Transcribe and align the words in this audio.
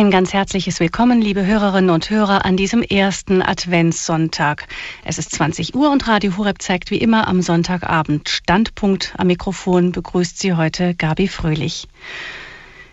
Ein 0.00 0.10
ganz 0.10 0.32
herzliches 0.32 0.80
Willkommen, 0.80 1.20
liebe 1.20 1.44
Hörerinnen 1.44 1.90
und 1.90 2.08
Hörer, 2.08 2.46
an 2.46 2.56
diesem 2.56 2.80
ersten 2.80 3.42
Adventssonntag. 3.42 4.66
Es 5.04 5.18
ist 5.18 5.30
20 5.32 5.74
Uhr 5.74 5.90
und 5.90 6.08
Radio 6.08 6.38
Horeb 6.38 6.62
zeigt 6.62 6.90
wie 6.90 6.96
immer 6.96 7.28
am 7.28 7.42
Sonntagabend 7.42 8.30
Standpunkt. 8.30 9.12
Am 9.18 9.26
Mikrofon 9.26 9.92
begrüßt 9.92 10.38
Sie 10.38 10.54
heute 10.54 10.94
Gabi 10.94 11.28
Fröhlich. 11.28 11.86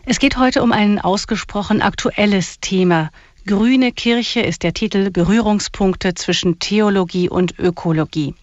Es 0.04 0.20
geht 0.20 0.38
heute 0.38 0.62
um 0.62 0.74
ein 0.74 1.00
ausgesprochen 1.00 1.82
aktuelles 1.82 2.60
Thema. 2.60 3.10
Grüne 3.46 3.94
Kirche 3.94 4.42
ist 4.42 4.64
der 4.64 4.74
Titel 4.74 5.10
Berührungspunkte 5.10 6.14
zwischen 6.14 6.60
Theologie 6.60 7.30
und 7.30 7.58
Ökologie. 7.58 8.36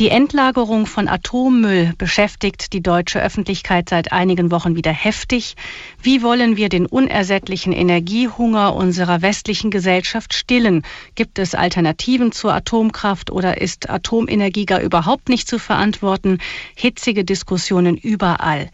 Die 0.00 0.08
Endlagerung 0.08 0.86
von 0.86 1.08
Atommüll 1.08 1.92
beschäftigt 1.98 2.72
die 2.72 2.80
deutsche 2.82 3.22
Öffentlichkeit 3.22 3.90
seit 3.90 4.12
einigen 4.12 4.50
Wochen 4.50 4.74
wieder 4.74 4.92
heftig. 4.92 5.56
Wie 6.00 6.22
wollen 6.22 6.56
wir 6.56 6.70
den 6.70 6.86
unersättlichen 6.86 7.74
Energiehunger 7.74 8.74
unserer 8.74 9.20
westlichen 9.20 9.70
Gesellschaft 9.70 10.32
stillen? 10.32 10.84
Gibt 11.16 11.38
es 11.38 11.54
Alternativen 11.54 12.32
zur 12.32 12.54
Atomkraft 12.54 13.30
oder 13.30 13.60
ist 13.60 13.90
Atomenergie 13.90 14.64
gar 14.64 14.80
überhaupt 14.80 15.28
nicht 15.28 15.46
zu 15.46 15.58
verantworten? 15.58 16.38
Hitzige 16.74 17.22
Diskussionen 17.22 17.98
überall. 17.98 18.70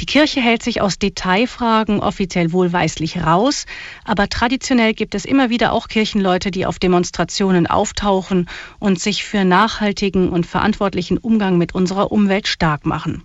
Die 0.00 0.06
Kirche 0.06 0.40
hält 0.40 0.62
sich 0.62 0.80
aus 0.80 0.98
Detailfragen 0.98 2.00
offiziell 2.00 2.52
wohlweislich 2.52 3.18
raus, 3.18 3.66
aber 4.04 4.28
traditionell 4.28 4.94
gibt 4.94 5.16
es 5.16 5.24
immer 5.24 5.50
wieder 5.50 5.72
auch 5.72 5.88
Kirchenleute, 5.88 6.52
die 6.52 6.66
auf 6.66 6.78
Demonstrationen 6.78 7.66
auftauchen 7.66 8.48
und 8.78 9.00
sich 9.00 9.24
für 9.24 9.44
nachhaltigen 9.44 10.28
und 10.28 10.46
verantwortlichen 10.46 11.18
Umgang 11.18 11.58
mit 11.58 11.74
unserer 11.74 12.12
Umwelt 12.12 12.46
stark 12.46 12.86
machen. 12.86 13.24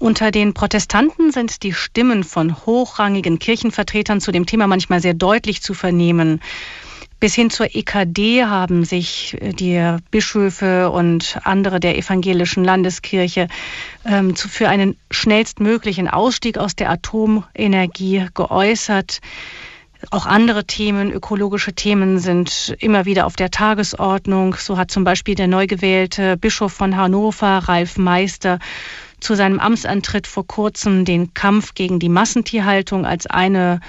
Unter 0.00 0.32
den 0.32 0.54
Protestanten 0.54 1.30
sind 1.30 1.62
die 1.62 1.72
Stimmen 1.72 2.24
von 2.24 2.66
hochrangigen 2.66 3.38
Kirchenvertretern 3.38 4.20
zu 4.20 4.32
dem 4.32 4.44
Thema 4.44 4.66
manchmal 4.66 5.00
sehr 5.00 5.14
deutlich 5.14 5.62
zu 5.62 5.72
vernehmen. 5.72 6.40
Bis 7.24 7.34
hin 7.34 7.48
zur 7.48 7.74
EKD 7.74 8.44
haben 8.44 8.84
sich 8.84 9.38
äh, 9.40 9.54
die 9.54 9.96
Bischöfe 10.10 10.90
und 10.90 11.38
andere 11.42 11.80
der 11.80 11.96
evangelischen 11.96 12.62
Landeskirche 12.64 13.48
ähm, 14.04 14.36
zu, 14.36 14.46
für 14.46 14.68
einen 14.68 14.98
schnellstmöglichen 15.10 16.06
Ausstieg 16.06 16.58
aus 16.58 16.76
der 16.76 16.90
Atomenergie 16.90 18.26
geäußert. 18.34 19.22
Auch 20.10 20.26
andere 20.26 20.66
Themen, 20.66 21.10
ökologische 21.10 21.72
Themen 21.72 22.18
sind 22.18 22.76
immer 22.78 23.06
wieder 23.06 23.24
auf 23.24 23.36
der 23.36 23.50
Tagesordnung. 23.50 24.56
So 24.56 24.76
hat 24.76 24.90
zum 24.90 25.04
Beispiel 25.04 25.34
der 25.34 25.48
neu 25.48 25.66
gewählte 25.66 26.36
Bischof 26.36 26.74
von 26.74 26.94
Hannover, 26.94 27.56
Ralf 27.66 27.96
Meister, 27.96 28.58
zu 29.20 29.34
seinem 29.34 29.60
Amtsantritt 29.60 30.26
vor 30.26 30.46
kurzem 30.46 31.06
den 31.06 31.32
Kampf 31.32 31.72
gegen 31.74 31.98
die 31.98 32.10
Massentierhaltung 32.10 33.06
als 33.06 33.26
eine 33.26 33.80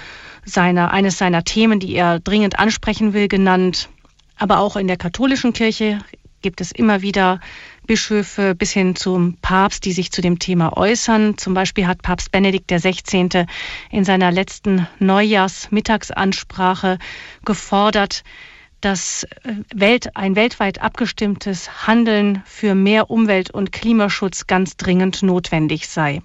seiner, 0.46 0.92
eines 0.92 1.18
seiner 1.18 1.44
Themen, 1.44 1.80
die 1.80 1.94
er 1.94 2.20
dringend 2.20 2.58
ansprechen 2.58 3.12
will, 3.12 3.28
genannt. 3.28 3.90
Aber 4.38 4.60
auch 4.60 4.76
in 4.76 4.86
der 4.86 4.96
katholischen 4.96 5.52
Kirche 5.52 5.98
gibt 6.40 6.60
es 6.60 6.72
immer 6.72 7.02
wieder 7.02 7.40
Bischöfe 7.86 8.54
bis 8.54 8.72
hin 8.72 8.96
zum 8.96 9.36
Papst, 9.42 9.84
die 9.84 9.92
sich 9.92 10.12
zu 10.12 10.20
dem 10.20 10.38
Thema 10.38 10.76
äußern. 10.76 11.38
Zum 11.38 11.54
Beispiel 11.54 11.86
hat 11.86 12.02
Papst 12.02 12.30
Benedikt 12.30 12.70
XVI. 12.70 13.46
in 13.90 14.04
seiner 14.04 14.30
letzten 14.30 14.86
Neujahrsmittagsansprache 14.98 16.98
gefordert, 17.44 18.22
dass 18.80 19.24
äh, 19.24 19.54
Welt, 19.74 20.16
ein 20.16 20.36
weltweit 20.36 20.80
abgestimmtes 20.80 21.86
Handeln 21.86 22.42
für 22.44 22.74
mehr 22.74 23.10
Umwelt- 23.10 23.50
und 23.50 23.72
Klimaschutz 23.72 24.46
ganz 24.46 24.76
dringend 24.76 25.22
notwendig 25.22 25.88
sei. 25.88 26.20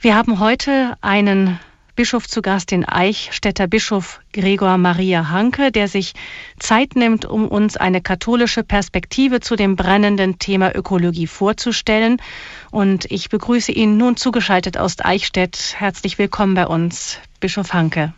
Wir 0.00 0.16
haben 0.16 0.40
heute 0.40 0.96
einen 1.02 1.60
Bischof 1.96 2.26
zu 2.28 2.42
Gast, 2.42 2.70
den 2.70 2.84
Eichstätter 2.84 3.66
Bischof 3.66 4.20
Gregor 4.32 4.78
Maria 4.78 5.30
Hanke, 5.30 5.72
der 5.72 5.88
sich 5.88 6.12
Zeit 6.58 6.96
nimmt, 6.96 7.24
um 7.24 7.48
uns 7.48 7.76
eine 7.76 8.00
katholische 8.00 8.62
Perspektive 8.62 9.40
zu 9.40 9.56
dem 9.56 9.76
brennenden 9.76 10.38
Thema 10.38 10.74
Ökologie 10.74 11.26
vorzustellen. 11.26 12.22
Und 12.70 13.10
ich 13.10 13.28
begrüße 13.28 13.72
ihn 13.72 13.96
nun 13.96 14.16
zugeschaltet 14.16 14.78
aus 14.78 14.96
Eichstätt. 15.00 15.74
Herzlich 15.76 16.18
willkommen 16.18 16.54
bei 16.54 16.66
uns, 16.66 17.18
Bischof 17.40 17.72
Hanke. 17.72 18.12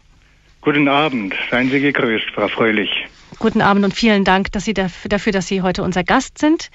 Guten 0.60 0.88
Abend, 0.88 1.34
seien 1.50 1.70
Sie 1.70 1.80
gegrüßt, 1.80 2.30
Frau 2.34 2.48
Fröhlich. 2.48 2.90
Guten 3.38 3.62
Abend 3.62 3.84
und 3.84 3.94
vielen 3.94 4.24
Dank 4.24 4.52
dass 4.52 4.64
Sie 4.64 4.74
dafür, 4.74 5.32
dass 5.32 5.48
Sie 5.48 5.62
heute 5.62 5.82
unser 5.82 6.04
Gast 6.04 6.38
sind. 6.38 6.70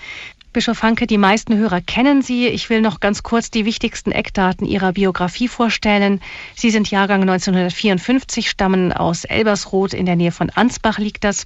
Bischof 0.57 0.81
Hanke, 0.81 1.05
die 1.05 1.19
meisten 1.19 1.55
Hörer 1.55 1.81
kennen 1.81 2.23
Sie. 2.23 2.47
Ich 2.47 2.71
will 2.71 2.81
noch 2.81 2.99
ganz 2.99 3.21
kurz 3.21 3.51
die 3.51 3.63
wichtigsten 3.65 4.11
Eckdaten 4.11 4.65
Ihrer 4.65 4.93
Biografie 4.93 5.47
vorstellen. 5.47 6.19
Sie 6.55 6.71
sind 6.71 6.89
Jahrgang 6.89 7.21
1954, 7.21 8.49
stammen 8.49 8.91
aus 8.91 9.23
Elbersroth, 9.23 9.93
in 9.93 10.07
der 10.07 10.15
Nähe 10.15 10.31
von 10.31 10.49
Ansbach 10.49 10.97
liegt 10.97 11.23
das. 11.25 11.45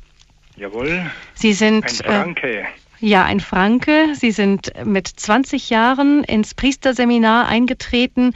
Jawohl. 0.55 1.11
Sie 1.33 1.51
sind. 1.51 1.83
Ein 1.83 1.89
Franke. 1.89 2.59
Äh, 2.61 2.63
ja, 3.01 3.25
ein 3.25 3.41
Franke. 3.41 4.13
Sie 4.15 4.31
sind 4.31 4.71
mit 4.85 5.09
20 5.09 5.69
Jahren 5.69 6.23
ins 6.23 6.53
Priesterseminar 6.53 7.49
eingetreten 7.49 8.31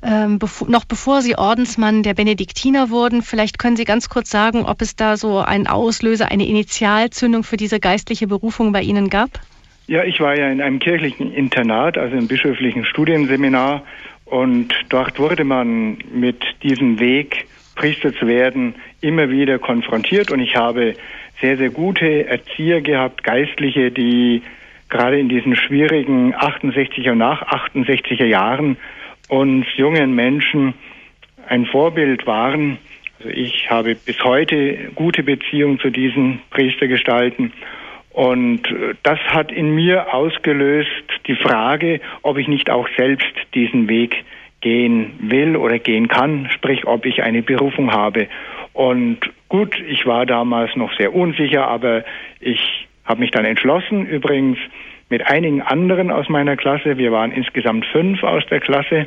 ähm, 0.00 0.38
bev 0.38 0.64
noch 0.68 0.86
bevor 0.86 1.20
Sie 1.20 1.36
Ordensmann 1.36 2.02
der 2.02 2.14
Benediktiner 2.14 2.88
wurden. 2.88 3.20
Vielleicht 3.20 3.58
können 3.58 3.76
Sie 3.76 3.84
ganz 3.84 4.08
kurz 4.08 4.30
sagen, 4.30 4.64
ob 4.64 4.80
es 4.80 4.96
da 4.96 5.18
so 5.18 5.40
einen 5.40 5.66
Auslöser, 5.66 6.30
eine 6.30 6.46
Initialzündung 6.46 7.44
für 7.44 7.58
diese 7.58 7.78
geistliche 7.78 8.26
Berufung 8.26 8.72
bei 8.72 8.80
Ihnen 8.80 9.10
gab? 9.10 9.38
Ja, 9.88 10.04
ich 10.04 10.20
war 10.20 10.36
ja 10.36 10.50
in 10.50 10.60
einem 10.60 10.80
kirchlichen 10.80 11.32
Internat, 11.32 11.96
also 11.96 12.14
im 12.14 12.28
bischöflichen 12.28 12.84
Studienseminar 12.84 13.84
und 14.26 14.74
dort 14.90 15.18
wurde 15.18 15.44
man 15.44 15.96
mit 16.12 16.44
diesem 16.62 17.00
Weg, 17.00 17.46
Priester 17.74 18.12
zu 18.12 18.26
werden, 18.26 18.74
immer 19.00 19.30
wieder 19.30 19.58
konfrontiert 19.58 20.30
und 20.30 20.40
ich 20.40 20.56
habe 20.56 20.92
sehr, 21.40 21.56
sehr 21.56 21.70
gute 21.70 22.26
Erzieher 22.26 22.82
gehabt, 22.82 23.24
Geistliche, 23.24 23.90
die 23.90 24.42
gerade 24.90 25.18
in 25.18 25.30
diesen 25.30 25.56
schwierigen 25.56 26.34
68er 26.34 27.12
und 27.12 27.18
nach 27.18 27.46
68er 27.46 28.26
Jahren 28.26 28.76
uns 29.28 29.64
jungen 29.76 30.14
Menschen 30.14 30.74
ein 31.46 31.64
Vorbild 31.64 32.26
waren. 32.26 32.76
Also 33.20 33.30
ich 33.30 33.70
habe 33.70 33.94
bis 33.94 34.22
heute 34.22 34.90
gute 34.94 35.22
Beziehungen 35.22 35.78
zu 35.78 35.88
diesen 35.88 36.40
Priestergestalten. 36.50 37.54
Und 38.18 38.62
das 39.04 39.20
hat 39.28 39.52
in 39.52 39.76
mir 39.76 40.12
ausgelöst 40.12 41.04
die 41.28 41.36
Frage, 41.36 42.00
ob 42.22 42.36
ich 42.36 42.48
nicht 42.48 42.68
auch 42.68 42.88
selbst 42.96 43.32
diesen 43.54 43.88
Weg 43.88 44.24
gehen 44.60 45.12
will 45.20 45.54
oder 45.54 45.78
gehen 45.78 46.08
kann, 46.08 46.48
sprich 46.52 46.84
ob 46.84 47.06
ich 47.06 47.22
eine 47.22 47.42
Berufung 47.42 47.92
habe. 47.92 48.26
Und 48.72 49.18
gut, 49.48 49.80
ich 49.86 50.04
war 50.04 50.26
damals 50.26 50.74
noch 50.74 50.92
sehr 50.98 51.14
unsicher, 51.14 51.68
aber 51.68 52.02
ich 52.40 52.88
habe 53.04 53.20
mich 53.20 53.30
dann 53.30 53.44
entschlossen, 53.44 54.04
übrigens 54.04 54.58
mit 55.10 55.24
einigen 55.30 55.62
anderen 55.62 56.10
aus 56.10 56.28
meiner 56.28 56.56
Klasse. 56.56 56.98
Wir 56.98 57.12
waren 57.12 57.30
insgesamt 57.30 57.86
fünf 57.86 58.24
aus 58.24 58.44
der 58.46 58.58
Klasse, 58.58 59.06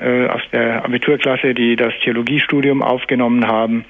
äh, 0.00 0.26
aus 0.26 0.42
der 0.50 0.84
Abiturklasse, 0.84 1.54
die 1.54 1.76
das 1.76 1.94
Theologiestudium 2.02 2.82
aufgenommen 2.82 3.46
haben. 3.46 3.84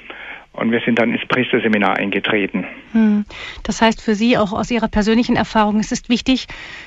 Und 0.54 0.70
wir 0.70 0.81
sind 0.81 1.00
dann 1.00 1.12
ins 1.12 1.26
Priesterseminar 1.26 1.97
eingetreten. 1.97 2.65
Hm. 2.92 3.25
Das 3.65 3.82
heißt 3.82 4.00
für 4.00 4.15
Sie 4.15 4.38
auch 4.38 4.53
aus 4.53 4.70
Ihrer 4.70 4.87
persönlichen 4.87 5.34
Erfahrung, 5.34 5.81
es 5.81 5.91
ist 5.91 6.09
wichtig, 6.09 6.47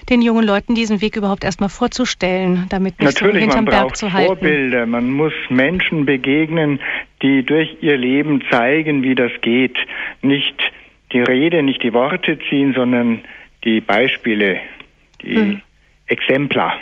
den 0.09 0.22
jungen 0.22 0.45
Leuten 0.45 0.73
diesen 0.73 1.01
Weg 1.01 1.17
überhaupt 1.17 1.44
erstmal 1.44 1.67
vorzustellen, 1.67 2.66
damit 2.69 2.97
nicht 3.00 3.13
Natürlich, 3.13 3.41
hinterm 3.41 3.66
man 3.66 3.73
Berg 3.73 3.97
zu 3.97 4.13
halten. 4.13 4.27
Vorbilder. 4.27 4.85
Man 4.85 5.11
muss 5.11 5.33
Menschen 5.50 6.06
begegnen, 6.06 6.79
die 7.22 7.44
durch 7.44 7.77
ihr 7.81 7.97
Leben 7.97 8.41
zeigen, 8.50 9.03
wie 9.03 9.16
das 9.16 9.31
geht. 9.41 9.77
Nicht 10.22 10.56
die 11.11 11.22
Rede, 11.22 11.61
nicht 11.61 11.83
die 11.83 11.94
Worte 11.94 12.39
ziehen, 12.50 12.73
sondern 12.73 13.19
die 13.66 13.81
Beispiele, 13.81 14.61
die 15.22 15.35
hm. 15.35 15.61
Exemplar. 16.07 16.79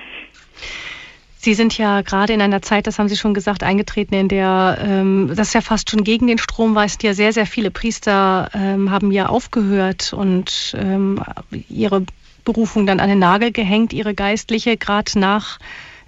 Sie 1.45 1.53
sind 1.53 1.78
ja 1.78 2.01
gerade 2.01 2.33
in 2.33 2.41
einer 2.41 2.63
Zeit, 2.63 2.88
das 2.88 2.97
haben 2.97 3.07
Sie 3.07 3.16
schon 3.16 3.35
gesagt, 3.35 3.61
eingetreten, 3.61 4.15
in 4.15 4.30
der 4.30 4.80
ähm, 4.81 5.31
das 5.36 5.53
ja 5.53 5.62
fast 5.62 5.92
schon 5.92 6.03
gegen 6.03 6.25
den 6.25 6.39
Strom 6.39 6.74
weist. 6.74 7.03
Ja, 7.03 7.13
sehr, 7.13 7.33
sehr 7.33 7.45
viele 7.45 7.69
Priester 7.69 8.50
ähm, 8.56 8.89
haben 8.89 9.12
ja 9.12 9.27
aufgehört 9.27 10.12
und 10.12 10.75
ähm, 10.75 11.21
ihre 11.69 12.03
Berufung 12.45 12.88
dann 12.88 13.00
an 13.00 13.09
den 13.09 13.19
Nagel 13.19 13.51
gehängt, 13.51 13.94
ihre 13.94 14.15
geistliche, 14.15 14.75
gerade 14.75 15.19
nach 15.19 15.59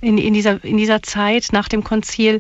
in, 0.01 0.17
in, 0.17 0.33
dieser, 0.33 0.63
in 0.63 0.75
dieser 0.75 1.03
Zeit 1.03 1.49
nach 1.51 1.69
dem 1.69 1.83
Konzil. 1.83 2.39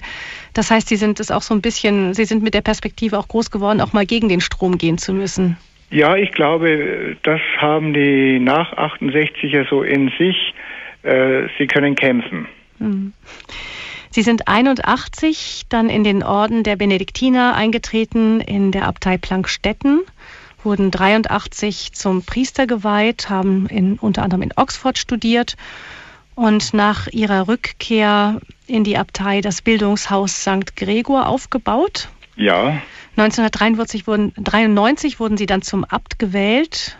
Das 0.55 0.71
heißt, 0.71 0.89
Sie 0.89 0.95
sind 0.95 1.19
es 1.19 1.29
auch 1.29 1.43
so 1.43 1.53
ein 1.53 1.61
bisschen, 1.61 2.15
Sie 2.15 2.25
sind 2.25 2.41
mit 2.41 2.55
der 2.55 2.61
Perspektive 2.61 3.19
auch 3.19 3.27
groß 3.27 3.51
geworden, 3.51 3.79
auch 3.79 3.93
mal 3.93 4.07
gegen 4.07 4.27
den 4.27 4.41
Strom 4.41 4.79
gehen 4.79 4.97
zu 4.97 5.13
müssen. 5.13 5.55
Ja, 5.91 6.15
ich 6.15 6.31
glaube, 6.31 7.15
das 7.21 7.41
haben 7.59 7.93
die 7.93 8.39
nach 8.39 8.73
68er 8.73 9.69
so 9.69 9.83
in 9.83 10.11
sich. 10.17 10.55
Äh, 11.03 11.47
sie 11.59 11.67
können 11.67 11.93
kämpfen. 11.93 12.47
Hm. 12.79 13.13
Sie 14.09 14.23
sind 14.23 14.47
81 14.47 15.65
dann 15.69 15.89
in 15.89 16.03
den 16.03 16.23
Orden 16.23 16.63
der 16.63 16.75
Benediktiner 16.75 17.53
eingetreten 17.53 18.41
in 18.41 18.71
der 18.71 18.87
Abtei 18.87 19.17
Plankstetten, 19.17 20.01
wurden 20.63 20.91
83 20.91 21.91
zum 21.93 22.23
Priester 22.23 22.65
geweiht, 22.65 23.29
haben 23.29 23.67
in, 23.67 23.99
unter 23.99 24.23
anderem 24.23 24.41
in 24.41 24.53
Oxford 24.55 24.97
studiert 24.97 25.55
und 26.35 26.73
nach 26.73 27.07
ihrer 27.07 27.47
Rückkehr 27.47 28.39
in 28.65 28.83
die 28.83 28.97
Abtei 28.97 29.41
das 29.41 29.61
Bildungshaus 29.61 30.41
St. 30.41 30.75
Gregor 30.75 31.27
aufgebaut. 31.27 32.09
Ja. 32.35 32.81
1993 33.17 34.07
wurden, 34.07 34.33
93 34.37 35.19
wurden 35.19 35.37
Sie 35.37 35.47
dann 35.47 35.63
zum 35.63 35.83
Abt 35.83 36.19
gewählt 36.19 36.97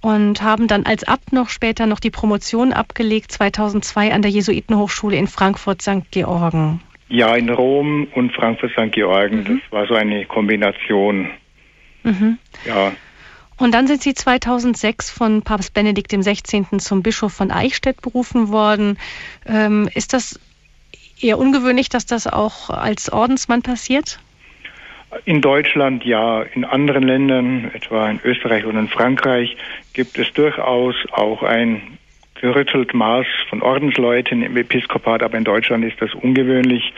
und 0.00 0.42
haben 0.42 0.66
dann 0.66 0.86
als 0.86 1.04
Abt 1.04 1.32
noch 1.32 1.48
später 1.48 1.86
noch 1.86 2.00
die 2.00 2.10
Promotion 2.10 2.72
abgelegt, 2.72 3.32
2002 3.32 4.12
an 4.12 4.22
der 4.22 4.30
Jesuitenhochschule 4.30 5.16
in 5.16 5.26
Frankfurt 5.26 5.82
St. 5.82 6.10
Georgen. 6.10 6.80
Ja, 7.08 7.34
in 7.34 7.50
Rom 7.50 8.06
und 8.14 8.32
Frankfurt 8.32 8.72
St. 8.72 8.92
Georgen. 8.92 9.38
Mhm. 9.38 9.60
Das 9.62 9.72
war 9.72 9.86
so 9.86 9.94
eine 9.94 10.24
Kombination. 10.26 11.30
Mhm. 12.04 12.38
Ja. 12.64 12.92
Und 13.58 13.72
dann 13.74 13.86
sind 13.86 14.02
Sie 14.02 14.14
2006 14.14 15.10
von 15.10 15.42
Papst 15.42 15.74
Benedikt 15.74 16.10
XVI. 16.12 16.78
zum 16.78 17.02
Bischof 17.02 17.32
von 17.32 17.50
Eichstätt 17.50 18.00
berufen 18.00 18.48
worden. 18.48 18.98
Ähm, 19.44 19.90
ist 19.94 20.14
das 20.14 20.40
eher 21.20 21.38
ungewöhnlich, 21.38 21.90
dass 21.90 22.06
das 22.06 22.26
auch 22.26 22.70
als 22.70 23.12
Ordensmann 23.12 23.60
passiert? 23.60 24.18
In 25.24 25.40
Deutschland 25.40 26.04
ja, 26.04 26.42
in 26.42 26.64
anderen 26.64 27.02
Ländern, 27.02 27.70
etwa 27.74 28.08
in 28.08 28.20
Österreich 28.24 28.64
und 28.64 28.76
in 28.76 28.88
Frankreich, 28.88 29.56
gibt 29.92 30.18
es 30.18 30.32
durchaus 30.32 30.94
auch 31.12 31.42
ein 31.42 31.98
gerüttelt 32.40 32.94
Maß 32.94 33.26
von 33.48 33.60
Ordensleuten 33.60 34.42
im 34.42 34.56
Episkopat, 34.56 35.22
aber 35.22 35.36
in 35.36 35.44
Deutschland 35.44 35.84
ist 35.84 36.00
das 36.00 36.14
ungewöhnlich. 36.14 36.92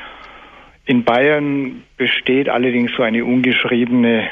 In 0.84 1.04
Bayern 1.04 1.82
besteht 1.96 2.48
allerdings 2.48 2.92
so 2.96 3.02
eine 3.02 3.24
ungeschriebene 3.24 4.28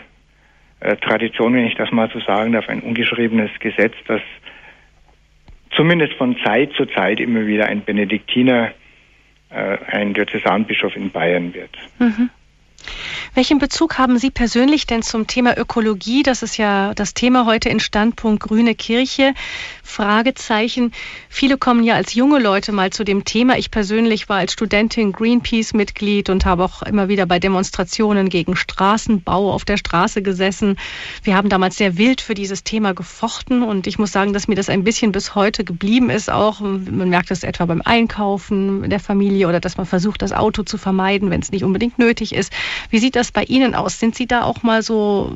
äh, 0.81 0.97
Tradition, 0.97 1.55
wenn 1.55 1.67
ich 1.67 1.75
das 1.75 1.91
mal 1.91 2.09
so 2.13 2.21
sagen 2.21 2.53
darf, 2.53 2.69
ein 2.69 2.81
ungeschriebenes 2.81 3.51
Gesetz, 3.61 3.95
dass 4.07 4.21
zumindest 5.73 6.15
von 6.15 6.37
Zeit 6.45 6.73
zu 6.75 6.87
Zeit 6.87 7.21
immer 7.21 7.47
wieder 7.47 7.67
ein 7.67 7.83
Benediktiner, 7.83 8.73
äh, 9.51 9.79
ein 9.87 10.15
Diözesanbischof 10.15 10.95
in 10.97 11.11
Bayern 11.11 11.55
wird. 11.55 11.77
Mhm. 11.99 12.31
Welchen 13.35 13.59
Bezug 13.59 13.99
haben 13.99 14.19
Sie 14.19 14.31
persönlich 14.31 14.87
denn 14.87 15.03
zum 15.03 15.27
Thema 15.27 15.57
Ökologie? 15.57 16.23
Das 16.23 16.43
ist 16.43 16.57
ja 16.57 16.95
das 16.95 17.15
Thema 17.15 17.47
heute 17.47 17.69
in 17.69 17.79
Standpunkt 17.79 18.43
Grüne 18.43 18.75
Kirche. 18.75 19.35
Fragezeichen. 19.91 20.93
Viele 21.29 21.59
kommen 21.59 21.83
ja 21.85 21.95
als 21.95 22.15
junge 22.15 22.39
Leute 22.39 22.73
mal 22.73 22.91
zu 22.91 23.05
dem 23.05 23.25
Thema. 23.25 23.59
Ich 23.59 23.71
persönlich 23.71 24.29
war 24.29 24.39
als 24.39 24.53
Studentin 24.53 25.13
Greenpeace-Mitglied 25.13 26.31
und 26.31 26.45
habe 26.45 26.65
auch 26.65 26.83
immer 26.83 27.09
wieder 27.09 27.27
bei 27.27 27.39
Demonstrationen 27.39 28.29
gegen 28.29 28.57
Straßenbau 28.57 29.53
auf 29.53 29.65
der 29.65 29.77
Straße 29.77 30.23
gesessen. 30.23 30.77
Wir 31.23 31.37
haben 31.37 31.49
damals 31.49 31.77
sehr 31.77 31.99
wild 31.99 32.21
für 32.21 32.35
dieses 32.35 32.63
Thema 32.63 32.95
gefochten 32.95 33.63
und 33.63 33.87
ich 33.87 33.99
muss 33.99 34.13
sagen, 34.13 34.33
dass 34.33 34.49
mir 34.49 34.55
das 34.55 34.69
ein 34.69 34.85
bisschen 34.85 35.13
bis 35.13 35.35
heute 35.35 35.65
geblieben 35.65 36.09
ist. 36.09 36.31
Auch 36.31 36.61
man 36.61 37.09
merkt 37.09 37.31
es 37.31 37.43
etwa 37.43 37.67
beim 37.67 37.83
Einkaufen 37.85 38.89
der 38.89 39.01
Familie 39.01 39.49
oder 39.49 39.61
dass 39.61 39.77
man 39.77 39.87
versucht, 39.87 40.23
das 40.23 40.33
Auto 40.33 40.63
zu 40.63 40.79
vermeiden, 40.79 41.31
wenn 41.31 41.41
es 41.41 41.51
nicht 41.51 41.65
unbedingt 41.65 41.99
nötig 41.99 42.35
ist. 42.35 42.53
Wie 42.91 42.99
sieht 42.99 43.17
das 43.17 43.33
bei 43.33 43.45
Ihnen 43.45 43.75
aus? 43.75 43.99
Sind 43.99 44.15
Sie 44.15 44.27
da 44.27 44.43
auch 44.43 44.63
mal 44.63 44.83
so 44.83 45.33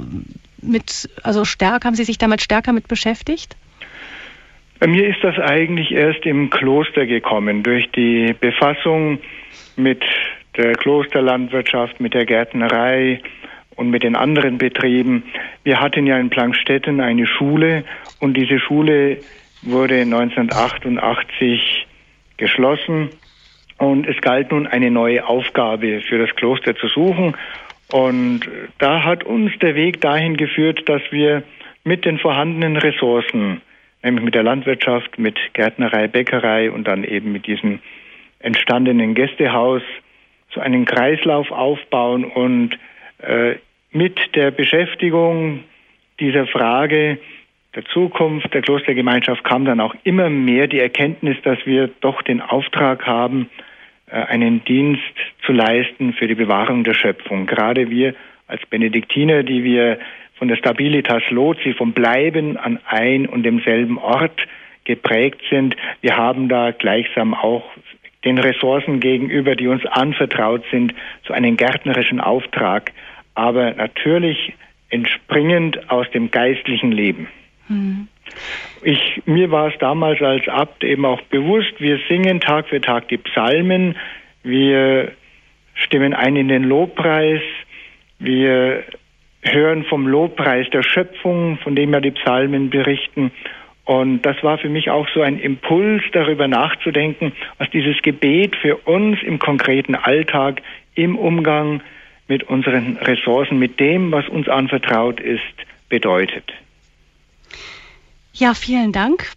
mit, 0.61 1.09
also 1.23 1.45
stärker, 1.45 1.87
haben 1.87 1.95
Sie 1.95 2.05
sich 2.05 2.19
damit 2.19 2.43
stärker 2.43 2.73
mit 2.73 2.89
beschäftigt? 2.89 3.57
Bei 4.81 4.87
mir 4.87 5.09
ist 5.09 5.23
das 5.23 5.39
eigentlich 5.39 5.93
erst 5.93 6.27
im 6.27 6.51
Kloster 6.51 7.07
gekommen, 7.07 7.63
durch 7.63 7.91
die 7.93 8.35
Befassung 8.39 9.19
mit 9.77 10.03
der 10.57 10.73
Klosterlandwirtschaft, 10.73 12.01
mit 12.01 12.15
der 12.15 12.27
Gärtnerei 12.27 13.21
und 13.77 13.91
mit 13.91 14.03
den 14.03 14.17
anderen 14.17 14.59
Betrieben. 14.59 15.25
Wir 15.63 15.81
hatten 15.81 16.07
ja 16.07 16.19
in 16.19 16.31
Plankstetten 16.31 17.01
eine 17.01 17.27
Schule 17.27 17.85
und 18.21 18.37
diese 18.37 18.59
Schule 18.59 19.19
wurde 19.63 20.01
1988 20.03 21.87
geschlossen 22.37 23.11
und 23.79 24.07
es 24.07 24.21
galt 24.21 24.51
nun 24.51 24.67
eine 24.67 24.91
neue 24.91 25.27
Aufgabe 25.27 26.01
für 26.01 26.19
das 26.19 26.35
Kloster 26.37 26.77
zu 26.77 26.89
suchen. 26.89 27.37
Und 27.93 28.41
da 28.79 29.05
hat 29.05 29.25
uns 29.25 29.53
der 29.61 29.75
Weg 29.75 30.01
dahin 30.01 30.37
geführt, 30.37 30.89
dass 30.89 31.03
wir 31.11 31.43
mit 31.85 32.05
den 32.05 32.19
vorhandenen 32.19 32.77
Ressourcen, 32.77 33.61
nämlich 34.03 34.25
mit 34.25 34.35
der 34.35 34.43
Landwirtschaft, 34.43 35.19
mit 35.19 35.39
Gärtnerei, 35.53 36.09
Bäckerei 36.09 36.71
und 36.71 36.89
dann 36.89 37.05
eben 37.05 37.33
mit 37.33 37.47
diesem 37.47 37.81
entstandenen 38.39 39.15
Gästehaus, 39.15 39.83
so 40.53 40.61
einen 40.61 40.85
Kreislauf 40.85 41.51
aufbauen 41.51 42.25
und 42.25 42.79
äh, 43.19 43.57
mit 43.91 44.35
der 44.35 44.51
Beschäftigung 44.51 45.65
dieser 46.21 46.47
Frage 46.47 47.19
der 47.75 47.85
Zukunft 47.87 48.53
der 48.55 48.63
Klostergemeinschaft 48.63 49.43
kam 49.45 49.65
dann 49.65 49.81
auch 49.81 49.95
immer 50.05 50.31
mehr 50.31 50.67
die 50.67 50.79
Erkenntnis, 50.79 51.37
dass 51.43 51.59
wir 51.65 51.91
doch 52.01 52.23
den 52.23 52.41
Auftrag 52.41 53.07
haben, 53.07 53.51
äh, 54.07 54.17
einen 54.17 54.65
Dienst 54.65 55.03
zu 55.45 55.53
leisten 55.53 56.13
für 56.13 56.29
die 56.29 56.35
Bewahrung 56.35 56.85
der 56.85 56.95
Schöpfung. 56.95 57.47
Gerade 57.47 57.91
wir 57.91 58.15
als 58.47 58.65
Benediktiner, 58.67 59.43
die 59.43 59.65
wir 59.65 59.99
von 60.37 60.49
der 60.49 60.57
Stabilitas 60.57 61.23
Loci, 61.31 61.73
vom 61.75 61.93
Bleiben 61.93 62.57
an 62.57 62.79
ein 62.87 63.27
und 63.27 63.43
demselben 63.45 63.99
Ort 63.99 64.47
geprägt 64.85 65.41
sind, 65.51 65.77
wir 66.01 66.17
haben 66.17 66.49
da 66.49 66.73
gleichsam 66.73 67.35
auch 67.35 67.65
den 68.25 68.39
Ressourcen 68.39 69.01
gegenüber, 69.01 69.55
die 69.55 69.69
uns 69.69 69.85
anvertraut 69.87 70.65
sind, 70.71 70.95
so 71.27 71.35
einen 71.35 71.57
gärtnerischen 71.57 72.21
Auftrag, 72.21 72.93
aber 73.35 73.73
natürlich 73.75 74.55
entspringend 74.91 75.91
aus 75.91 76.11
dem 76.11 76.31
geistlichen 76.31 76.93
Leben. 76.93 77.29
Mhm. 77.69 78.09
Ich, 78.83 79.23
mir 79.27 79.51
war 79.51 79.69
es 79.69 79.79
damals 79.79 80.21
als 80.21 80.49
Abt 80.49 80.85
eben 80.85 81.05
auch 81.05 81.21
bewusst, 81.23 81.73
wir 81.79 81.99
singen 82.09 82.41
Tag 82.41 82.69
für 82.69 82.81
Tag 82.81 83.09
die 83.09 83.19
Psalmen, 83.19 83.97
wir 84.43 85.13
stimmen 85.75 86.15
ein 86.15 86.37
in 86.37 86.49
den 86.49 86.65
Lobpreis, 86.65 87.41
wir 88.19 88.85
hören 89.43 89.85
vom 89.85 90.07
Lobpreis 90.07 90.69
der 90.71 90.83
Schöpfung, 90.83 91.59
von 91.59 91.75
dem 91.75 91.93
ja 91.93 92.01
die 92.01 92.13
Psalmen 92.13 92.71
berichten. 92.71 93.31
Und 93.85 94.23
das 94.23 94.43
war 94.43 94.57
für 94.57 94.71
mich 94.71 94.91
auch 94.91 95.07
so 95.15 95.21
ein 95.21 95.39
Impuls, 95.39 96.03
darüber 96.13 96.49
nachzudenken, 96.49 97.33
was 97.59 97.69
dieses 97.71 98.01
Gebet 98.01 98.57
für 98.57 98.77
uns 98.77 99.23
im 99.23 99.39
konkreten 99.39 99.95
Alltag, 99.95 100.63
im 100.95 101.19
Umgang 101.19 101.83
mit 102.27 102.45
unseren 102.45 102.97
Ressourcen, 102.97 103.59
mit 103.59 103.79
dem, 103.81 104.11
was 104.11 104.27
uns 104.29 104.49
anvertraut 104.49 105.21
ist, 105.21 105.43
bedeutet. 105.91 106.51
Ja, 108.37 108.53
vielen 108.53 108.91
Dank 108.91 109.31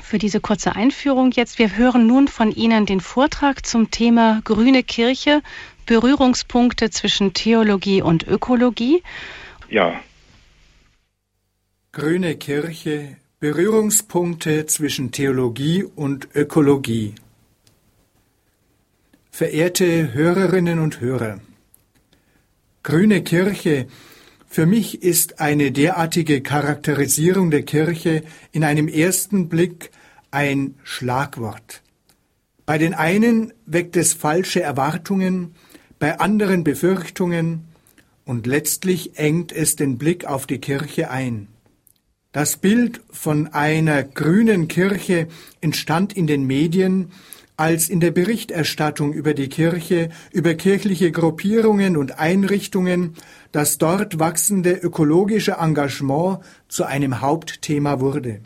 für 0.00 0.16
diese 0.16 0.38
kurze 0.38 0.76
Einführung 0.76 1.32
jetzt. 1.32 1.58
Wir 1.58 1.76
hören 1.76 2.06
nun 2.06 2.28
von 2.28 2.52
Ihnen 2.52 2.86
den 2.86 3.00
Vortrag 3.00 3.66
zum 3.66 3.90
Thema 3.90 4.40
Grüne 4.44 4.84
Kirche, 4.84 5.42
Berührungspunkte 5.86 6.90
zwischen 6.90 7.34
Theologie 7.34 8.00
und 8.00 8.24
Ökologie. 8.28 9.02
Ja. 9.68 10.00
Grüne 11.90 12.36
Kirche, 12.36 13.16
Berührungspunkte 13.40 14.66
zwischen 14.66 15.10
Theologie 15.10 15.82
und 15.82 16.28
Ökologie. 16.36 17.16
Verehrte 19.32 20.12
Hörerinnen 20.12 20.78
und 20.78 21.00
Hörer, 21.00 21.40
Grüne 22.84 23.24
Kirche 23.24 23.88
für 24.52 24.66
mich 24.66 25.02
ist 25.02 25.40
eine 25.40 25.72
derartige 25.72 26.42
Charakterisierung 26.42 27.50
der 27.50 27.62
Kirche 27.62 28.22
in 28.52 28.64
einem 28.64 28.86
ersten 28.86 29.48
Blick 29.48 29.90
ein 30.30 30.74
Schlagwort. 30.82 31.80
Bei 32.66 32.76
den 32.76 32.92
einen 32.92 33.54
weckt 33.64 33.96
es 33.96 34.12
falsche 34.12 34.60
Erwartungen, 34.60 35.54
bei 35.98 36.20
anderen 36.20 36.64
Befürchtungen 36.64 37.64
und 38.26 38.46
letztlich 38.46 39.16
engt 39.18 39.52
es 39.52 39.74
den 39.74 39.96
Blick 39.96 40.26
auf 40.26 40.46
die 40.46 40.58
Kirche 40.58 41.10
ein. 41.10 41.48
Das 42.32 42.58
Bild 42.58 43.00
von 43.10 43.54
einer 43.54 44.02
grünen 44.02 44.68
Kirche 44.68 45.28
entstand 45.62 46.12
in 46.12 46.26
den 46.26 46.46
Medien, 46.46 47.10
als 47.62 47.88
in 47.88 48.00
der 48.00 48.10
Berichterstattung 48.10 49.12
über 49.12 49.34
die 49.34 49.48
Kirche, 49.48 50.08
über 50.32 50.54
kirchliche 50.54 51.12
Gruppierungen 51.12 51.96
und 51.96 52.18
Einrichtungen 52.18 53.14
das 53.52 53.78
dort 53.78 54.18
wachsende 54.18 54.72
ökologische 54.72 55.58
Engagement 55.60 56.40
zu 56.66 56.82
einem 56.86 57.20
Hauptthema 57.20 58.00
wurde. 58.00 58.40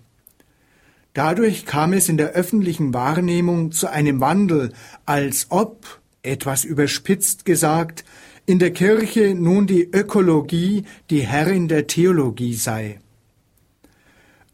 Dadurch 1.14 1.64
kam 1.64 1.94
es 1.94 2.10
in 2.10 2.18
der 2.18 2.32
öffentlichen 2.32 2.92
Wahrnehmung 2.92 3.72
zu 3.72 3.90
einem 3.90 4.20
Wandel, 4.20 4.74
als 5.06 5.46
ob, 5.48 5.98
etwas 6.22 6.64
überspitzt 6.64 7.46
gesagt, 7.46 8.04
in 8.44 8.58
der 8.58 8.72
Kirche 8.72 9.34
nun 9.34 9.66
die 9.66 9.84
Ökologie 9.90 10.84
die 11.08 11.22
Herrin 11.22 11.68
der 11.68 11.86
Theologie 11.86 12.52
sei. 12.52 12.98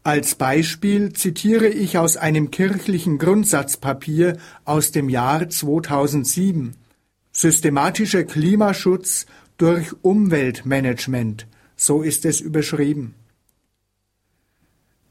Als 0.05 0.35
Beispiel 0.35 1.13
zitiere 1.13 1.69
ich 1.69 1.97
aus 1.97 2.17
einem 2.17 2.51
kirchlichen 2.51 3.17
Grundsatzpapier 3.17 4.37
aus 4.65 4.91
dem 4.91 5.07
Jahr 5.07 5.47
2007 5.47 6.75
Systematischer 7.31 8.25
Klimaschutz 8.25 9.25
durch 9.57 9.93
Umweltmanagement, 10.01 11.47
so 11.77 12.01
ist 12.01 12.25
es 12.25 12.41
überschrieben. 12.41 13.15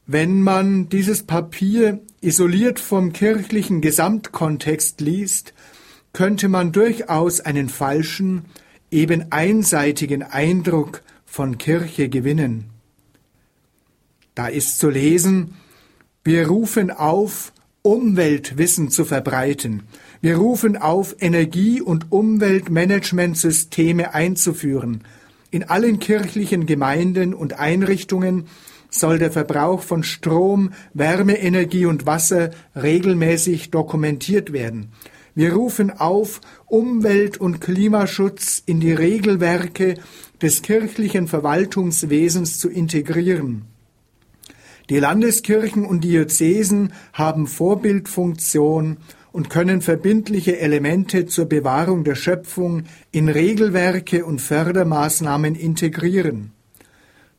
Wenn 0.05 0.41
man 0.41 0.89
dieses 0.89 1.23
Papier 1.23 1.99
isoliert 2.21 2.79
vom 2.79 3.13
kirchlichen 3.13 3.81
Gesamtkontext 3.81 5.01
liest, 5.01 5.55
könnte 6.13 6.49
man 6.49 6.71
durchaus 6.71 7.39
einen 7.39 7.67
falschen, 7.67 8.45
eben 8.91 9.31
einseitigen 9.31 10.21
Eindruck 10.21 11.01
von 11.25 11.57
Kirche 11.57 12.09
gewinnen. 12.09 12.72
Da 14.35 14.47
ist 14.47 14.79
zu 14.79 14.89
lesen, 14.89 15.55
wir 16.23 16.47
rufen 16.47 16.89
auf, 16.89 17.53
Umweltwissen 17.83 18.89
zu 18.89 19.03
verbreiten. 19.03 19.83
Wir 20.21 20.37
rufen 20.37 20.77
auf, 20.77 21.17
Energie- 21.19 21.81
und 21.81 22.11
Umweltmanagementsysteme 22.11 24.13
einzuführen. 24.13 25.03
In 25.51 25.65
allen 25.65 25.99
kirchlichen 25.99 26.65
Gemeinden 26.65 27.33
und 27.33 27.59
Einrichtungen 27.59 28.45
soll 28.89 29.19
der 29.19 29.31
Verbrauch 29.31 29.81
von 29.81 30.03
Strom, 30.03 30.71
Wärme, 30.93 31.39
Energie 31.39 31.85
und 31.85 32.05
Wasser 32.05 32.51
regelmäßig 32.75 33.69
dokumentiert 33.69 34.53
werden. 34.53 34.93
Wir 35.35 35.53
rufen 35.53 35.91
auf, 35.91 36.41
Umwelt- 36.67 37.37
und 37.37 37.59
Klimaschutz 37.59 38.63
in 38.65 38.79
die 38.79 38.93
Regelwerke 38.93 39.95
des 40.41 40.61
kirchlichen 40.61 41.27
Verwaltungswesens 41.27 42.59
zu 42.59 42.69
integrieren. 42.69 43.72
Die 44.89 44.99
Landeskirchen 44.99 45.85
und 45.85 46.03
Diözesen 46.03 46.93
haben 47.13 47.47
Vorbildfunktion 47.47 48.97
und 49.31 49.49
können 49.49 49.81
verbindliche 49.81 50.59
Elemente 50.59 51.25
zur 51.25 51.45
Bewahrung 51.45 52.03
der 52.03 52.15
Schöpfung 52.15 52.83
in 53.11 53.29
Regelwerke 53.29 54.25
und 54.25 54.39
Fördermaßnahmen 54.41 55.55
integrieren. 55.55 56.51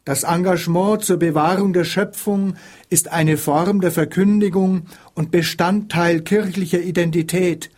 Das 0.05 0.23
Engagement 0.25 1.03
zur 1.03 1.19
Bewahrung 1.19 1.73
der 1.73 1.85
Schöpfung 1.85 2.57
ist 2.91 3.13
eine 3.13 3.37
Form 3.37 3.81
der 3.81 3.91
Verkündigung 3.91 4.83
und 5.15 5.31
Bestandteil 5.31 6.21
kirchlicher 6.21 6.81
Identität. 6.81 7.71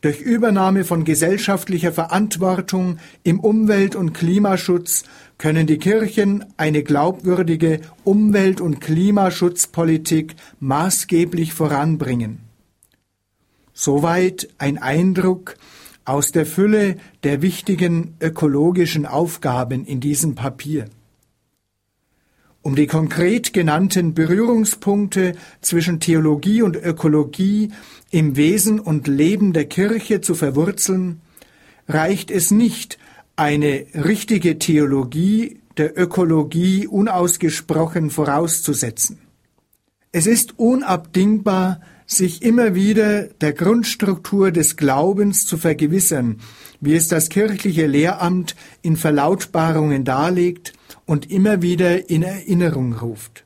Durch 0.00 0.20
Übernahme 0.20 0.84
von 0.84 1.04
gesellschaftlicher 1.04 1.92
Verantwortung 1.92 2.98
im 3.22 3.38
Umwelt- 3.38 3.96
und 3.96 4.14
Klimaschutz 4.14 5.04
können 5.36 5.66
die 5.66 5.76
Kirchen 5.76 6.44
eine 6.56 6.82
glaubwürdige 6.82 7.82
Umwelt- 8.02 8.62
und 8.62 8.80
Klimaschutzpolitik 8.80 10.36
maßgeblich 10.58 11.52
voranbringen. 11.52 12.40
Soweit 13.74 14.48
ein 14.56 14.78
Eindruck 14.78 15.56
aus 16.06 16.32
der 16.32 16.46
Fülle 16.46 16.96
der 17.22 17.42
wichtigen 17.42 18.14
ökologischen 18.20 19.04
Aufgaben 19.04 19.84
in 19.84 20.00
diesem 20.00 20.34
Papier. 20.34 20.86
Um 22.62 22.76
die 22.76 22.86
konkret 22.86 23.54
genannten 23.54 24.12
Berührungspunkte 24.12 25.34
zwischen 25.62 25.98
Theologie 25.98 26.60
und 26.60 26.76
Ökologie 26.76 27.70
im 28.10 28.36
Wesen 28.36 28.80
und 28.80 29.06
Leben 29.06 29.54
der 29.54 29.64
Kirche 29.64 30.20
zu 30.20 30.34
verwurzeln, 30.34 31.22
reicht 31.88 32.30
es 32.30 32.50
nicht, 32.50 32.98
eine 33.34 33.86
richtige 33.94 34.58
Theologie 34.58 35.60
der 35.78 35.98
Ökologie 35.98 36.86
unausgesprochen 36.86 38.10
vorauszusetzen. 38.10 39.18
Es 40.12 40.26
ist 40.26 40.58
unabdingbar, 40.58 41.80
sich 42.04 42.42
immer 42.42 42.74
wieder 42.74 43.28
der 43.28 43.54
Grundstruktur 43.54 44.50
des 44.50 44.76
Glaubens 44.76 45.46
zu 45.46 45.56
vergewissern, 45.56 46.40
wie 46.80 46.94
es 46.94 47.08
das 47.08 47.30
kirchliche 47.30 47.86
Lehramt 47.86 48.56
in 48.82 48.96
Verlautbarungen 48.96 50.04
darlegt 50.04 50.74
und 51.10 51.28
immer 51.28 51.60
wieder 51.60 52.08
in 52.08 52.22
Erinnerung 52.22 52.92
ruft. 52.92 53.44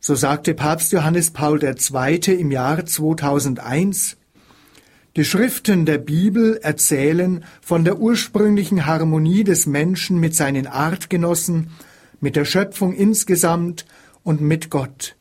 So 0.00 0.16
sagte 0.16 0.52
Papst 0.52 0.90
Johannes 0.90 1.30
Paul 1.30 1.62
II. 1.62 2.40
im 2.40 2.50
Jahr 2.50 2.84
2001, 2.84 4.16
die 5.14 5.24
Schriften 5.24 5.86
der 5.86 5.98
Bibel 5.98 6.58
erzählen 6.60 7.44
von 7.60 7.84
der 7.84 8.00
ursprünglichen 8.00 8.84
Harmonie 8.84 9.44
des 9.44 9.66
Menschen 9.66 10.18
mit 10.18 10.34
seinen 10.34 10.66
Artgenossen, 10.66 11.70
mit 12.20 12.34
der 12.34 12.44
Schöpfung 12.44 12.92
insgesamt 12.94 13.86
und 14.24 14.40
mit 14.40 14.68
Gott. 14.68 15.14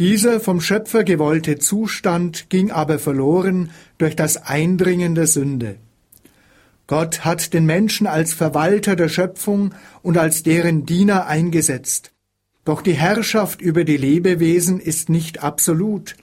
Dieser 0.00 0.40
vom 0.40 0.60
Schöpfer 0.60 1.04
gewollte 1.04 1.60
Zustand 1.60 2.50
ging 2.50 2.72
aber 2.72 2.98
verloren 2.98 3.70
durch 3.96 4.16
das 4.16 4.38
Eindringen 4.38 5.14
der 5.14 5.28
Sünde. 5.28 5.76
Gott 6.86 7.24
hat 7.24 7.54
den 7.54 7.66
Menschen 7.66 8.06
als 8.06 8.34
Verwalter 8.34 8.96
der 8.96 9.08
Schöpfung 9.08 9.74
und 10.02 10.18
als 10.18 10.42
deren 10.42 10.84
Diener 10.84 11.26
eingesetzt. 11.26 12.12
Doch 12.64 12.82
die 12.82 12.92
Herrschaft 12.92 13.60
über 13.60 13.84
die 13.84 13.96
Lebewesen 13.96 14.78
ist 14.80 15.08
nicht 15.08 15.42
absolut. 15.42 16.16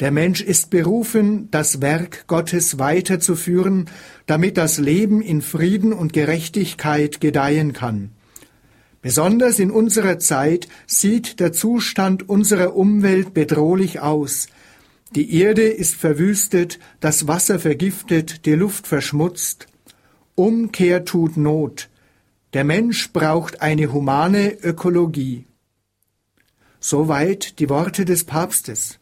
Der 0.00 0.10
Mensch 0.10 0.42
ist 0.42 0.70
berufen, 0.70 1.48
das 1.50 1.80
Werk 1.80 2.26
Gottes 2.26 2.78
weiterzuführen, 2.78 3.88
damit 4.26 4.56
das 4.58 4.78
Leben 4.78 5.22
in 5.22 5.40
Frieden 5.42 5.92
und 5.92 6.12
Gerechtigkeit 6.12 7.20
gedeihen 7.20 7.72
kann. 7.72 8.10
Besonders 9.00 9.58
in 9.58 9.70
unserer 9.70 10.18
Zeit 10.18 10.68
sieht 10.86 11.40
der 11.40 11.52
Zustand 11.52 12.28
unserer 12.28 12.74
Umwelt 12.76 13.32
bedrohlich 13.32 14.00
aus. 14.00 14.48
Die 15.14 15.38
Erde 15.40 15.62
ist 15.62 15.94
verwüstet, 15.94 16.78
das 17.00 17.28
Wasser 17.28 17.58
vergiftet, 17.58 18.44
die 18.44 18.54
Luft 18.54 18.86
verschmutzt. 18.86 19.68
Umkehr 20.36 21.06
tut 21.06 21.38
Not. 21.38 21.88
Der 22.52 22.62
Mensch 22.62 23.10
braucht 23.12 23.62
eine 23.62 23.90
humane 23.90 24.52
Ökologie. 24.62 25.46
Soweit 26.78 27.58
die 27.58 27.70
Worte 27.70 28.04
des 28.04 28.24
Papstes. 28.24 28.98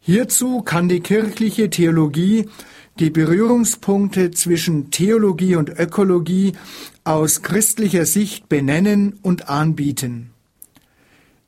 Hierzu 0.00 0.62
kann 0.62 0.88
die 0.88 0.98
kirchliche 0.98 1.70
Theologie 1.70 2.48
die 2.98 3.10
Berührungspunkte 3.10 4.32
zwischen 4.32 4.90
Theologie 4.90 5.54
und 5.54 5.70
Ökologie 5.70 6.54
aus 7.04 7.42
christlicher 7.42 8.04
Sicht 8.04 8.48
benennen 8.48 9.20
und 9.22 9.48
anbieten. 9.48 10.30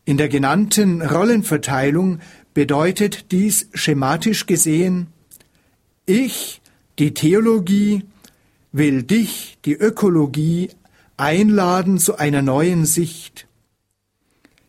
In 0.05 0.19
der 0.19 0.29
genannten 0.29 1.03
Rollenverteilung 1.03 2.21
bedeutet 2.55 3.33
dies 3.33 3.69
schematisch 3.75 4.47
gesehen, 4.47 5.09
ich, 6.07 6.61
die 7.01 7.13
Theologie, 7.13 8.05
will 8.73 9.03
dich, 9.03 9.59
die 9.65 9.75
Ökologie, 9.75 10.71
einladen 11.17 11.99
zu 11.99 12.17
einer 12.17 12.43
neuen 12.43 12.87
Sicht. 12.87 13.47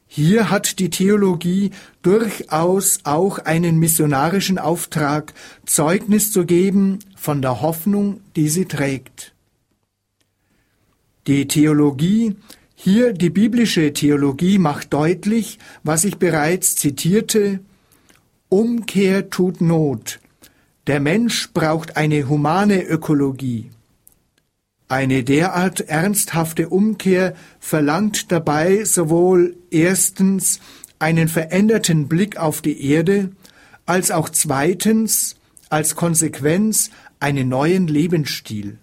Hier 0.08 0.50
hat 0.50 0.80
die 0.80 0.90
Theologie 0.90 1.70
durchaus 2.02 3.02
auch 3.04 3.38
einen 3.38 3.78
missionarischen 3.78 4.58
Auftrag, 4.58 5.34
Zeugnis 5.66 6.32
zu 6.32 6.46
geben 6.46 7.00
von 7.16 7.44
der 7.44 7.62
Hoffnung, 7.62 8.22
die 8.36 8.50
sie 8.50 8.66
trägt. 8.66 9.34
Die 11.28 11.48
Theologie, 11.48 12.36
hier 12.74 13.14
die 13.14 13.30
biblische 13.30 13.94
Theologie, 13.94 14.58
macht 14.58 14.94
deutlich, 14.94 15.60
was 15.84 16.06
ich 16.06 16.18
bereits 16.18 16.76
zitierte, 16.76 17.60
Umkehr 18.48 19.30
tut 19.30 19.62
Not. 19.62 20.20
Der 20.88 21.00
Mensch 21.00 21.52
braucht 21.54 21.98
eine 21.98 22.28
humane 22.28 22.82
Ökologie. 22.82 23.70
Eine 24.90 25.24
derart 25.24 25.82
ernsthafte 25.82 26.70
Umkehr 26.70 27.36
verlangt 27.60 28.32
dabei 28.32 28.84
sowohl 28.86 29.56
erstens 29.70 30.60
einen 30.98 31.28
veränderten 31.28 32.08
Blick 32.08 32.38
auf 32.38 32.64
die 32.64 32.90
Erde, 32.90 33.30
als 33.86 34.10
auch 34.10 34.30
zweitens 34.30 35.36
als 35.70 35.96
Konsequenz 35.96 36.90
einen 37.20 37.50
neuen 37.50 37.88
Lebensstil. 37.88 38.80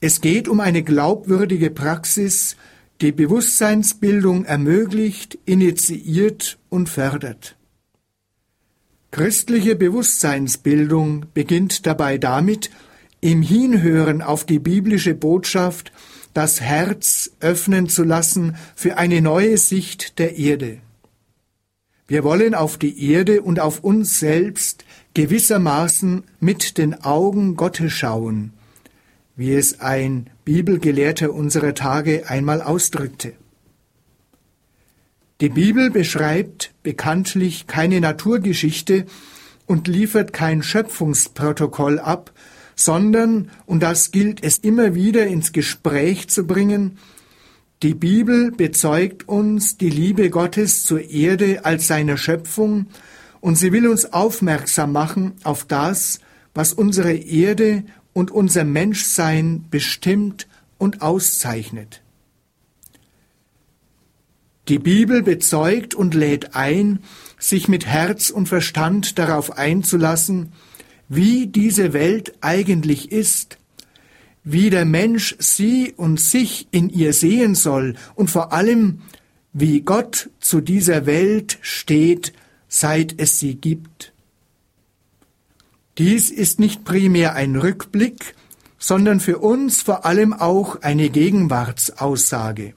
Es 0.00 0.20
geht 0.20 0.46
um 0.46 0.60
eine 0.60 0.84
glaubwürdige 0.84 1.70
Praxis, 1.70 2.56
die 3.00 3.10
Bewusstseinsbildung 3.10 4.44
ermöglicht, 4.44 5.38
initiiert 5.44 6.56
und 6.68 6.88
fördert. 6.88 7.56
Christliche 9.10 9.74
Bewusstseinsbildung 9.74 11.26
beginnt 11.34 11.84
dabei 11.84 12.18
damit, 12.18 12.70
im 13.20 13.42
Hinhören 13.42 14.22
auf 14.22 14.44
die 14.44 14.58
biblische 14.58 15.14
Botschaft 15.14 15.92
das 16.34 16.60
Herz 16.60 17.30
öffnen 17.40 17.88
zu 17.88 18.04
lassen 18.04 18.56
für 18.74 18.98
eine 18.98 19.22
neue 19.22 19.56
Sicht 19.56 20.18
der 20.18 20.36
Erde. 20.36 20.78
Wir 22.08 22.22
wollen 22.22 22.54
auf 22.54 22.78
die 22.78 23.10
Erde 23.10 23.42
und 23.42 23.58
auf 23.58 23.80
uns 23.82 24.20
selbst 24.20 24.84
gewissermaßen 25.14 26.24
mit 26.38 26.78
den 26.78 27.02
Augen 27.02 27.56
Gottes 27.56 27.92
schauen, 27.92 28.52
wie 29.34 29.54
es 29.54 29.80
ein 29.80 30.30
Bibelgelehrter 30.44 31.32
unserer 31.32 31.74
Tage 31.74 32.28
einmal 32.28 32.62
ausdrückte. 32.62 33.32
Die 35.40 35.48
Bibel 35.48 35.90
beschreibt 35.90 36.72
bekanntlich 36.82 37.66
keine 37.66 38.00
Naturgeschichte 38.00 39.06
und 39.66 39.88
liefert 39.88 40.32
kein 40.32 40.62
Schöpfungsprotokoll 40.62 41.98
ab, 41.98 42.32
sondern, 42.76 43.50
und 43.64 43.82
das 43.82 44.12
gilt 44.12 44.44
es 44.44 44.58
immer 44.58 44.94
wieder 44.94 45.26
ins 45.26 45.52
Gespräch 45.52 46.28
zu 46.28 46.46
bringen, 46.46 46.98
Die 47.82 47.92
Bibel 47.92 48.52
bezeugt 48.52 49.28
uns 49.28 49.76
die 49.76 49.90
Liebe 49.90 50.30
Gottes 50.30 50.84
zur 50.84 51.10
Erde 51.10 51.66
als 51.66 51.86
seine 51.86 52.16
Schöpfung 52.16 52.86
und 53.42 53.56
sie 53.56 53.70
will 53.70 53.86
uns 53.86 54.14
aufmerksam 54.14 54.92
machen 54.92 55.34
auf 55.44 55.66
das, 55.66 56.20
was 56.54 56.72
unsere 56.72 57.12
Erde 57.12 57.84
und 58.14 58.30
unser 58.30 58.64
Menschsein 58.64 59.66
bestimmt 59.70 60.46
und 60.78 61.02
auszeichnet. 61.02 62.00
Die 64.68 64.78
Bibel 64.78 65.22
bezeugt 65.22 65.94
und 65.94 66.14
lädt 66.14 66.56
ein, 66.56 67.00
sich 67.38 67.68
mit 67.68 67.84
Herz 67.84 68.30
und 68.30 68.48
Verstand 68.48 69.18
darauf 69.18 69.58
einzulassen, 69.58 70.52
wie 71.08 71.46
diese 71.46 71.92
Welt 71.92 72.34
eigentlich 72.40 73.12
ist, 73.12 73.58
wie 74.44 74.70
der 74.70 74.84
Mensch 74.84 75.36
sie 75.38 75.92
und 75.96 76.20
sich 76.20 76.68
in 76.70 76.88
ihr 76.88 77.12
sehen 77.12 77.54
soll 77.54 77.94
und 78.14 78.30
vor 78.30 78.52
allem, 78.52 79.02
wie 79.52 79.80
Gott 79.80 80.30
zu 80.40 80.60
dieser 80.60 81.06
Welt 81.06 81.58
steht, 81.62 82.32
seit 82.68 83.18
es 83.18 83.40
sie 83.40 83.56
gibt. 83.56 84.12
Dies 85.98 86.30
ist 86.30 86.60
nicht 86.60 86.84
primär 86.84 87.34
ein 87.34 87.56
Rückblick, 87.56 88.34
sondern 88.78 89.18
für 89.18 89.38
uns 89.38 89.82
vor 89.82 90.04
allem 90.04 90.32
auch 90.32 90.82
eine 90.82 91.08
Gegenwartsaussage. 91.08 92.74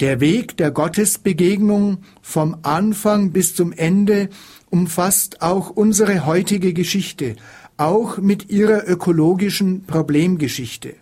Der 0.00 0.20
Weg 0.20 0.56
der 0.56 0.70
Gottesbegegnung 0.70 1.98
vom 2.22 2.58
Anfang 2.62 3.32
bis 3.32 3.54
zum 3.54 3.72
Ende 3.72 4.28
umfasst 4.76 5.40
auch 5.40 5.70
unsere 5.70 6.26
heutige 6.26 6.74
Geschichte, 6.74 7.36
auch 7.78 8.18
mit 8.18 8.50
ihrer 8.50 8.86
ökologischen 8.86 9.84
Problemgeschichte. 9.86 10.94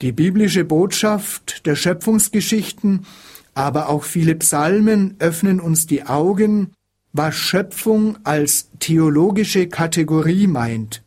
Die 0.00 0.12
biblische 0.12 0.64
Botschaft 0.64 1.66
der 1.66 1.76
Schöpfungsgeschichten, 1.76 3.04
aber 3.52 3.90
auch 3.90 4.04
viele 4.04 4.34
Psalmen 4.36 5.16
öffnen 5.18 5.60
uns 5.60 5.86
die 5.86 6.04
Augen, 6.06 6.72
was 7.12 7.34
Schöpfung 7.34 8.16
als 8.24 8.70
theologische 8.80 9.68
Kategorie 9.68 10.46
meint, 10.46 11.02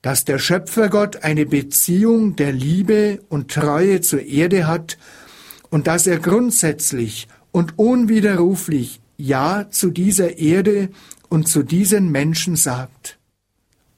dass 0.00 0.24
der 0.24 0.38
Schöpfergott 0.38 1.24
eine 1.24 1.44
Beziehung 1.44 2.36
der 2.36 2.52
Liebe 2.52 3.20
und 3.28 3.50
Treue 3.50 4.00
zur 4.00 4.22
Erde 4.22 4.66
hat 4.66 4.96
und 5.68 5.86
dass 5.86 6.06
er 6.06 6.18
grundsätzlich 6.18 7.28
und 7.52 7.78
unwiderruflich 7.78 9.02
Ja 9.16 9.68
zu 9.70 9.90
dieser 9.90 10.38
Erde 10.38 10.90
und 11.28 11.48
zu 11.48 11.62
diesen 11.62 12.10
Menschen 12.10 12.56
sagt. 12.56 13.18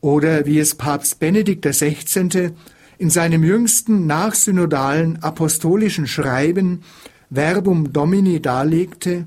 Oder 0.00 0.46
wie 0.46 0.58
es 0.58 0.74
Papst 0.74 1.18
Benedikt 1.18 1.64
XVI. 1.64 2.52
in 2.98 3.10
seinem 3.10 3.42
jüngsten 3.42 4.06
nachsynodalen 4.06 5.22
apostolischen 5.22 6.06
Schreiben 6.06 6.82
Verbum 7.30 7.92
Domini 7.92 8.40
darlegte, 8.40 9.26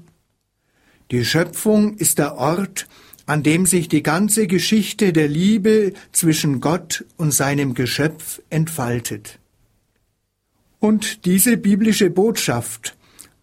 die 1.11 1.25
Schöpfung 1.25 1.97
ist 1.97 2.19
der 2.19 2.35
Ort, 2.35 2.87
an 3.25 3.43
dem 3.43 3.65
sich 3.65 3.89
die 3.89 4.03
ganze 4.03 4.47
Geschichte 4.47 5.11
der 5.11 5.27
Liebe 5.27 5.93
zwischen 6.11 6.61
Gott 6.61 7.05
und 7.17 7.31
seinem 7.31 7.73
Geschöpf 7.73 8.41
entfaltet. 8.49 9.39
Und 10.79 11.25
diese 11.25 11.57
biblische 11.57 12.09
Botschaft, 12.09 12.95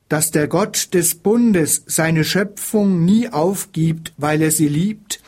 dass 0.09 0.31
der 0.31 0.47
Gott 0.49 0.95
des 0.95 1.17
Bundes 1.17 1.83
seine 1.87 2.25
Schöpfung 2.25 3.05
nie 3.05 3.29
aufgibt, 3.29 4.13
weil 4.17 4.43
er 4.43 4.51
sie 4.51 4.69
liebt, 4.69 5.21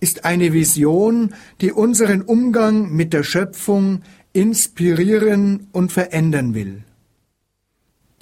ist 0.00 0.24
eine 0.24 0.52
Vision, 0.52 1.34
die 1.60 1.72
unseren 1.72 2.22
Umgang 2.22 2.92
mit 2.92 3.12
der 3.12 3.22
Schöpfung 3.22 4.02
inspirieren 4.32 5.68
und 5.72 5.92
verändern 5.92 6.54
will. 6.54 6.84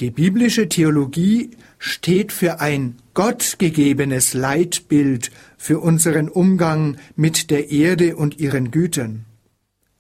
Die 0.01 0.11
biblische 0.11 0.69
Theologie 0.69 1.51
steht 1.79 2.33
für 2.33 2.61
ein 2.61 2.97
gottgegebenes 3.15 4.33
Leitbild 4.33 5.33
für 5.57 5.81
unseren 5.81 6.29
Umgang 6.29 6.99
mit 7.17 7.51
der 7.51 7.71
Erde 7.71 8.17
und 8.17 8.39
ihren 8.39 8.71
Gütern. 8.71 9.25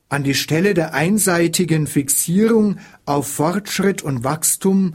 An 0.08 0.22
die 0.22 0.34
Stelle 0.34 0.72
der 0.72 0.94
einseitigen 0.94 1.86
Fixierung 1.86 2.78
auf 3.06 3.26
Fortschritt 3.26 4.02
und 4.02 4.24
Wachstum 4.24 4.94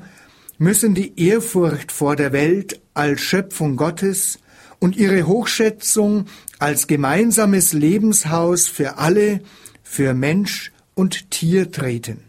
müssen 0.63 0.95
die 0.95 1.19
Ehrfurcht 1.19 1.91
vor 1.91 2.15
der 2.15 2.32
Welt 2.32 2.82
als 2.93 3.19
Schöpfung 3.19 3.76
Gottes 3.76 4.39
und 4.80 4.95
ihre 4.95 5.28
Hochschätzung 5.28 6.26
als 6.58 6.88
gemeinsames 6.88 7.73
Lebenshaus 7.73 8.67
für 8.69 8.97
alle, 8.97 9.41
für 9.84 10.13
Mensch 10.13 10.71
und 10.95 11.30
Tier 11.32 11.69
treten. 11.71 12.19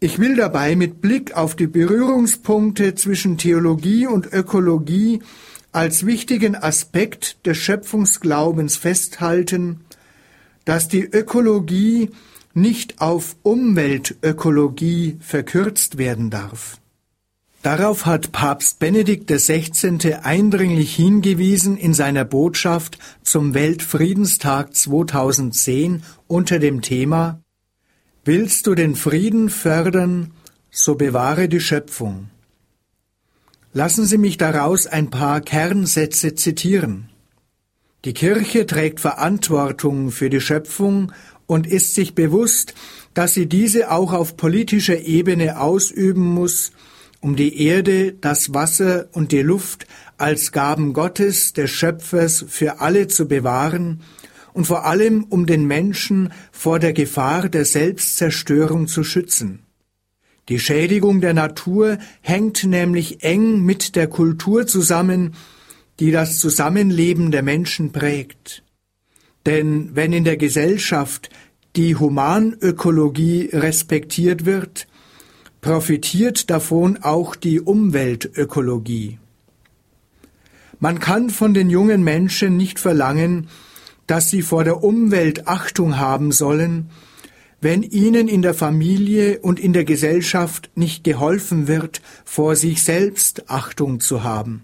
Ich 0.00 0.18
will 0.18 0.34
dabei 0.34 0.74
mit 0.74 1.00
Blick 1.00 1.36
auf 1.36 1.54
die 1.54 1.68
Berührungspunkte 1.68 2.96
zwischen 2.96 3.38
Theologie 3.38 4.06
und 4.06 4.32
Ökologie 4.32 5.20
als 5.70 6.04
wichtigen 6.06 6.56
Aspekt 6.56 7.46
des 7.46 7.58
Schöpfungsglaubens 7.58 8.76
festhalten, 8.76 9.82
dass 10.64 10.88
die 10.88 11.04
Ökologie 11.04 12.10
nicht 12.54 13.00
auf 13.00 13.36
Umweltökologie 13.42 15.16
verkürzt 15.20 15.96
werden 15.96 16.30
darf. 16.30 16.80
Darauf 17.62 18.06
hat 18.06 18.32
Papst 18.32 18.78
Benedikt 18.78 19.30
XVI. 19.30 20.14
eindringlich 20.22 20.96
hingewiesen 20.96 21.76
in 21.76 21.92
seiner 21.92 22.24
Botschaft 22.24 22.98
zum 23.22 23.52
Weltfriedenstag 23.52 24.74
2010 24.74 26.02
unter 26.26 26.58
dem 26.58 26.80
Thema 26.80 27.42
Willst 28.24 28.66
du 28.66 28.74
den 28.74 28.96
Frieden 28.96 29.50
fördern, 29.50 30.32
so 30.70 30.94
bewahre 30.94 31.48
die 31.48 31.60
Schöpfung. 31.60 32.30
Lassen 33.74 34.06
Sie 34.06 34.18
mich 34.18 34.38
daraus 34.38 34.86
ein 34.86 35.10
paar 35.10 35.42
Kernsätze 35.42 36.34
zitieren. 36.34 37.10
Die 38.06 38.14
Kirche 38.14 38.66
trägt 38.66 39.00
Verantwortung 39.00 40.10
für 40.10 40.30
die 40.30 40.40
Schöpfung 40.40 41.12
und 41.46 41.66
ist 41.66 41.94
sich 41.94 42.14
bewusst, 42.14 42.74
dass 43.12 43.34
sie 43.34 43.46
diese 43.46 43.90
auch 43.90 44.12
auf 44.12 44.36
politischer 44.36 45.00
Ebene 45.00 45.60
ausüben 45.60 46.24
muss, 46.24 46.72
um 47.20 47.36
die 47.36 47.62
Erde, 47.62 48.12
das 48.12 48.54
Wasser 48.54 49.08
und 49.12 49.32
die 49.32 49.42
Luft 49.42 49.86
als 50.16 50.52
Gaben 50.52 50.92
Gottes, 50.92 51.52
des 51.52 51.70
Schöpfers, 51.70 52.44
für 52.48 52.80
alle 52.80 53.08
zu 53.08 53.28
bewahren 53.28 54.00
und 54.52 54.66
vor 54.66 54.86
allem 54.86 55.24
um 55.24 55.46
den 55.46 55.66
Menschen 55.66 56.32
vor 56.50 56.78
der 56.78 56.92
Gefahr 56.92 57.48
der 57.48 57.64
Selbstzerstörung 57.64 58.88
zu 58.88 59.04
schützen. 59.04 59.60
Die 60.48 60.58
Schädigung 60.58 61.20
der 61.20 61.34
Natur 61.34 61.98
hängt 62.22 62.64
nämlich 62.64 63.22
eng 63.22 63.60
mit 63.64 63.94
der 63.94 64.08
Kultur 64.08 64.66
zusammen, 64.66 65.34
die 66.00 66.10
das 66.10 66.38
Zusammenleben 66.38 67.30
der 67.30 67.42
Menschen 67.42 67.92
prägt. 67.92 68.64
Denn 69.46 69.90
wenn 69.94 70.12
in 70.12 70.24
der 70.24 70.36
Gesellschaft 70.36 71.30
die 71.76 71.94
Humanökologie 71.94 73.50
respektiert 73.52 74.44
wird, 74.44 74.88
profitiert 75.60 76.50
davon 76.50 76.98
auch 77.02 77.36
die 77.36 77.60
Umweltökologie. 77.60 79.18
Man 80.78 80.98
kann 80.98 81.28
von 81.28 81.52
den 81.52 81.68
jungen 81.68 82.02
Menschen 82.02 82.56
nicht 82.56 82.78
verlangen, 82.78 83.48
dass 84.06 84.30
sie 84.30 84.42
vor 84.42 84.64
der 84.64 84.82
Umwelt 84.82 85.46
Achtung 85.46 85.98
haben 85.98 86.32
sollen, 86.32 86.90
wenn 87.60 87.82
ihnen 87.82 88.26
in 88.26 88.40
der 88.40 88.54
Familie 88.54 89.40
und 89.40 89.60
in 89.60 89.74
der 89.74 89.84
Gesellschaft 89.84 90.70
nicht 90.74 91.04
geholfen 91.04 91.68
wird, 91.68 92.00
vor 92.24 92.56
sich 92.56 92.82
selbst 92.82 93.50
Achtung 93.50 94.00
zu 94.00 94.22
haben. 94.22 94.62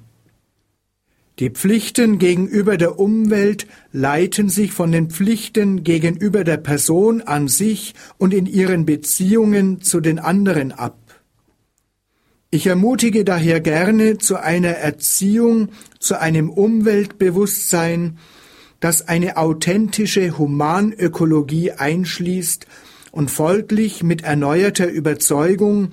Die 1.38 1.51
Pflichten 1.51 2.18
gegenüber 2.18 2.79
der 2.79 2.99
Umwelt 2.99 3.66
leiten 3.92 4.49
sich 4.49 4.72
von 4.72 4.90
den 4.90 5.11
Pflichten 5.11 5.85
gegenüber 5.85 6.44
der 6.44 6.57
Person 6.57 7.20
an 7.20 7.46
sich 7.46 7.94
und 8.16 8.33
in 8.33 8.46
ihren 8.46 8.87
Beziehungen 8.87 9.83
zu 9.83 10.01
den 10.01 10.18
anderen 10.18 10.72
ab. 10.72 10.96
Ich 12.51 12.66
ermutige 12.66 13.22
daher 13.22 13.61
gerne 13.61 14.16
zu 14.16 14.37
einer 14.37 14.70
Erziehung, 14.70 15.68
zu 15.99 16.18
einem 16.18 16.49
Umweltbewusstsein, 16.49 18.16
das 18.81 19.07
eine 19.07 19.37
authentische 19.37 20.38
Humanökologie 20.38 21.72
einschließt 21.72 22.66
und 23.12 23.31
folglich 23.31 24.03
mit 24.03 24.25
erneuerter 24.25 24.88
Überzeugung 24.88 25.90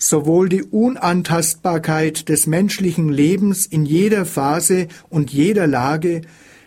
sowohl 0.00 0.48
die 0.48 0.62
Unantastbarkeit 0.62 2.28
des 2.30 2.46
menschlichen 2.46 3.10
Lebens 3.10 3.66
in 3.66 3.84
jeder 3.84 4.24
Phase 4.24 4.88
und 5.10 5.30
jeder 5.30 5.66
Lage, 5.66 6.22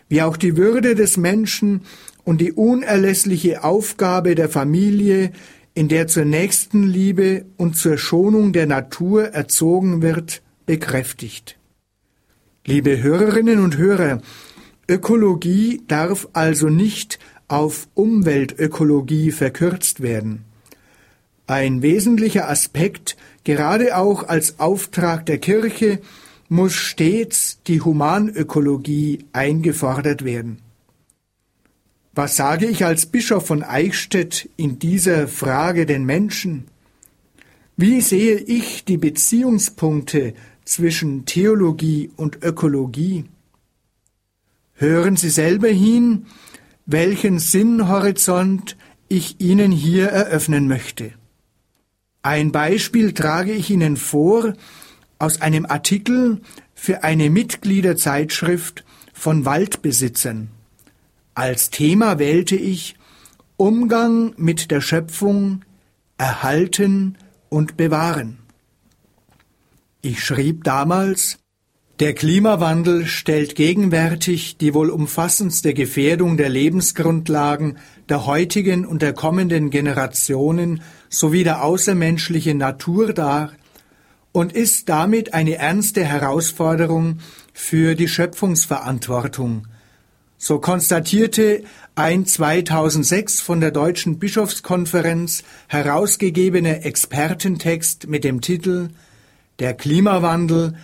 wie 0.07 0.21
auch 0.21 0.37
die 0.37 0.55
Würde 0.55 0.93
des 0.93 1.17
Menschen 1.17 1.81
und 2.23 2.39
die 2.39 2.53
unerlässliche 2.53 3.63
Aufgabe 3.63 4.35
der 4.35 4.49
Familie, 4.49 5.31
in 5.73 5.87
der 5.87 6.07
zur 6.07 6.25
Nächstenliebe 6.25 7.45
und 7.57 7.75
zur 7.75 7.97
Schonung 7.97 8.53
der 8.53 8.67
Natur 8.67 9.29
erzogen 9.29 10.03
wird, 10.03 10.43
bekräftigt. 10.67 11.57
Liebe 12.65 13.01
Hörerinnen 13.01 13.59
und 13.59 13.77
Hörer, 13.77 14.21
Ökologie 14.87 15.81
darf 15.87 16.27
also 16.33 16.69
nicht 16.69 17.17
auf 17.47 17.87
Umweltökologie 17.95 19.31
verkürzt 19.31 20.01
werden. 20.01 20.45
Ein 21.45 21.81
wesentlicher 21.81 22.49
Aspekt, 22.49 23.17
gerade 23.43 23.97
auch 23.97 24.27
als 24.27 24.59
Auftrag 24.59 25.25
der 25.25 25.39
Kirche, 25.39 25.99
muss 26.47 26.73
stets 26.73 27.59
die 27.67 27.81
Humanökologie 27.81 29.25
eingefordert 29.33 30.23
werden. 30.23 30.59
Was 32.15 32.35
sage 32.35 32.67
ich 32.67 32.85
als 32.85 33.07
Bischof 33.07 33.45
von 33.47 33.63
Eichstätt 33.63 34.47
in 34.55 34.77
dieser 34.77 35.27
Frage 35.27 35.85
den 35.85 36.05
Menschen? 36.05 36.65
Wie 37.75 38.01
sehe 38.01 38.37
ich 38.37 38.85
die 38.85 38.97
Beziehungspunkte 38.97 40.35
zwischen 40.63 41.25
Theologie 41.25 42.11
und 42.15 42.43
Ökologie? 42.43 43.25
Hören 44.75 45.17
Sie 45.17 45.31
selber 45.31 45.69
hin, 45.69 46.27
welchen 46.85 47.39
Sinnhorizont 47.39 48.77
ich 49.09 49.41
Ihnen 49.41 49.71
hier 49.71 50.07
eröffnen 50.07 50.67
möchte. 50.67 51.13
Ein 52.23 52.53
Beispiel 52.53 53.13
trage 53.13 53.51
ich 53.51 53.69
Ihnen 53.69 53.97
vor 53.97 54.53
aus 55.19 55.41
einem 55.41 55.65
Artikel 55.65 56.39
für 56.73 57.03
eine 57.03 57.29
Mitgliederzeitschrift 57.29 58.85
von 59.13 59.43
Waldbesitzern. 59.43 60.49
Als 61.35 61.69
Thema 61.69 62.19
wählte 62.19 62.55
ich 62.55 62.95
Umgang 63.57 64.33
mit 64.37 64.71
der 64.71 64.79
Schöpfung, 64.79 65.65
Erhalten 66.17 67.17
und 67.49 67.75
Bewahren. 67.75 68.39
Ich 70.01 70.23
schrieb 70.23 70.63
damals, 70.63 71.39
der 71.99 72.13
Klimawandel 72.13 73.05
stellt 73.05 73.55
gegenwärtig 73.55 74.57
die 74.57 74.73
wohl 74.73 74.89
umfassendste 74.89 75.73
Gefährdung 75.73 76.37
der 76.37 76.49
Lebensgrundlagen 76.49 77.77
der 78.09 78.25
heutigen 78.25 78.85
und 78.85 79.01
der 79.01 79.13
kommenden 79.13 79.69
Generationen 79.69 80.81
sowie 81.09 81.43
der 81.43 81.63
außermenschlichen 81.63 82.57
Natur 82.57 83.13
dar 83.13 83.51
und 84.31 84.51
ist 84.53 84.89
damit 84.89 85.33
eine 85.33 85.55
ernste 85.55 86.03
Herausforderung 86.03 87.19
für 87.53 87.95
die 87.95 88.07
Schöpfungsverantwortung. 88.07 89.67
So 90.37 90.59
konstatierte 90.59 91.63
ein 91.95 92.25
2006 92.25 93.39
von 93.39 93.61
der 93.61 93.71
Deutschen 93.71 94.19
Bischofskonferenz 94.19 95.43
herausgegebener 95.67 96.85
Expertentext 96.85 98.07
mit 98.07 98.25
dem 98.25 98.41
Titel 98.41 98.89
Der 99.59 99.73
Klimawandel 99.73 100.75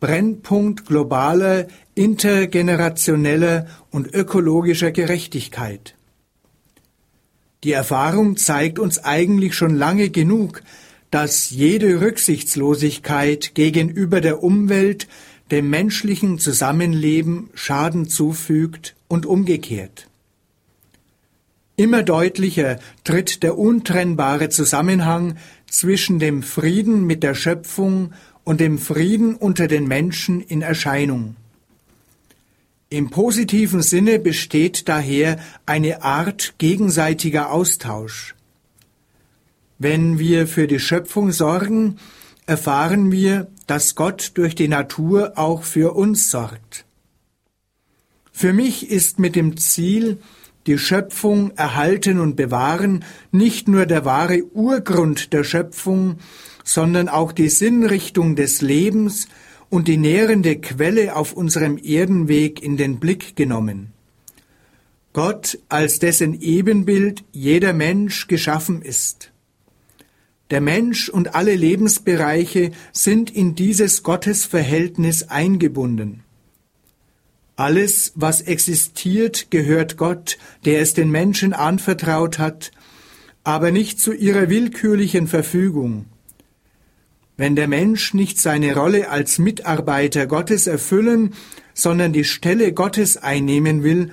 Brennpunkt 0.00 0.86
globaler, 0.86 1.66
intergenerationeller 1.96 3.66
und 3.90 4.06
ökologischer 4.14 4.92
Gerechtigkeit. 4.92 5.97
Die 7.64 7.72
Erfahrung 7.72 8.36
zeigt 8.36 8.78
uns 8.78 9.04
eigentlich 9.04 9.54
schon 9.54 9.74
lange 9.74 10.10
genug, 10.10 10.62
dass 11.10 11.50
jede 11.50 12.00
Rücksichtslosigkeit 12.00 13.54
gegenüber 13.54 14.20
der 14.20 14.42
Umwelt 14.42 15.08
dem 15.50 15.70
menschlichen 15.70 16.38
Zusammenleben 16.38 17.50
Schaden 17.54 18.08
zufügt 18.08 18.94
und 19.08 19.26
umgekehrt. 19.26 20.08
Immer 21.76 22.02
deutlicher 22.02 22.78
tritt 23.04 23.42
der 23.42 23.56
untrennbare 23.56 24.50
Zusammenhang 24.50 25.36
zwischen 25.68 26.18
dem 26.18 26.42
Frieden 26.42 27.06
mit 27.06 27.22
der 27.22 27.34
Schöpfung 27.34 28.12
und 28.44 28.60
dem 28.60 28.78
Frieden 28.78 29.34
unter 29.34 29.68
den 29.68 29.86
Menschen 29.86 30.40
in 30.40 30.62
Erscheinung. 30.62 31.36
Im 32.90 33.10
positiven 33.10 33.82
Sinne 33.82 34.18
besteht 34.18 34.88
daher 34.88 35.38
eine 35.66 36.02
Art 36.02 36.54
gegenseitiger 36.56 37.52
Austausch. 37.52 38.34
Wenn 39.78 40.18
wir 40.18 40.46
für 40.46 40.66
die 40.66 40.80
Schöpfung 40.80 41.30
sorgen, 41.30 41.96
erfahren 42.46 43.12
wir, 43.12 43.48
dass 43.66 43.94
Gott 43.94 44.32
durch 44.34 44.54
die 44.54 44.68
Natur 44.68 45.32
auch 45.36 45.64
für 45.64 45.94
uns 45.94 46.30
sorgt. 46.30 46.86
Für 48.32 48.54
mich 48.54 48.90
ist 48.90 49.18
mit 49.18 49.36
dem 49.36 49.58
Ziel, 49.58 50.18
die 50.66 50.78
Schöpfung 50.78 51.50
erhalten 51.56 52.18
und 52.18 52.36
bewahren, 52.36 53.04
nicht 53.32 53.68
nur 53.68 53.84
der 53.84 54.06
wahre 54.06 54.44
Urgrund 54.54 55.34
der 55.34 55.44
Schöpfung, 55.44 56.20
sondern 56.64 57.10
auch 57.10 57.32
die 57.32 57.50
Sinnrichtung 57.50 58.34
des 58.34 58.62
Lebens 58.62 59.28
und 59.70 59.88
die 59.88 59.96
nährende 59.96 60.56
Quelle 60.56 61.16
auf 61.16 61.32
unserem 61.32 61.78
Erdenweg 61.78 62.62
in 62.62 62.76
den 62.76 62.98
Blick 62.98 63.36
genommen. 63.36 63.92
Gott, 65.12 65.58
als 65.68 65.98
dessen 65.98 66.40
Ebenbild 66.40 67.24
jeder 67.32 67.72
Mensch 67.72 68.28
geschaffen 68.28 68.82
ist. 68.82 69.32
Der 70.50 70.60
Mensch 70.60 71.08
und 71.08 71.34
alle 71.34 71.54
Lebensbereiche 71.54 72.70
sind 72.92 73.30
in 73.30 73.54
dieses 73.54 74.02
Gottesverhältnis 74.02 75.24
eingebunden. 75.24 76.22
Alles, 77.56 78.12
was 78.14 78.40
existiert, 78.40 79.50
gehört 79.50 79.96
Gott, 79.96 80.38
der 80.64 80.80
es 80.80 80.94
den 80.94 81.10
Menschen 81.10 81.52
anvertraut 81.52 82.38
hat, 82.38 82.70
aber 83.44 83.72
nicht 83.72 84.00
zu 84.00 84.12
ihrer 84.12 84.48
willkürlichen 84.48 85.26
Verfügung. 85.26 86.06
Wenn 87.38 87.54
der 87.54 87.68
Mensch 87.68 88.14
nicht 88.14 88.40
seine 88.40 88.74
Rolle 88.74 89.10
als 89.10 89.38
Mitarbeiter 89.38 90.26
Gottes 90.26 90.66
erfüllen, 90.66 91.34
sondern 91.72 92.12
die 92.12 92.24
Stelle 92.24 92.72
Gottes 92.72 93.16
einnehmen 93.16 93.84
will, 93.84 94.10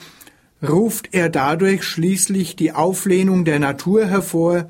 ruft 0.61 1.09
er 1.11 1.29
dadurch 1.29 1.83
schließlich 1.83 2.55
die 2.55 2.71
Auflehnung 2.71 3.43
der 3.43 3.57
Natur 3.57 4.05
hervor, 4.05 4.69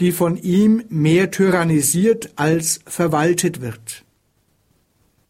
die 0.00 0.12
von 0.12 0.38
ihm 0.38 0.84
mehr 0.88 1.30
tyrannisiert 1.30 2.30
als 2.36 2.80
verwaltet 2.86 3.60
wird. 3.60 4.04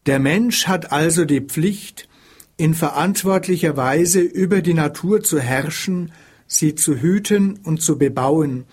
Der 0.05 0.19
Mensch 0.19 0.67
hat 0.67 0.93
also 0.93 1.25
die 1.25 1.41
Pflicht, 1.41 2.07
in 2.55 2.73
verantwortlicher 2.73 3.75
Weise 3.75 4.21
über 4.21 4.61
die 4.61 4.73
Natur 4.73 5.21
zu 5.21 5.37
herrschen, 5.37 6.13
sie 6.47 6.75
zu 6.75 6.95
hüten 6.95 7.59
und 7.65 7.81
zu 7.81 7.97
bebauen, 7.97 8.63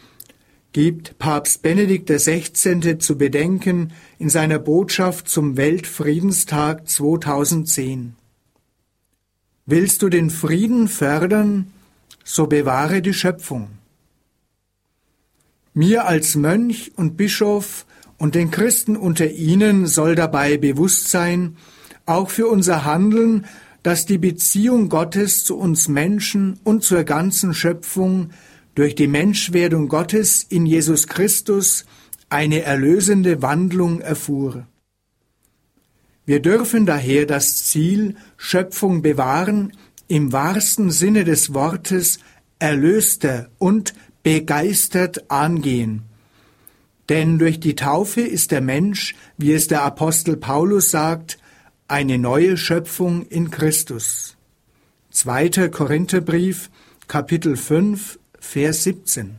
gibt 0.74 1.18
Papst 1.20 1.62
Benedikt 1.62 2.10
XVI. 2.10 2.98
zu 2.98 3.16
bedenken 3.16 3.92
in 4.18 4.28
seiner 4.28 4.58
Botschaft 4.58 5.28
zum 5.28 5.56
Weltfriedenstag 5.56 6.88
2010. 6.88 8.16
Willst 9.66 10.02
du 10.02 10.08
den 10.08 10.30
Frieden 10.30 10.88
fördern, 10.88 11.68
so 12.24 12.48
bewahre 12.48 13.02
die 13.02 13.14
Schöpfung. 13.14 13.68
Mir 15.74 16.06
als 16.06 16.34
Mönch 16.34 16.90
und 16.96 17.16
Bischof 17.16 17.86
und 18.18 18.34
den 18.34 18.50
Christen 18.50 18.96
unter 18.96 19.30
ihnen 19.30 19.86
soll 19.86 20.16
dabei 20.16 20.56
bewusst 20.56 21.08
sein, 21.08 21.56
auch 22.04 22.30
für 22.30 22.48
unser 22.48 22.84
Handeln, 22.84 23.46
dass 23.84 24.06
die 24.06 24.18
Beziehung 24.18 24.88
Gottes 24.88 25.44
zu 25.44 25.56
uns 25.56 25.86
Menschen 25.86 26.58
und 26.64 26.82
zur 26.82 27.04
ganzen 27.04 27.54
Schöpfung 27.54 28.30
durch 28.74 28.94
die 28.94 29.06
Menschwerdung 29.06 29.88
Gottes 29.88 30.44
in 30.48 30.66
Jesus 30.66 31.06
Christus 31.06 31.84
eine 32.28 32.62
erlösende 32.62 33.42
Wandlung 33.42 34.00
erfuhr. 34.00 34.66
Wir 36.26 36.40
dürfen 36.40 36.86
daher 36.86 37.26
das 37.26 37.64
Ziel 37.64 38.16
Schöpfung 38.36 39.02
bewahren 39.02 39.72
im 40.08 40.32
wahrsten 40.32 40.90
Sinne 40.90 41.24
des 41.24 41.54
Wortes 41.54 42.18
erlöster 42.58 43.50
und 43.58 43.94
begeistert 44.22 45.30
angehen. 45.30 46.02
Denn 47.10 47.38
durch 47.38 47.60
die 47.60 47.74
Taufe 47.74 48.22
ist 48.22 48.50
der 48.50 48.62
Mensch, 48.62 49.14
wie 49.36 49.52
es 49.52 49.68
der 49.68 49.82
Apostel 49.82 50.36
Paulus 50.36 50.90
sagt, 50.90 51.38
eine 51.86 52.18
neue 52.18 52.56
Schöpfung 52.56 53.26
in 53.26 53.50
Christus. 53.50 54.36
2. 55.10 55.68
Korintherbrief, 55.68 56.70
Kapitel 57.06 57.56
5, 57.56 58.18
Vers 58.44 58.84
17. 58.84 59.34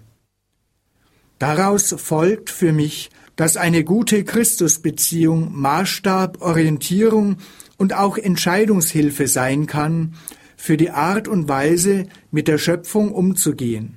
Daraus 1.40 1.96
folgt 1.98 2.50
für 2.50 2.74
mich, 2.74 3.12
dass 3.38 3.56
eine 3.56 3.86
gute 3.86 4.26
Christusbeziehung 4.26 5.54
Maßstab, 5.54 6.42
Orientierung 6.42 7.38
und 7.78 7.94
auch 7.94 8.18
Entscheidungshilfe 8.18 9.28
sein 9.28 9.68
kann 9.68 10.16
für 10.58 10.76
die 10.76 10.90
Art 10.90 11.30
und 11.30 11.48
Weise, 11.48 12.08
mit 12.32 12.50
der 12.50 12.58
Schöpfung 12.58 13.14
umzugehen. 13.14 13.96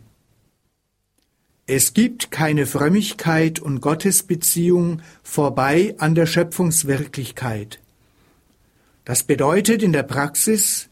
Es 1.67 1.95
gibt 1.95 2.31
keine 2.31 2.67
Frömmigkeit 2.67 3.59
und 3.59 3.81
Gottesbeziehung 3.81 5.03
vorbei 5.25 5.97
an 5.99 6.15
der 6.15 6.27
Schöpfungswirklichkeit. 6.27 7.81
Das 9.05 9.25
bedeutet 9.25 9.83
in 9.83 9.93
der 9.93 10.05
Praxis, 10.05 10.89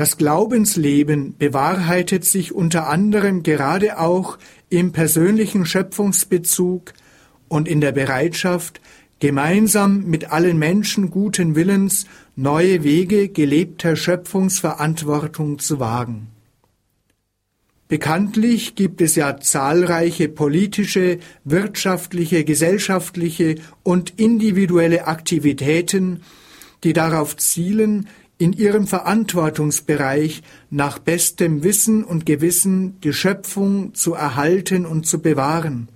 das 0.00 0.16
Glaubensleben 0.16 1.36
bewahrheitet 1.36 2.24
sich 2.24 2.54
unter 2.54 2.88
anderem 2.88 3.42
gerade 3.42 3.98
auch 3.98 4.38
im 4.70 4.92
persönlichen 4.92 5.66
Schöpfungsbezug 5.66 6.94
und 7.48 7.68
in 7.68 7.82
der 7.82 7.92
Bereitschaft, 7.92 8.80
gemeinsam 9.18 10.06
mit 10.06 10.32
allen 10.32 10.58
Menschen 10.58 11.10
guten 11.10 11.54
Willens 11.54 12.06
neue 12.34 12.82
Wege 12.82 13.28
gelebter 13.28 13.94
Schöpfungsverantwortung 13.94 15.58
zu 15.58 15.80
wagen. 15.80 16.28
Bekanntlich 17.88 18.76
gibt 18.76 19.02
es 19.02 19.16
ja 19.16 19.38
zahlreiche 19.38 20.30
politische, 20.30 21.18
wirtschaftliche, 21.44 22.44
gesellschaftliche 22.44 23.56
und 23.82 24.18
individuelle 24.18 25.06
Aktivitäten, 25.06 26.22
die 26.84 26.94
darauf 26.94 27.36
zielen, 27.36 28.08
in 28.40 28.54
ihrem 28.54 28.86
Verantwortungsbereich 28.86 30.42
nach 30.70 30.98
bestem 30.98 31.62
Wissen 31.62 32.02
und 32.02 32.24
Gewissen 32.24 32.98
die 33.02 33.12
Schöpfung 33.12 33.92
zu 33.92 34.14
erhalten 34.14 34.86
und 34.86 35.06
zu 35.06 35.20
bewahren, 35.20 35.90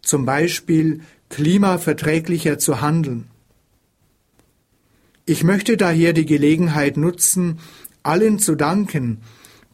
zum 0.00 0.24
Beispiel 0.24 1.02
klimaverträglicher 1.28 2.58
zu 2.58 2.80
handeln. 2.80 3.26
Ich 5.26 5.44
möchte 5.44 5.76
daher 5.76 6.14
die 6.14 6.24
Gelegenheit 6.24 6.96
nutzen, 6.96 7.58
allen 8.02 8.38
zu 8.38 8.54
danken, 8.54 9.18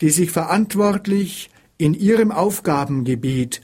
die 0.00 0.10
sich 0.10 0.32
verantwortlich 0.32 1.48
in 1.78 1.94
ihrem 1.94 2.32
Aufgabengebiet 2.32 3.62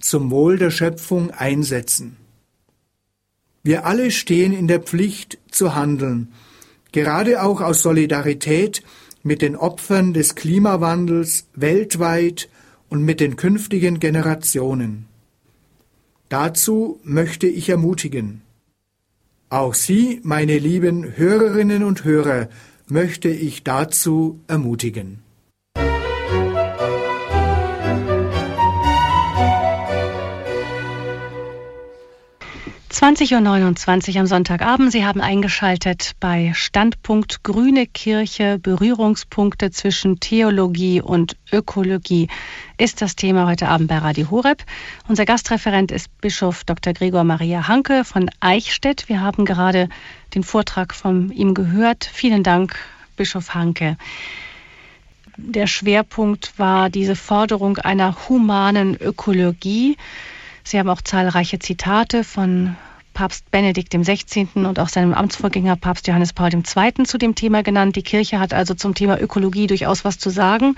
zum 0.00 0.32
Wohl 0.32 0.58
der 0.58 0.72
Schöpfung 0.72 1.30
einsetzen. 1.30 2.16
Wir 3.62 3.86
alle 3.86 4.10
stehen 4.10 4.52
in 4.52 4.66
der 4.66 4.80
Pflicht 4.80 5.38
zu 5.48 5.76
handeln, 5.76 6.32
gerade 6.92 7.42
auch 7.42 7.60
aus 7.60 7.82
Solidarität 7.82 8.82
mit 9.22 9.42
den 9.42 9.56
Opfern 9.56 10.14
des 10.14 10.34
Klimawandels 10.34 11.48
weltweit 11.54 12.48
und 12.88 13.02
mit 13.04 13.20
den 13.20 13.36
künftigen 13.36 14.00
Generationen. 14.00 15.06
Dazu 16.28 17.00
möchte 17.04 17.46
ich 17.46 17.68
ermutigen. 17.68 18.42
Auch 19.50 19.74
Sie, 19.74 20.20
meine 20.22 20.58
lieben 20.58 21.16
Hörerinnen 21.16 21.82
und 21.82 22.04
Hörer, 22.04 22.48
möchte 22.86 23.28
ich 23.28 23.64
dazu 23.64 24.40
ermutigen. 24.46 25.22
20.29 32.98 34.14
Uhr 34.14 34.20
am 34.22 34.26
Sonntagabend. 34.26 34.90
Sie 34.90 35.06
haben 35.06 35.20
eingeschaltet 35.20 36.16
bei 36.18 36.50
Standpunkt 36.52 37.44
Grüne 37.44 37.86
Kirche. 37.86 38.58
Berührungspunkte 38.58 39.70
zwischen 39.70 40.18
Theologie 40.18 41.00
und 41.00 41.36
Ökologie 41.52 42.26
ist 42.76 43.00
das 43.00 43.14
Thema 43.14 43.46
heute 43.46 43.68
Abend 43.68 43.86
bei 43.86 43.98
Radio 43.98 44.32
Horeb. 44.32 44.64
Unser 45.06 45.26
Gastreferent 45.26 45.92
ist 45.92 46.08
Bischof 46.20 46.64
Dr. 46.64 46.92
Gregor 46.92 47.22
Maria 47.22 47.68
Hanke 47.68 48.02
von 48.02 48.32
Eichstätt. 48.40 49.08
Wir 49.08 49.20
haben 49.20 49.44
gerade 49.44 49.88
den 50.34 50.42
Vortrag 50.42 50.92
von 50.92 51.30
ihm 51.30 51.54
gehört. 51.54 52.04
Vielen 52.12 52.42
Dank, 52.42 52.74
Bischof 53.16 53.54
Hanke. 53.54 53.96
Der 55.36 55.68
Schwerpunkt 55.68 56.58
war 56.58 56.90
diese 56.90 57.14
Forderung 57.14 57.78
einer 57.78 58.28
humanen 58.28 59.00
Ökologie. 59.00 59.96
Sie 60.64 60.80
haben 60.80 60.88
auch 60.88 61.00
zahlreiche 61.00 61.60
Zitate 61.60 62.24
von 62.24 62.76
Papst 63.18 63.50
Benedikt 63.50 63.92
XVI. 63.92 64.46
und 64.54 64.78
auch 64.78 64.88
seinem 64.88 65.12
Amtsvorgänger 65.12 65.74
Papst 65.74 66.06
Johannes 66.06 66.32
Paul 66.32 66.50
II. 66.54 67.04
zu 67.04 67.18
dem 67.18 67.34
Thema 67.34 67.64
genannt. 67.64 67.96
Die 67.96 68.04
Kirche 68.04 68.38
hat 68.38 68.54
also 68.54 68.74
zum 68.74 68.94
Thema 68.94 69.20
Ökologie 69.20 69.66
durchaus 69.66 70.04
was 70.04 70.20
zu 70.20 70.30
sagen, 70.30 70.76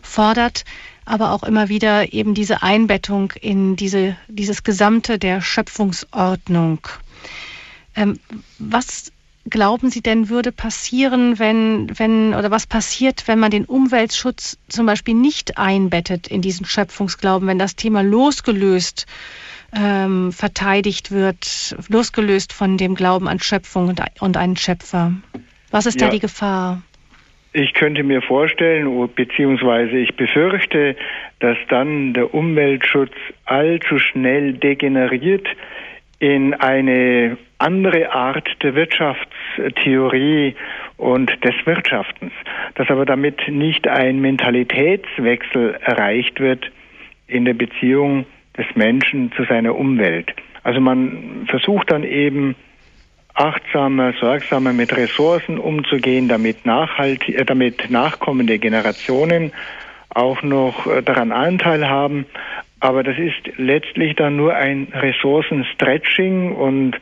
fordert 0.00 0.64
aber 1.04 1.32
auch 1.32 1.42
immer 1.42 1.68
wieder 1.68 2.12
eben 2.12 2.34
diese 2.34 2.62
Einbettung 2.62 3.32
in 3.32 3.74
diese, 3.74 4.16
dieses 4.28 4.62
Gesamte 4.62 5.18
der 5.18 5.40
Schöpfungsordnung. 5.40 6.86
Ähm, 7.96 8.20
was 8.60 9.10
glauben 9.50 9.90
Sie 9.90 10.02
denn 10.02 10.28
würde 10.28 10.52
passieren, 10.52 11.40
wenn, 11.40 11.98
wenn, 11.98 12.32
oder 12.34 12.52
was 12.52 12.68
passiert, 12.68 13.26
wenn 13.26 13.40
man 13.40 13.50
den 13.50 13.64
Umweltschutz 13.64 14.56
zum 14.68 14.86
Beispiel 14.86 15.14
nicht 15.14 15.58
einbettet 15.58 16.28
in 16.28 16.42
diesen 16.42 16.64
Schöpfungsglauben, 16.64 17.48
wenn 17.48 17.58
das 17.58 17.74
Thema 17.74 18.04
losgelöst 18.04 19.06
ähm, 19.74 20.32
verteidigt 20.32 21.10
wird, 21.10 21.76
losgelöst 21.88 22.52
von 22.52 22.76
dem 22.76 22.94
Glauben 22.94 23.28
an 23.28 23.40
Schöpfung 23.40 23.88
und, 23.88 24.00
und 24.20 24.36
einen 24.36 24.56
Schöpfer. 24.56 25.12
Was 25.70 25.86
ist 25.86 26.00
ja. 26.00 26.06
da 26.06 26.12
die 26.12 26.20
Gefahr? 26.20 26.82
Ich 27.54 27.74
könnte 27.74 28.02
mir 28.02 28.22
vorstellen, 28.22 29.08
beziehungsweise 29.14 29.96
ich 29.96 30.16
befürchte, 30.16 30.96
dass 31.40 31.58
dann 31.68 32.14
der 32.14 32.32
Umweltschutz 32.32 33.12
allzu 33.44 33.98
schnell 33.98 34.54
degeneriert 34.54 35.46
in 36.18 36.54
eine 36.54 37.36
andere 37.58 38.12
Art 38.12 38.48
der 38.62 38.74
Wirtschaftstheorie 38.74 40.54
und 40.96 41.30
des 41.44 41.54
Wirtschaftens, 41.64 42.32
dass 42.74 42.88
aber 42.88 43.04
damit 43.04 43.48
nicht 43.48 43.86
ein 43.86 44.20
Mentalitätswechsel 44.20 45.78
erreicht 45.80 46.40
wird 46.40 46.70
in 47.26 47.44
der 47.44 47.54
Beziehung 47.54 48.24
des 48.56 48.66
Menschen 48.74 49.32
zu 49.32 49.44
seiner 49.44 49.74
Umwelt. 49.74 50.32
Also 50.62 50.80
man 50.80 51.46
versucht 51.48 51.90
dann 51.90 52.04
eben 52.04 52.54
achtsamer, 53.34 54.12
sorgsamer 54.20 54.72
mit 54.72 54.94
Ressourcen 54.94 55.58
umzugehen, 55.58 56.28
damit, 56.28 56.66
nachhaltig, 56.66 57.40
äh, 57.40 57.44
damit 57.44 57.90
nachkommende 57.90 58.58
Generationen 58.58 59.52
auch 60.10 60.42
noch 60.42 60.86
äh, 60.86 61.02
daran 61.02 61.32
Anteil 61.32 61.88
haben. 61.88 62.26
Aber 62.80 63.02
das 63.02 63.16
ist 63.18 63.56
letztlich 63.56 64.16
dann 64.16 64.36
nur 64.36 64.54
ein 64.54 64.88
Ressourcenstretching 64.92 66.52
und 66.52 67.00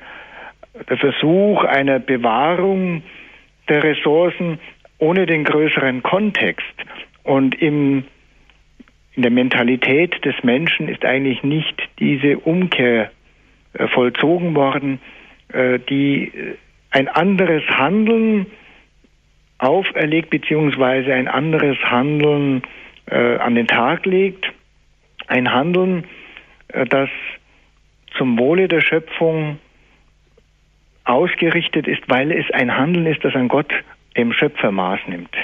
der 0.89 0.99
Versuch 0.99 1.65
einer 1.65 1.99
Bewahrung 1.99 3.03
der 3.69 3.83
Ressourcen 3.83 4.59
ohne 4.99 5.27
den 5.27 5.45
größeren 5.45 6.03
Kontext. 6.03 6.65
Und 7.25 7.61
im 7.61 8.05
in 9.21 9.23
der 9.23 9.33
Mentalität 9.33 10.25
des 10.25 10.35
Menschen 10.43 10.89
ist 10.89 11.05
eigentlich 11.05 11.43
nicht 11.43 11.91
diese 11.99 12.39
Umkehr 12.39 13.11
äh, 13.75 13.87
vollzogen 13.89 14.57
worden, 14.57 14.99
äh, 15.53 15.79
die 15.79 16.29
äh, 16.29 16.57
ein 16.91 17.07
anderes 17.07 17.63
Handeln 17.69 18.47
auferlegt, 19.59 20.31
beziehungsweise 20.31 21.13
ein 21.13 21.29
anderes 21.29 21.77
Handeln 21.83 22.63
an 23.07 23.55
den 23.55 23.67
Tag 23.67 24.07
legt. 24.07 24.51
Ein 25.27 25.53
Handeln, 25.53 26.05
das 26.89 27.11
zum 28.17 28.39
Wohle 28.39 28.69
der 28.69 28.81
Schöpfung 28.81 29.59
ausgerichtet 31.05 31.87
ist, 31.87 32.03
weil 32.09 32.33
es 32.33 32.51
ein 32.53 32.75
Handeln 32.75 33.07
ist, 33.07 33.23
das 33.23 33.35
an 33.35 33.49
Gott, 33.49 33.73
dem 34.17 34.33
Schöpfer, 34.33 34.73
Maß 34.73 35.01
nimmt. 35.09 35.37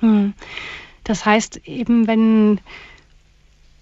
Hm. 0.00 0.34
Das 1.04 1.24
heißt 1.24 1.66
eben, 1.66 2.06
wenn 2.06 2.60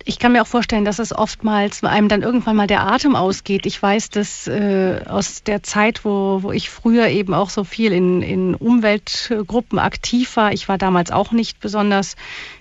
ich 0.09 0.18
kann 0.18 0.33
mir 0.33 0.40
auch 0.40 0.46
vorstellen, 0.46 0.87
dass 0.87 0.98
es 0.98 1.14
oftmals 1.14 1.85
einem 1.85 2.09
dann 2.09 2.22
irgendwann 2.22 2.57
mal 2.57 2.66
der 2.66 2.87
Atem 2.87 3.14
ausgeht. 3.14 3.66
Ich 3.66 3.81
weiß 3.81 4.09
das 4.09 4.46
äh, 4.46 5.02
aus 5.07 5.42
der 5.42 5.62
Zeit, 5.62 6.02
wo, 6.02 6.42
wo 6.42 6.50
ich 6.50 6.70
früher 6.70 7.09
eben 7.09 7.35
auch 7.35 7.50
so 7.50 7.62
viel 7.62 7.92
in, 7.92 8.22
in 8.22 8.54
Umweltgruppen 8.54 9.78
aktiv 9.78 10.37
war. 10.37 10.54
Ich 10.54 10.66
war 10.66 10.78
damals 10.78 11.11
auch 11.11 11.33
nicht 11.33 11.61
besonders 11.61 12.16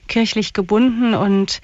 kirchlich 0.08 0.54
gebunden 0.54 1.14
und 1.14 1.62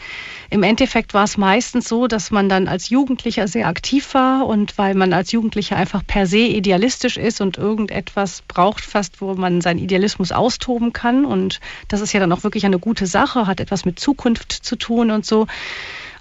im 0.50 0.64
Endeffekt 0.64 1.14
war 1.14 1.24
es 1.24 1.38
meistens 1.38 1.88
so, 1.88 2.08
dass 2.08 2.32
man 2.32 2.50
dann 2.50 2.68
als 2.68 2.90
Jugendlicher 2.90 3.48
sehr 3.48 3.68
aktiv 3.68 4.14
war 4.14 4.46
und 4.46 4.78
weil 4.78 4.96
man 4.96 5.14
als 5.14 5.32
Jugendlicher 5.32 5.76
einfach 5.76 6.06
per 6.06 6.28
se 6.28 6.40
idealistisch 6.40 7.18
ist 7.18 7.42
und 7.42 7.58
irgendetwas 7.58 8.44
braucht 8.48 8.84
fast, 8.84 9.22
wo 9.22 9.34
man 9.34 9.62
seinen 9.62 9.80
Idealismus 9.80 10.32
austoben 10.32 10.94
kann 10.94 11.26
und 11.26 11.60
das 11.88 12.02
ist 12.02 12.14
ja 12.14 12.20
dann 12.20 12.32
auch 12.32 12.44
wirklich 12.44 12.66
eine 12.66 12.80
gute 12.80 13.08
Sache, 13.08 13.48
hat 13.48 13.60
etwas 13.60 13.86
mit 13.86 14.00
Zukunft 14.00 14.52
zu 14.52 14.76
tun 14.76 15.12
und 15.12 15.26
so. 15.26 15.48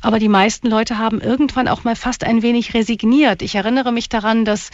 Aber 0.02 0.18
die 0.18 0.28
meisten 0.28 0.68
Leute 0.68 0.98
haben 0.98 1.20
irgendwann 1.20 1.68
auch 1.68 1.84
mal 1.84 1.96
fast 1.96 2.24
ein 2.24 2.42
wenig 2.42 2.74
resigniert. 2.74 3.40
Ich 3.40 3.54
erinnere 3.54 3.92
mich 3.92 4.08
daran, 4.08 4.44
dass 4.44 4.70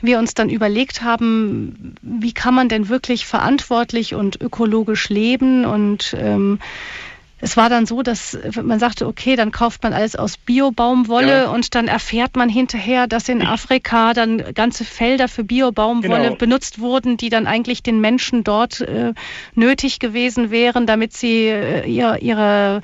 wir 0.00 0.18
uns 0.18 0.34
dann 0.34 0.48
überlegt 0.48 1.02
haben, 1.02 1.94
wie 2.00 2.32
kann 2.32 2.54
man 2.54 2.68
denn 2.68 2.88
wirklich 2.88 3.26
verantwortlich 3.26 4.14
und 4.14 4.40
ökologisch 4.40 5.08
leben 5.08 5.64
und 5.64 6.16
ähm, 6.18 6.58
es 7.40 7.56
war 7.56 7.68
dann 7.68 7.86
so, 7.86 8.02
dass 8.02 8.36
man 8.60 8.80
sagte, 8.80 9.06
okay, 9.06 9.36
dann 9.36 9.52
kauft 9.52 9.84
man 9.84 9.92
alles 9.92 10.16
aus 10.16 10.36
Biobaumwolle 10.36 11.44
ja. 11.44 11.50
und 11.50 11.76
dann 11.76 11.86
erfährt 11.86 12.34
man 12.34 12.48
hinterher, 12.48 13.06
dass 13.06 13.28
in 13.28 13.42
Afrika 13.42 14.12
dann 14.12 14.54
ganze 14.54 14.84
Felder 14.84 15.28
für 15.28 15.44
Biobaumwolle 15.44 16.24
genau. 16.24 16.34
benutzt 16.34 16.80
wurden, 16.80 17.16
die 17.16 17.28
dann 17.28 17.46
eigentlich 17.46 17.82
den 17.84 18.00
Menschen 18.00 18.42
dort 18.42 18.80
äh, 18.80 19.14
nötig 19.54 20.00
gewesen 20.00 20.50
wären, 20.50 20.86
damit 20.86 21.12
sie 21.12 21.46
äh, 21.46 21.88
ihr, 21.88 22.18
ihre, 22.20 22.82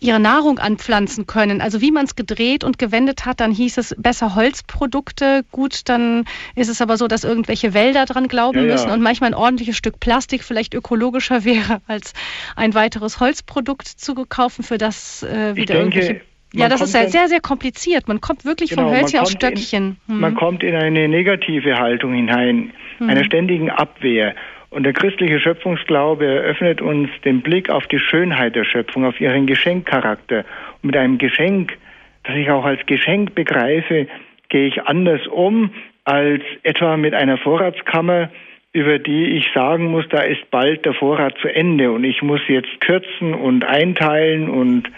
ihre 0.00 0.20
Nahrung 0.20 0.58
anpflanzen 0.58 1.26
können. 1.26 1.60
Also 1.60 1.80
wie 1.80 1.92
man 1.92 2.04
es 2.04 2.16
gedreht 2.16 2.64
und 2.64 2.78
gewendet 2.78 3.26
hat, 3.26 3.40
dann 3.40 3.52
hieß 3.52 3.78
es 3.78 3.94
besser 3.98 4.34
Holzprodukte. 4.34 5.44
Gut, 5.52 5.88
dann 5.88 6.24
ist 6.54 6.68
es 6.68 6.80
aber 6.80 6.96
so, 6.96 7.06
dass 7.06 7.24
irgendwelche 7.24 7.74
Wälder 7.74 8.06
dran 8.06 8.28
glauben 8.28 8.66
ja, 8.66 8.72
müssen 8.72 8.90
und 8.90 9.00
manchmal 9.00 9.30
ein 9.30 9.34
ordentliches 9.34 9.76
Stück 9.76 10.00
Plastik 10.00 10.42
vielleicht 10.42 10.74
ökologischer 10.74 11.44
wäre 11.44 11.80
als 11.86 12.12
ein 12.56 12.74
weiteres 12.74 13.20
Holzprodukt. 13.20 13.58
Produkt 13.58 13.88
zu 13.88 14.14
kaufen, 14.14 14.62
für 14.62 14.78
das 14.78 15.22
äh, 15.24 15.56
wieder 15.56 15.74
denke, 15.74 15.98
irgendwelche 15.98 16.20
ja, 16.54 16.68
das 16.70 16.80
ist 16.80 16.94
ja 16.94 17.08
sehr, 17.08 17.28
sehr 17.28 17.40
kompliziert. 17.40 18.08
Man 18.08 18.22
kommt 18.22 18.46
wirklich 18.46 18.70
genau, 18.70 18.84
vom 18.84 18.92
Hölzchen 18.92 19.20
auf 19.20 19.28
Stöckchen. 19.28 19.98
In, 20.06 20.14
hm. 20.14 20.20
Man 20.20 20.34
kommt 20.34 20.62
in 20.62 20.74
eine 20.74 21.06
negative 21.06 21.76
Haltung 21.76 22.14
hinein, 22.14 22.72
hm. 22.96 23.10
einer 23.10 23.24
ständigen 23.24 23.68
Abwehr. 23.68 24.34
Und 24.70 24.82
der 24.82 24.92
christliche 24.92 25.40
Schöpfungsglaube 25.40 26.26
eröffnet 26.26 26.82
uns 26.82 27.08
den 27.24 27.40
Blick 27.40 27.70
auf 27.70 27.86
die 27.86 27.98
Schönheit 27.98 28.54
der 28.54 28.64
Schöpfung, 28.64 29.04
auf 29.06 29.20
ihren 29.20 29.46
Geschenkcharakter. 29.46 30.44
Und 30.82 30.88
mit 30.88 30.96
einem 30.96 31.18
Geschenk, 31.18 31.78
das 32.24 32.36
ich 32.36 32.50
auch 32.50 32.64
als 32.64 32.84
Geschenk 32.86 33.34
begreife, 33.34 34.06
gehe 34.50 34.68
ich 34.68 34.82
anders 34.82 35.26
um 35.26 35.70
als 36.04 36.42
etwa 36.62 36.96
mit 36.96 37.14
einer 37.14 37.38
Vorratskammer, 37.38 38.30
über 38.72 38.98
die 38.98 39.36
ich 39.36 39.50
sagen 39.54 39.86
muss, 39.86 40.06
da 40.08 40.20
ist 40.20 40.50
bald 40.50 40.84
der 40.84 40.94
Vorrat 40.94 41.36
zu 41.40 41.48
Ende 41.48 41.90
und 41.90 42.04
ich 42.04 42.22
muss 42.22 42.40
jetzt 42.48 42.80
kürzen 42.80 43.34
und 43.34 43.64
einteilen 43.64 44.48
und 44.48 44.90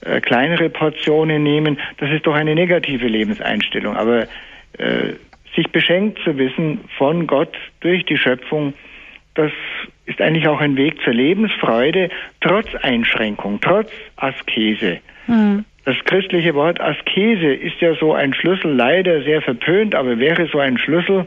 äh, 0.00 0.20
kleinere 0.20 0.70
Portionen 0.70 1.42
nehmen. 1.42 1.78
Das 1.98 2.10
ist 2.10 2.26
doch 2.26 2.34
eine 2.34 2.54
negative 2.54 3.06
Lebenseinstellung. 3.06 3.96
Aber 3.96 4.22
äh, 4.78 5.14
sich 5.54 5.70
beschenkt 5.70 6.18
zu 6.24 6.36
wissen 6.38 6.80
von 6.96 7.26
Gott 7.26 7.54
durch 7.80 8.04
die 8.04 8.16
Schöpfung, 8.16 8.74
das 9.38 9.52
ist 10.06 10.20
eigentlich 10.20 10.48
auch 10.48 10.60
ein 10.60 10.76
Weg 10.76 11.00
zur 11.04 11.12
Lebensfreude, 11.12 12.10
trotz 12.40 12.74
Einschränkung, 12.82 13.60
trotz 13.60 13.88
Askese. 14.16 14.98
Mhm. 15.28 15.64
Das 15.84 15.96
christliche 16.04 16.54
Wort 16.54 16.80
Askese 16.80 17.54
ist 17.54 17.80
ja 17.80 17.94
so 17.94 18.14
ein 18.14 18.34
Schlüssel, 18.34 18.72
leider 18.72 19.22
sehr 19.22 19.40
verpönt, 19.40 19.94
aber 19.94 20.18
wäre 20.18 20.48
so 20.48 20.58
ein 20.58 20.76
Schlüssel 20.76 21.26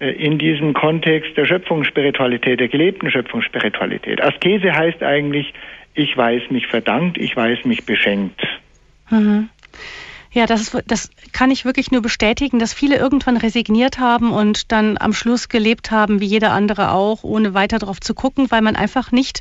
äh, 0.00 0.10
in 0.10 0.38
diesem 0.38 0.74
Kontext 0.74 1.36
der 1.36 1.44
Schöpfungsspiritualität, 1.44 2.58
der 2.58 2.68
gelebten 2.68 3.12
Schöpfungsspiritualität. 3.12 4.20
Askese 4.20 4.72
heißt 4.72 5.04
eigentlich, 5.04 5.54
ich 5.94 6.16
weiß 6.16 6.50
mich 6.50 6.66
verdankt, 6.66 7.16
ich 7.16 7.36
weiß 7.36 7.64
mich 7.64 7.86
beschenkt. 7.86 8.44
Mhm. 9.08 9.50
Ja, 10.36 10.44
das, 10.44 10.76
das 10.86 11.08
kann 11.32 11.50
ich 11.50 11.64
wirklich 11.64 11.90
nur 11.90 12.02
bestätigen, 12.02 12.58
dass 12.58 12.74
viele 12.74 12.96
irgendwann 12.96 13.38
resigniert 13.38 13.98
haben 13.98 14.34
und 14.34 14.70
dann 14.70 14.98
am 14.98 15.14
Schluss 15.14 15.48
gelebt 15.48 15.90
haben, 15.90 16.20
wie 16.20 16.26
jeder 16.26 16.52
andere 16.52 16.90
auch, 16.90 17.24
ohne 17.24 17.54
weiter 17.54 17.78
darauf 17.78 18.00
zu 18.02 18.12
gucken, 18.12 18.50
weil 18.50 18.60
man 18.60 18.76
einfach 18.76 19.12
nicht 19.12 19.40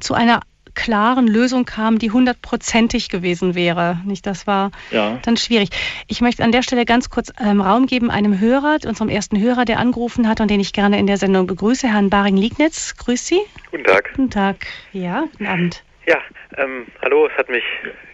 zu 0.00 0.14
einer 0.14 0.40
klaren 0.74 1.28
Lösung 1.28 1.64
kam, 1.64 2.00
die 2.00 2.10
hundertprozentig 2.10 3.08
gewesen 3.08 3.54
wäre. 3.54 4.00
Nicht, 4.04 4.26
das 4.26 4.48
war 4.48 4.72
ja. 4.90 5.20
dann 5.22 5.36
schwierig. 5.36 5.68
Ich 6.08 6.20
möchte 6.20 6.42
an 6.42 6.50
der 6.50 6.62
Stelle 6.62 6.86
ganz 6.86 7.08
kurz 7.08 7.32
ähm, 7.40 7.60
Raum 7.60 7.86
geben 7.86 8.10
einem 8.10 8.40
Hörer, 8.40 8.78
unserem 8.84 9.10
ersten 9.10 9.40
Hörer, 9.40 9.64
der 9.64 9.78
angerufen 9.78 10.26
hat 10.26 10.40
und 10.40 10.50
den 10.50 10.58
ich 10.58 10.72
gerne 10.72 10.98
in 10.98 11.06
der 11.06 11.18
Sendung 11.18 11.46
begrüße, 11.46 11.86
Herrn 11.86 12.10
Baring-Liegnitz. 12.10 12.96
Grüß 12.96 13.24
Sie. 13.24 13.42
Guten 13.70 13.84
Tag. 13.84 14.10
Guten 14.16 14.30
Tag. 14.30 14.66
Ja, 14.92 15.20
guten 15.20 15.46
Abend. 15.46 15.84
Ja, 16.04 16.16
ähm, 16.56 16.86
hallo, 17.02 17.26
es 17.26 17.36
hat 17.36 17.48
mich 17.48 17.64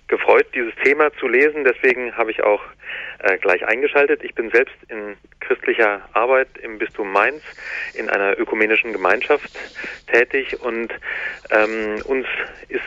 gefreut, 0.09 0.47
dieses 0.55 0.75
Thema 0.83 1.13
zu 1.15 1.29
lesen. 1.29 1.65
Deswegen 1.65 2.17
habe 2.17 2.31
ich 2.31 2.43
auch 2.43 2.63
äh, 3.21 3.39
gleich 3.39 3.67
eingeschaltet. 3.67 4.25
Ich 4.25 4.35
bin 4.35 4.51
selbst 4.51 4.77
in 4.89 5.17
christlicher 5.41 6.01
Arbeit 6.13 6.49
im 6.63 6.79
Bistum 6.79 7.13
Mainz 7.13 7.43
in 7.95 8.09
einer 8.09 8.39
ökumenischen 8.39 8.93
Gemeinschaft 8.93 9.51
tätig 10.11 10.61
und 10.61 10.93
ähm, 11.51 12.03
uns 12.05 12.27
ist 12.69 12.83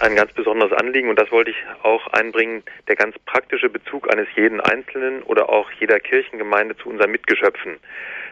ein 0.00 0.16
ganz 0.16 0.32
besonderes 0.32 0.72
Anliegen 0.72 1.08
und 1.08 1.18
das 1.18 1.30
wollte 1.30 1.50
ich 1.50 1.56
auch 1.82 2.06
einbringen, 2.08 2.62
der 2.88 2.96
ganz 2.96 3.18
praktische 3.20 3.68
Bezug 3.68 4.12
eines 4.12 4.28
jeden 4.36 4.60
Einzelnen 4.60 5.22
oder 5.22 5.48
auch 5.48 5.70
jeder 5.72 5.98
Kirchengemeinde 6.00 6.76
zu 6.76 6.88
unseren 6.88 7.10
Mitgeschöpfen. 7.10 7.78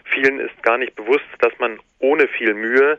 Vielen 0.05 0.41
ist 0.41 0.63
gar 0.63 0.79
nicht 0.79 0.95
bewusst, 0.97 1.27
dass 1.41 1.53
man 1.59 1.79
ohne 1.99 2.29
viel 2.29 2.55
Mühe 2.55 2.99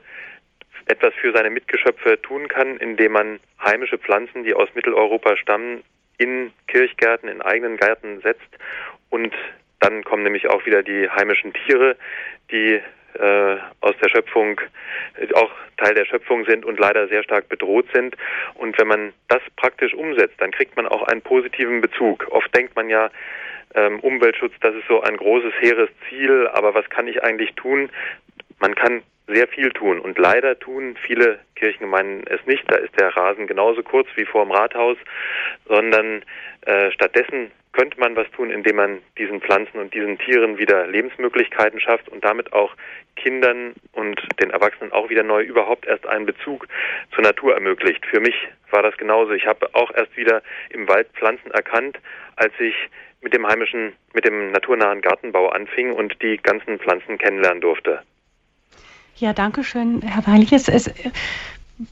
etwas 0.89 1.13
für 1.15 1.31
seine 1.31 1.49
Mitgeschöpfe 1.49 2.21
tun 2.21 2.47
kann, 2.47 2.77
indem 2.77 3.13
man 3.13 3.39
heimische 3.63 3.97
Pflanzen, 3.97 4.43
die 4.43 4.53
aus 4.53 4.69
Mitteleuropa 4.73 5.37
stammen, 5.37 5.83
in 6.17 6.51
Kirchgärten, 6.67 7.29
in 7.29 7.41
eigenen 7.41 7.77
Gärten 7.77 8.19
setzt. 8.21 8.49
Und 9.09 9.33
dann 9.79 10.03
kommen 10.03 10.23
nämlich 10.23 10.49
auch 10.49 10.65
wieder 10.65 10.83
die 10.83 11.09
heimischen 11.09 11.53
Tiere, 11.53 11.95
die 12.51 12.81
äh, 13.13 13.57
aus 13.81 13.95
der 14.03 14.09
Schöpfung 14.09 14.59
äh, 15.15 15.33
auch 15.33 15.51
Teil 15.77 15.93
der 15.93 16.05
Schöpfung 16.05 16.45
sind 16.45 16.65
und 16.65 16.79
leider 16.79 17.07
sehr 17.07 17.23
stark 17.23 17.49
bedroht 17.49 17.87
sind. 17.93 18.15
Und 18.55 18.77
wenn 18.79 18.87
man 18.87 19.13
das 19.27 19.41
praktisch 19.55 19.93
umsetzt, 19.93 20.35
dann 20.39 20.51
kriegt 20.51 20.75
man 20.75 20.87
auch 20.87 21.03
einen 21.03 21.21
positiven 21.21 21.81
Bezug. 21.81 22.27
Oft 22.31 22.53
denkt 22.55 22.75
man 22.75 22.89
ja, 22.89 23.09
ähm, 23.75 23.99
Umweltschutz, 23.99 24.53
das 24.61 24.75
ist 24.75 24.87
so 24.87 25.01
ein 25.01 25.15
großes, 25.17 25.53
hehres 25.59 25.89
Ziel, 26.09 26.47
aber 26.47 26.73
was 26.73 26.89
kann 26.89 27.07
ich 27.07 27.23
eigentlich 27.23 27.53
tun? 27.53 27.89
Man 28.59 28.75
kann 28.75 29.03
sehr 29.33 29.47
viel 29.47 29.69
tun. 29.71 29.99
Und 29.99 30.17
leider 30.17 30.57
tun 30.59 30.95
viele 31.05 31.39
Kirchengemeinden 31.55 32.25
es 32.27 32.45
nicht. 32.45 32.63
Da 32.67 32.75
ist 32.77 32.99
der 32.99 33.15
Rasen 33.15 33.47
genauso 33.47 33.83
kurz 33.83 34.07
wie 34.15 34.25
vor 34.25 34.45
dem 34.45 34.51
Rathaus, 34.51 34.97
sondern 35.67 36.23
äh, 36.65 36.91
stattdessen 36.91 37.51
könnte 37.71 37.99
man 37.99 38.15
was 38.15 38.29
tun, 38.31 38.49
indem 38.49 38.77
man 38.77 39.01
diesen 39.17 39.41
Pflanzen 39.41 39.79
und 39.79 39.93
diesen 39.93 40.17
Tieren 40.17 40.57
wieder 40.57 40.87
Lebensmöglichkeiten 40.87 41.79
schafft 41.79 42.09
und 42.09 42.25
damit 42.25 42.51
auch 42.51 42.75
Kindern 43.15 43.73
und 43.93 44.19
den 44.41 44.49
Erwachsenen 44.49 44.91
auch 44.91 45.09
wieder 45.09 45.23
neu 45.23 45.43
überhaupt 45.43 45.85
erst 45.85 46.07
einen 46.07 46.25
Bezug 46.25 46.67
zur 47.13 47.23
Natur 47.23 47.53
ermöglicht. 47.53 48.05
Für 48.05 48.19
mich 48.19 48.35
war 48.71 48.81
das 48.81 48.97
genauso. 48.97 49.33
Ich 49.33 49.45
habe 49.45 49.69
auch 49.73 49.91
erst 49.93 50.15
wieder 50.17 50.41
im 50.71 50.87
Wald 50.87 51.07
Pflanzen 51.13 51.51
erkannt, 51.51 51.99
als 52.35 52.53
ich 52.59 52.75
mit 53.21 53.33
dem 53.33 53.45
heimischen, 53.47 53.93
mit 54.13 54.25
dem 54.25 54.51
naturnahen 54.51 55.01
Gartenbau 55.01 55.49
anfing 55.49 55.91
und 55.91 56.21
die 56.21 56.37
ganzen 56.37 56.79
Pflanzen 56.79 57.17
kennenlernen 57.17 57.61
durfte. 57.61 58.01
Ja, 59.19 59.33
danke 59.33 59.63
schön, 59.63 60.01
Herr 60.01 60.25
Weinlich. 60.27 60.53
Es, 60.53 60.69
es 60.69 60.89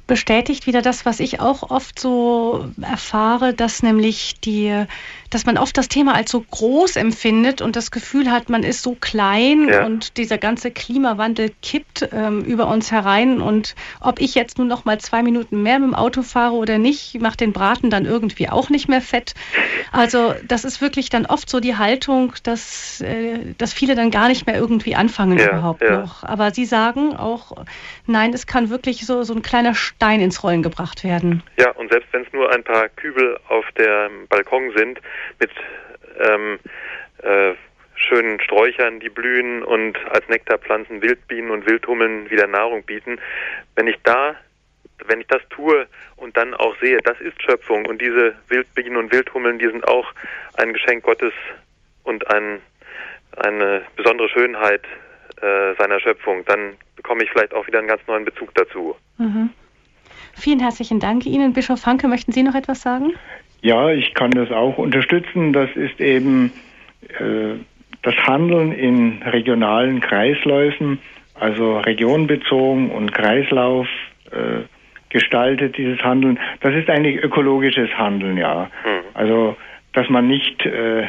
bestätigt 0.06 0.68
wieder 0.68 0.82
das, 0.82 1.06
was 1.06 1.20
ich 1.20 1.40
auch 1.40 1.70
oft 1.70 2.00
so 2.00 2.70
erfahre, 2.82 3.54
dass 3.54 3.84
nämlich 3.84 4.40
die, 4.42 4.86
dass 5.30 5.46
man 5.46 5.58
oft 5.58 5.78
das 5.78 5.88
Thema 5.88 6.16
als 6.16 6.32
so 6.32 6.42
groß 6.42 6.96
empfindet 6.96 7.62
und 7.62 7.76
das 7.76 7.92
Gefühl 7.92 8.32
hat, 8.32 8.50
man 8.50 8.64
ist 8.64 8.82
so 8.82 8.96
klein 9.00 9.68
ja. 9.68 9.86
und 9.86 10.18
dieser 10.18 10.38
ganze 10.38 10.72
Klimawandel 10.72 11.52
kippt 11.62 12.10
ähm, 12.12 12.42
über 12.42 12.68
uns 12.68 12.92
herein 12.92 13.42
und 13.42 13.76
ob 14.02 14.20
ich 14.20 14.36
jetzt 14.36 14.58
nur 14.58 14.68
noch 14.68 14.86
mal 14.86 15.00
zwei 15.00 15.24
Minuten 15.24 15.62
mehr 15.64 15.80
mit 15.80 15.90
dem 15.90 15.96
Auto 15.96 16.22
fahre 16.22 16.56
oder 16.56 16.78
nicht, 16.78 17.20
macht 17.22 17.42
den 17.42 17.54
Braten 17.54 17.90
dann 17.90 18.06
irgendwie 18.06 18.50
auch 18.50 18.70
nicht 18.70 18.88
mehr 18.88 19.02
fett. 19.02 19.34
Also 19.92 20.34
das 20.48 20.66
ist 20.66 20.82
wirklich 20.82 21.10
dann 21.10 21.26
oft 21.26 21.50
so 21.50 21.60
die 21.60 21.76
Haltung, 21.76 22.34
dass, 22.44 23.02
äh, 23.02 23.40
dass 23.58 23.74
viele 23.74 23.96
dann 23.96 24.12
gar 24.12 24.28
nicht 24.28 24.46
mehr 24.46 24.56
irgendwie 24.56 24.96
anfangen 24.96 25.38
ja, 25.38 25.50
überhaupt 25.50 25.82
ja. 25.82 26.02
noch. 26.02 26.24
Aber 26.24 26.52
Sie 26.52 26.66
sagen 26.66 27.16
auch, 27.16 27.66
nein, 28.06 28.34
es 28.34 28.48
kann 28.48 28.70
wirklich 28.70 29.06
so, 29.06 29.24
so 29.24 29.34
ein 29.34 29.42
kleiner 29.42 29.76
Stein 29.76 30.22
ins 30.22 30.44
Rollen 30.44 30.64
gebracht 30.64 31.04
werden. 31.04 31.44
Ja, 31.58 31.72
und 31.72 31.92
selbst 31.92 32.12
wenn 32.12 32.24
es 32.24 32.34
nur 32.34 32.52
ein 32.52 32.64
paar 32.64 32.90
Kübel 32.90 33.40
auf 33.50 33.66
dem 33.78 34.28
Balkon 34.28 34.72
sind 34.76 35.00
mit 35.40 35.52
ähm, 36.20 36.60
äh, 37.24 37.54
schönen 37.96 38.40
Sträuchern, 38.42 39.00
die 39.00 39.10
blühen 39.10 39.64
und 39.64 39.98
als 40.10 40.28
Nektarpflanzen 40.30 41.02
Wildbienen 41.02 41.52
und 41.52 41.66
Wildhummeln 41.66 42.30
wieder 42.30 42.48
Nahrung 42.48 42.84
bieten, 42.84 43.20
wenn 43.76 43.88
ich 43.88 43.98
da 44.04 44.36
wenn 45.06 45.22
ich 45.22 45.28
das 45.28 45.42
tue 45.50 45.88
und 46.16 46.36
dann 46.38 46.54
auch 46.54 46.76
sehe, 46.80 46.98
das 47.04 47.20
ist 47.22 47.42
Schöpfung 47.42 47.86
und 47.86 48.02
diese 48.02 48.36
Wildbienen 48.50 48.98
und 48.98 49.12
Wildhummeln, 49.12 49.60
die 49.60 49.68
sind 49.68 49.88
auch 49.88 50.12
ein 50.56 50.74
Geschenk 50.74 51.04
Gottes 51.04 51.34
und 52.04 52.28
ein, 52.30 52.60
eine 53.38 53.84
besondere 53.96 54.30
Schönheit 54.30 54.84
äh, 55.42 55.76
seiner 55.78 56.00
Schöpfung, 56.00 56.44
dann 56.46 56.78
bekomme 56.96 57.24
ich 57.24 57.30
vielleicht 57.30 57.54
auch 57.54 57.68
wieder 57.68 57.80
einen 57.80 57.88
ganz 57.88 58.02
neuen 58.08 58.26
Bezug 58.26 58.54
dazu. 58.56 58.96
Mhm. 59.18 59.52
Vielen 60.36 60.60
herzlichen 60.60 61.00
Dank 61.00 61.26
Ihnen. 61.26 61.54
Bischof 61.54 61.86
Hanke, 61.86 62.08
möchten 62.08 62.32
Sie 62.32 62.44
noch 62.44 62.56
etwas 62.56 62.82
sagen? 62.82 63.14
Ja, 63.62 63.90
ich 63.92 64.14
kann 64.14 64.32
das 64.32 64.52
auch 64.52 64.78
unterstützen. 64.78 65.54
Das 65.54 65.70
ist 65.76 66.00
eben 66.00 66.52
äh, 67.20 67.56
das 68.02 68.16
Handeln 68.16 68.72
in 68.72 69.22
regionalen 69.24 70.00
Kreisläufen, 70.00 71.00
also 71.36 71.80
regionbezogen 71.80 72.90
und 72.92 73.12
Kreislauf 73.14 73.88
äh, 74.32 74.64
gestaltet, 75.10 75.78
dieses 75.78 76.00
Handeln. 76.04 76.40
Das 76.62 76.74
ist 76.76 76.90
eigentlich 76.90 77.24
ökologisches 77.24 77.90
Handeln, 77.98 78.38
ja. 78.38 78.70
Mhm. 78.86 79.06
Also, 79.14 79.58
dass 79.94 80.10
man 80.10 80.28
nicht 80.28 80.66
äh, 80.66 81.08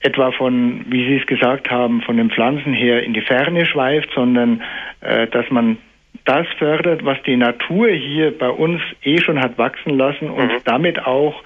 etwa 0.00 0.30
von, 0.32 0.84
wie 0.88 1.06
Sie 1.06 1.16
es 1.16 1.26
gesagt 1.26 1.70
haben, 1.70 2.00
von 2.02 2.16
den 2.16 2.30
Pflanzen 2.30 2.72
her 2.72 3.02
in 3.02 3.12
die 3.12 3.22
Ferne 3.22 3.66
schweift, 3.66 4.10
sondern 4.14 4.62
äh, 5.00 5.26
dass 5.26 5.50
man 5.50 5.78
das 6.26 6.46
fördert, 6.58 7.04
was 7.04 7.16
die 7.22 7.36
Natur 7.36 7.88
hier 7.88 8.36
bei 8.36 8.50
uns 8.50 8.82
eh 9.02 9.18
schon 9.18 9.40
hat 9.40 9.56
wachsen 9.58 9.96
lassen 9.96 10.28
und 10.28 10.52
mhm. 10.52 10.60
damit 10.64 10.98
auch 10.98 11.42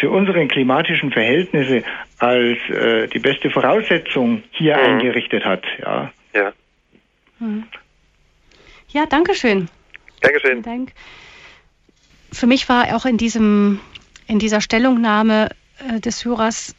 für 0.00 0.10
unsere 0.10 0.46
klimatischen 0.46 1.10
Verhältnisse 1.10 1.82
als 2.18 2.58
äh, 2.70 3.08
die 3.08 3.18
beste 3.18 3.50
Voraussetzung 3.50 4.44
hier 4.52 4.76
mhm. 4.76 4.82
eingerichtet 4.82 5.44
hat. 5.44 5.64
Ja. 5.80 6.12
Ja. 6.34 6.52
Mhm. 7.40 7.64
Ja, 8.88 9.06
danke 9.06 9.34
schön. 9.34 9.68
Dankeschön. 10.20 10.62
Dank. 10.62 10.92
Für 12.32 12.46
mich 12.46 12.68
war 12.68 12.94
auch 12.94 13.04
in 13.04 13.16
diesem 13.16 13.80
in 14.28 14.38
dieser 14.38 14.60
Stellungnahme 14.60 15.50
äh, 15.88 16.00
des 16.00 16.24
Hörers 16.24 16.76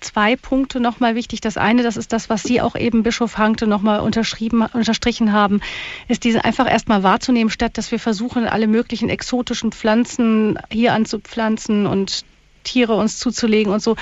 zwei 0.00 0.36
Punkte 0.36 0.80
nochmal 0.80 1.14
wichtig. 1.14 1.40
Das 1.40 1.56
eine, 1.56 1.82
das 1.82 1.96
ist 1.96 2.12
das, 2.12 2.28
was 2.28 2.42
Sie 2.42 2.60
auch 2.60 2.76
eben 2.76 3.02
Bischof 3.02 3.38
Hankte 3.38 3.66
nochmal 3.66 4.00
unterschrieben, 4.00 4.62
unterstrichen 4.62 5.32
haben, 5.32 5.60
ist 6.08 6.24
diese 6.24 6.44
einfach 6.44 6.70
erstmal 6.70 7.02
wahrzunehmen, 7.02 7.50
statt 7.50 7.78
dass 7.78 7.90
wir 7.90 7.98
versuchen, 7.98 8.46
alle 8.46 8.66
möglichen 8.66 9.08
exotischen 9.08 9.72
Pflanzen 9.72 10.58
hier 10.70 10.92
anzupflanzen 10.92 11.86
und 11.86 12.24
Tiere 12.64 12.94
uns 12.94 13.18
zuzulegen 13.18 13.72
und 13.72 13.82
so 13.82 13.96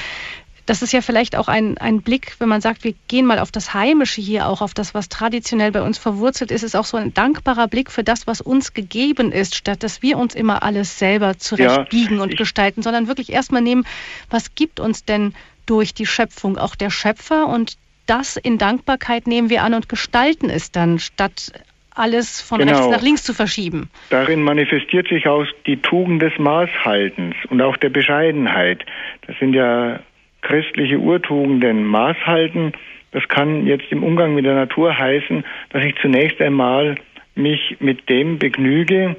das 0.67 0.83
ist 0.83 0.93
ja 0.93 1.01
vielleicht 1.01 1.37
auch 1.37 1.49
ein, 1.49 1.77
ein 1.79 2.03
Blick, 2.03 2.37
wenn 2.39 2.49
man 2.49 2.61
sagt, 2.61 2.85
wir 2.85 2.95
gehen 3.09 3.27
mal 3.27 3.39
auf 3.39 3.51
das 3.51 3.75
Heimische 3.75 4.21
hier, 4.21 4.47
auch 4.47 4.61
auf 4.61 4.75
das, 4.75 4.95
was 4.95 5.09
traditionell 5.09 5.73
bei 5.73 5.83
uns 5.83 5.99
verwurzelt 5.99 6.51
ist, 6.51 6.63
ist 6.63 6.77
auch 6.77 6.85
so 6.85 6.97
ein 6.97 7.13
dankbarer 7.13 7.69
Blick 7.69 7.91
für 7.91 8.05
das, 8.05 8.27
was 8.27 8.41
uns 8.41 8.73
gegeben 8.73 9.33
ist, 9.33 9.55
statt 9.55 9.83
dass 9.83 10.03
wir 10.03 10.19
uns 10.19 10.35
immer 10.35 10.63
alles 10.63 10.99
selber 10.99 11.39
zurechtbiegen 11.39 12.19
ja, 12.19 12.23
und 12.23 12.37
gestalten, 12.37 12.83
sondern 12.83 13.09
wirklich 13.09 13.33
erstmal 13.33 13.63
nehmen, 13.63 13.85
was 14.31 14.55
gibt 14.55 14.79
uns 14.79 15.05
denn 15.05 15.35
durch 15.67 15.95
die 15.95 16.07
Schöpfung 16.07 16.59
auch 16.59 16.75
der 16.75 16.91
Schöpfer 16.91 17.49
und 17.49 17.77
das 18.07 18.37
in 18.37 18.59
Dankbarkeit 18.59 19.27
nehmen 19.27 19.49
wir 19.49 19.63
an 19.63 19.75
und 19.75 19.89
gestalten 19.89 20.51
es 20.51 20.71
dann, 20.71 20.99
statt 20.99 21.53
alles 21.95 22.41
von 22.41 22.59
genau. 22.59 22.73
rechts 22.73 22.89
nach 22.89 23.03
links 23.03 23.23
zu 23.23 23.35
verschieben. 23.35 23.91
Darin 24.11 24.43
manifestiert 24.43 25.09
sich 25.09 25.27
auch 25.27 25.45
die 25.67 25.77
Tugend 25.77 26.23
des 26.23 26.33
Maßhaltens 26.39 27.35
und 27.51 27.61
auch 27.61 27.77
der 27.77 27.91
Bescheidenheit. 27.91 28.85
Das 29.27 29.37
sind 29.39 29.53
ja 29.53 30.01
christliche 30.43 30.99
Urtugenden. 30.99 31.85
Maßhalten, 31.85 32.73
das 33.13 33.27
kann 33.29 33.67
jetzt 33.67 33.91
im 33.91 34.03
Umgang 34.03 34.35
mit 34.35 34.45
der 34.45 34.55
Natur 34.55 34.97
heißen, 34.97 35.45
dass 35.71 35.85
ich 35.85 35.95
zunächst 35.97 36.41
einmal 36.41 36.97
mich 37.35 37.77
mit 37.81 38.09
dem 38.09 38.39
begnüge, 38.39 39.17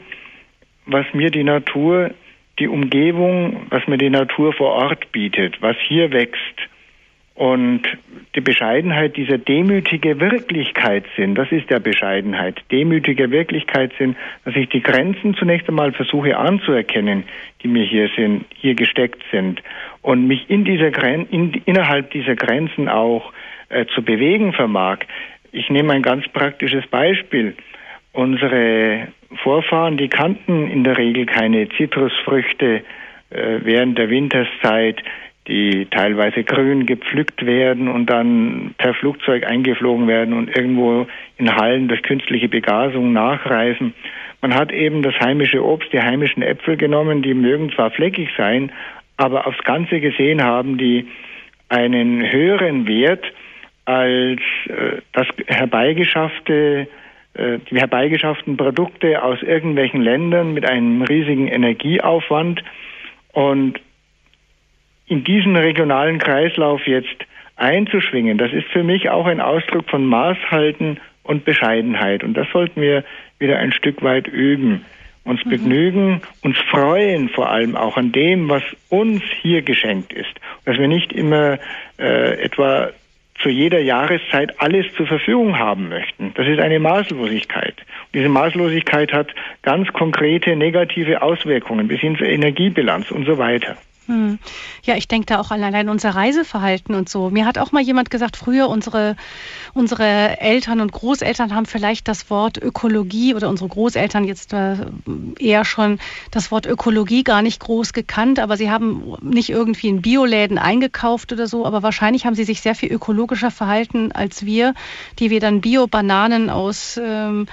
was 0.85 1.05
mir 1.13 1.31
die 1.31 1.43
Natur, 1.43 2.11
die 2.59 2.67
Umgebung, 2.67 3.67
was 3.69 3.87
mir 3.87 3.97
die 3.97 4.09
Natur 4.09 4.53
vor 4.53 4.73
Ort 4.73 5.11
bietet, 5.11 5.61
was 5.61 5.75
hier 5.87 6.11
wächst. 6.11 6.69
Und 7.35 7.81
die 8.35 8.41
Bescheidenheit, 8.41 9.17
dieser 9.17 9.39
demütige 9.39 10.19
Wirklichkeitssinn, 10.19 11.33
das 11.33 11.51
ist 11.51 11.69
der 11.69 11.79
Bescheidenheit, 11.79 12.61
demütige 12.71 13.31
Wirklichkeitssinn, 13.31 14.15
dass 14.45 14.55
ich 14.55 14.69
die 14.69 14.81
Grenzen 14.81 15.35
zunächst 15.35 15.67
einmal 15.67 15.93
versuche 15.93 16.37
anzuerkennen, 16.37 17.23
die 17.61 17.67
mir 17.67 17.85
hier 17.85 18.09
sind, 18.15 18.45
hier 18.55 18.75
gesteckt 18.75 19.23
sind 19.31 19.63
und 20.01 20.27
mich 20.27 20.49
in 20.49 20.63
dieser 20.63 20.91
Gren 20.91 21.27
in, 21.29 21.53
innerhalb 21.65 22.11
dieser 22.11 22.35
Grenzen 22.35 22.87
auch 22.87 23.33
äh, 23.69 23.85
zu 23.95 24.03
bewegen 24.03 24.53
vermag. 24.53 24.99
Ich 25.51 25.69
nehme 25.69 25.93
ein 25.93 26.03
ganz 26.03 26.27
praktisches 26.27 26.85
Beispiel. 26.87 27.55
Unsere 28.11 29.07
Vorfahren, 29.41 29.97
die 29.97 30.07
kannten 30.07 30.69
in 30.69 30.83
der 30.83 30.97
Regel 30.97 31.25
keine 31.25 31.67
Zitrusfrüchte 31.69 32.83
äh, 33.31 33.59
während 33.63 33.97
der 33.97 34.09
Winterszeit 34.11 35.01
die 35.47 35.87
teilweise 35.91 36.43
grün 36.43 36.85
gepflückt 36.85 37.45
werden 37.45 37.87
und 37.87 38.09
dann 38.09 38.73
per 38.77 38.93
Flugzeug 38.93 39.45
eingeflogen 39.45 40.07
werden 40.07 40.33
und 40.33 40.55
irgendwo 40.55 41.07
in 41.37 41.55
Hallen 41.55 41.87
durch 41.87 42.01
künstliche 42.01 42.47
Begasung 42.47 43.11
nachreisen. 43.11 43.93
Man 44.41 44.55
hat 44.55 44.71
eben 44.71 45.03
das 45.03 45.15
heimische 45.19 45.63
Obst, 45.63 45.91
die 45.91 46.01
heimischen 46.01 46.43
Äpfel 46.43 46.77
genommen, 46.77 47.21
die 47.21 47.33
mögen 47.33 47.71
zwar 47.71 47.91
fleckig 47.91 48.29
sein, 48.37 48.71
aber 49.17 49.47
aufs 49.47 49.63
Ganze 49.63 49.99
gesehen 49.99 50.43
haben 50.43 50.77
die 50.77 51.07
einen 51.69 52.31
höheren 52.31 52.87
Wert 52.87 53.25
als 53.85 54.39
äh, 54.67 55.01
das 55.11 55.27
herbeigeschaffte 55.47 56.87
äh, 57.33 57.59
die 57.69 57.79
herbeigeschafften 57.79 58.57
Produkte 58.57 59.23
aus 59.23 59.41
irgendwelchen 59.41 60.01
Ländern 60.01 60.53
mit 60.53 60.65
einem 60.69 61.01
riesigen 61.01 61.47
Energieaufwand 61.47 62.63
und 63.33 63.79
in 65.07 65.23
diesen 65.23 65.55
regionalen 65.55 66.17
Kreislauf 66.17 66.85
jetzt 66.87 67.25
einzuschwingen, 67.55 68.37
das 68.37 68.51
ist 68.51 68.67
für 68.69 68.83
mich 68.83 69.09
auch 69.09 69.25
ein 69.25 69.41
Ausdruck 69.41 69.89
von 69.89 70.05
Maßhalten 70.05 70.99
und 71.23 71.45
Bescheidenheit. 71.45 72.23
Und 72.23 72.35
das 72.35 72.47
sollten 72.51 72.81
wir 72.81 73.03
wieder 73.39 73.57
ein 73.57 73.71
Stück 73.71 74.01
weit 74.03 74.27
üben. 74.27 74.85
Uns 75.23 75.43
mhm. 75.45 75.49
begnügen, 75.49 76.21
uns 76.41 76.57
freuen 76.69 77.29
vor 77.29 77.49
allem 77.49 77.75
auch 77.75 77.95
an 77.95 78.11
dem, 78.11 78.49
was 78.49 78.63
uns 78.89 79.23
hier 79.41 79.61
geschenkt 79.61 80.11
ist. 80.11 80.33
Dass 80.65 80.77
wir 80.77 80.87
nicht 80.87 81.13
immer 81.13 81.59
äh, 81.97 82.41
etwa 82.41 82.89
zu 83.41 83.49
jeder 83.49 83.79
Jahreszeit 83.79 84.59
alles 84.61 84.85
zur 84.95 85.07
Verfügung 85.07 85.57
haben 85.57 85.89
möchten. 85.89 86.33
Das 86.35 86.47
ist 86.47 86.59
eine 86.59 86.79
Maßlosigkeit. 86.79 87.75
Und 87.77 88.13
diese 88.13 88.29
Maßlosigkeit 88.29 89.11
hat 89.11 89.33
ganz 89.61 89.91
konkrete 89.91 90.55
negative 90.55 91.21
Auswirkungen 91.21 91.87
bis 91.87 91.99
hin 91.99 92.15
zur 92.17 92.27
Energiebilanz 92.27 93.11
und 93.11 93.25
so 93.25 93.37
weiter. 93.37 93.77
Hm. 94.07 94.39
Ja, 94.83 94.95
ich 94.97 95.07
denke 95.07 95.27
da 95.27 95.39
auch 95.39 95.51
an 95.51 95.63
allein 95.63 95.87
unser 95.87 96.09
Reiseverhalten 96.09 96.93
und 96.93 97.07
so. 97.07 97.29
Mir 97.29 97.45
hat 97.45 97.57
auch 97.57 97.71
mal 97.71 97.81
jemand 97.81 98.09
gesagt, 98.09 98.35
früher 98.35 98.67
unsere, 98.67 99.15
unsere 99.73 100.41
Eltern 100.41 100.81
und 100.81 100.91
Großeltern 100.91 101.55
haben 101.55 101.65
vielleicht 101.65 102.07
das 102.09 102.29
Wort 102.29 102.57
Ökologie 102.57 103.33
oder 103.33 103.49
unsere 103.49 103.69
Großeltern 103.69 104.25
jetzt 104.25 104.51
äh, 104.51 104.75
eher 105.39 105.63
schon 105.63 105.99
das 106.31 106.51
Wort 106.51 106.65
Ökologie 106.65 107.23
gar 107.23 107.41
nicht 107.41 107.61
groß 107.61 107.93
gekannt, 107.93 108.39
aber 108.39 108.57
sie 108.57 108.69
haben 108.69 109.15
nicht 109.21 109.49
irgendwie 109.49 109.87
in 109.87 110.01
Bioläden 110.01 110.57
eingekauft 110.57 111.31
oder 111.31 111.47
so, 111.47 111.65
aber 111.65 111.81
wahrscheinlich 111.81 112.25
haben 112.25 112.35
sie 112.35 112.43
sich 112.43 112.59
sehr 112.59 112.75
viel 112.75 112.91
ökologischer 112.91 113.51
verhalten 113.51 114.11
als 114.11 114.45
wir, 114.45 114.73
die 115.19 115.29
wir 115.29 115.39
dann 115.39 115.61
Bio-Bananen 115.61 116.49
aus 116.49 116.99
ähm, 117.01 117.47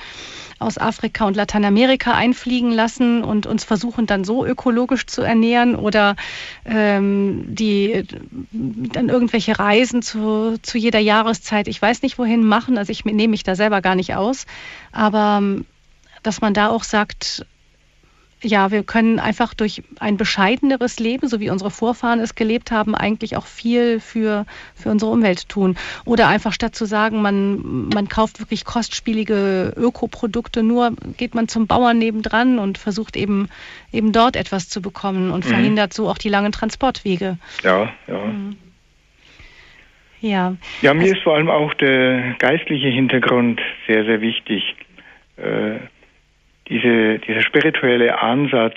aus 0.60 0.78
Afrika 0.78 1.26
und 1.26 1.36
Lateinamerika 1.36 2.12
einfliegen 2.12 2.70
lassen 2.70 3.24
und 3.24 3.46
uns 3.46 3.64
versuchen 3.64 4.06
dann 4.06 4.24
so 4.24 4.44
ökologisch 4.44 5.06
zu 5.06 5.22
ernähren 5.22 5.74
oder 5.74 6.16
ähm, 6.66 7.46
die 7.48 8.04
dann 8.52 9.08
irgendwelche 9.08 9.58
Reisen 9.58 10.02
zu, 10.02 10.58
zu 10.62 10.76
jeder 10.76 11.00
Jahreszeit, 11.00 11.66
ich 11.66 11.80
weiß 11.80 12.02
nicht 12.02 12.18
wohin 12.18 12.44
machen, 12.44 12.76
also 12.76 12.92
ich 12.92 13.04
nehme 13.06 13.28
mich 13.28 13.42
da 13.42 13.56
selber 13.56 13.80
gar 13.80 13.94
nicht 13.94 14.14
aus, 14.14 14.44
aber 14.92 15.38
ähm, 15.40 15.64
dass 16.22 16.42
man 16.42 16.52
da 16.52 16.68
auch 16.68 16.84
sagt, 16.84 17.46
ja, 18.42 18.70
wir 18.70 18.82
können 18.82 19.18
einfach 19.18 19.54
durch 19.54 19.82
ein 19.98 20.16
bescheideneres 20.16 20.98
Leben, 20.98 21.28
so 21.28 21.40
wie 21.40 21.50
unsere 21.50 21.70
Vorfahren 21.70 22.20
es 22.20 22.34
gelebt 22.34 22.70
haben, 22.70 22.94
eigentlich 22.94 23.36
auch 23.36 23.46
viel 23.46 24.00
für, 24.00 24.46
für 24.74 24.90
unsere 24.90 25.10
Umwelt 25.10 25.48
tun. 25.48 25.76
Oder 26.04 26.28
einfach 26.28 26.52
statt 26.52 26.74
zu 26.74 26.86
sagen, 26.86 27.22
man, 27.22 27.88
man 27.88 28.08
kauft 28.08 28.40
wirklich 28.40 28.64
kostspielige 28.64 29.74
Ökoprodukte, 29.76 30.62
nur 30.62 30.92
geht 31.16 31.34
man 31.34 31.48
zum 31.48 31.66
Bauern 31.66 31.98
nebendran 31.98 32.58
und 32.58 32.78
versucht 32.78 33.16
eben, 33.16 33.48
eben 33.92 34.12
dort 34.12 34.36
etwas 34.36 34.68
zu 34.68 34.80
bekommen 34.80 35.30
und 35.30 35.44
mhm. 35.44 35.50
verhindert 35.50 35.92
so 35.92 36.08
auch 36.08 36.18
die 36.18 36.28
langen 36.28 36.52
Transportwege. 36.52 37.38
Ja, 37.62 37.92
ja. 38.06 38.24
Mhm. 38.24 38.56
Ja. 40.22 40.56
Ja, 40.82 40.92
mir 40.92 41.02
also, 41.02 41.14
ist 41.14 41.22
vor 41.22 41.34
allem 41.36 41.48
auch 41.48 41.72
der 41.74 42.34
geistliche 42.38 42.88
Hintergrund 42.88 43.60
sehr, 43.86 44.04
sehr 44.04 44.20
wichtig. 44.20 44.62
Äh, 45.36 45.78
diese, 46.70 47.18
dieser 47.18 47.42
spirituelle 47.42 48.22
Ansatz, 48.22 48.76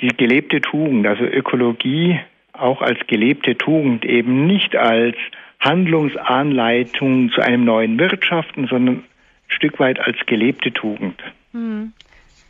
die 0.00 0.08
gelebte 0.08 0.60
Tugend, 0.60 1.06
also 1.06 1.24
Ökologie 1.24 2.18
auch 2.52 2.80
als 2.80 2.98
gelebte 3.06 3.56
Tugend, 3.58 4.04
eben 4.04 4.46
nicht 4.46 4.76
als 4.76 5.16
Handlungsanleitung 5.60 7.30
zu 7.30 7.40
einem 7.40 7.64
neuen 7.64 7.98
Wirtschaften, 7.98 8.66
sondern 8.66 8.96
ein 8.96 9.04
Stück 9.48 9.78
weit 9.78 10.00
als 10.00 10.16
gelebte 10.26 10.72
Tugend. 10.72 11.22
Hm. 11.52 11.92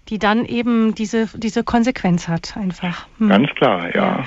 Die 0.08 0.18
dann 0.18 0.44
eben 0.44 0.94
diese, 0.94 1.28
diese 1.34 1.64
Konsequenz 1.64 2.28
hat, 2.28 2.56
einfach. 2.56 3.08
Hm. 3.18 3.28
Ganz 3.28 3.50
klar, 3.54 3.94
ja. 3.94 4.18
ja. 4.18 4.26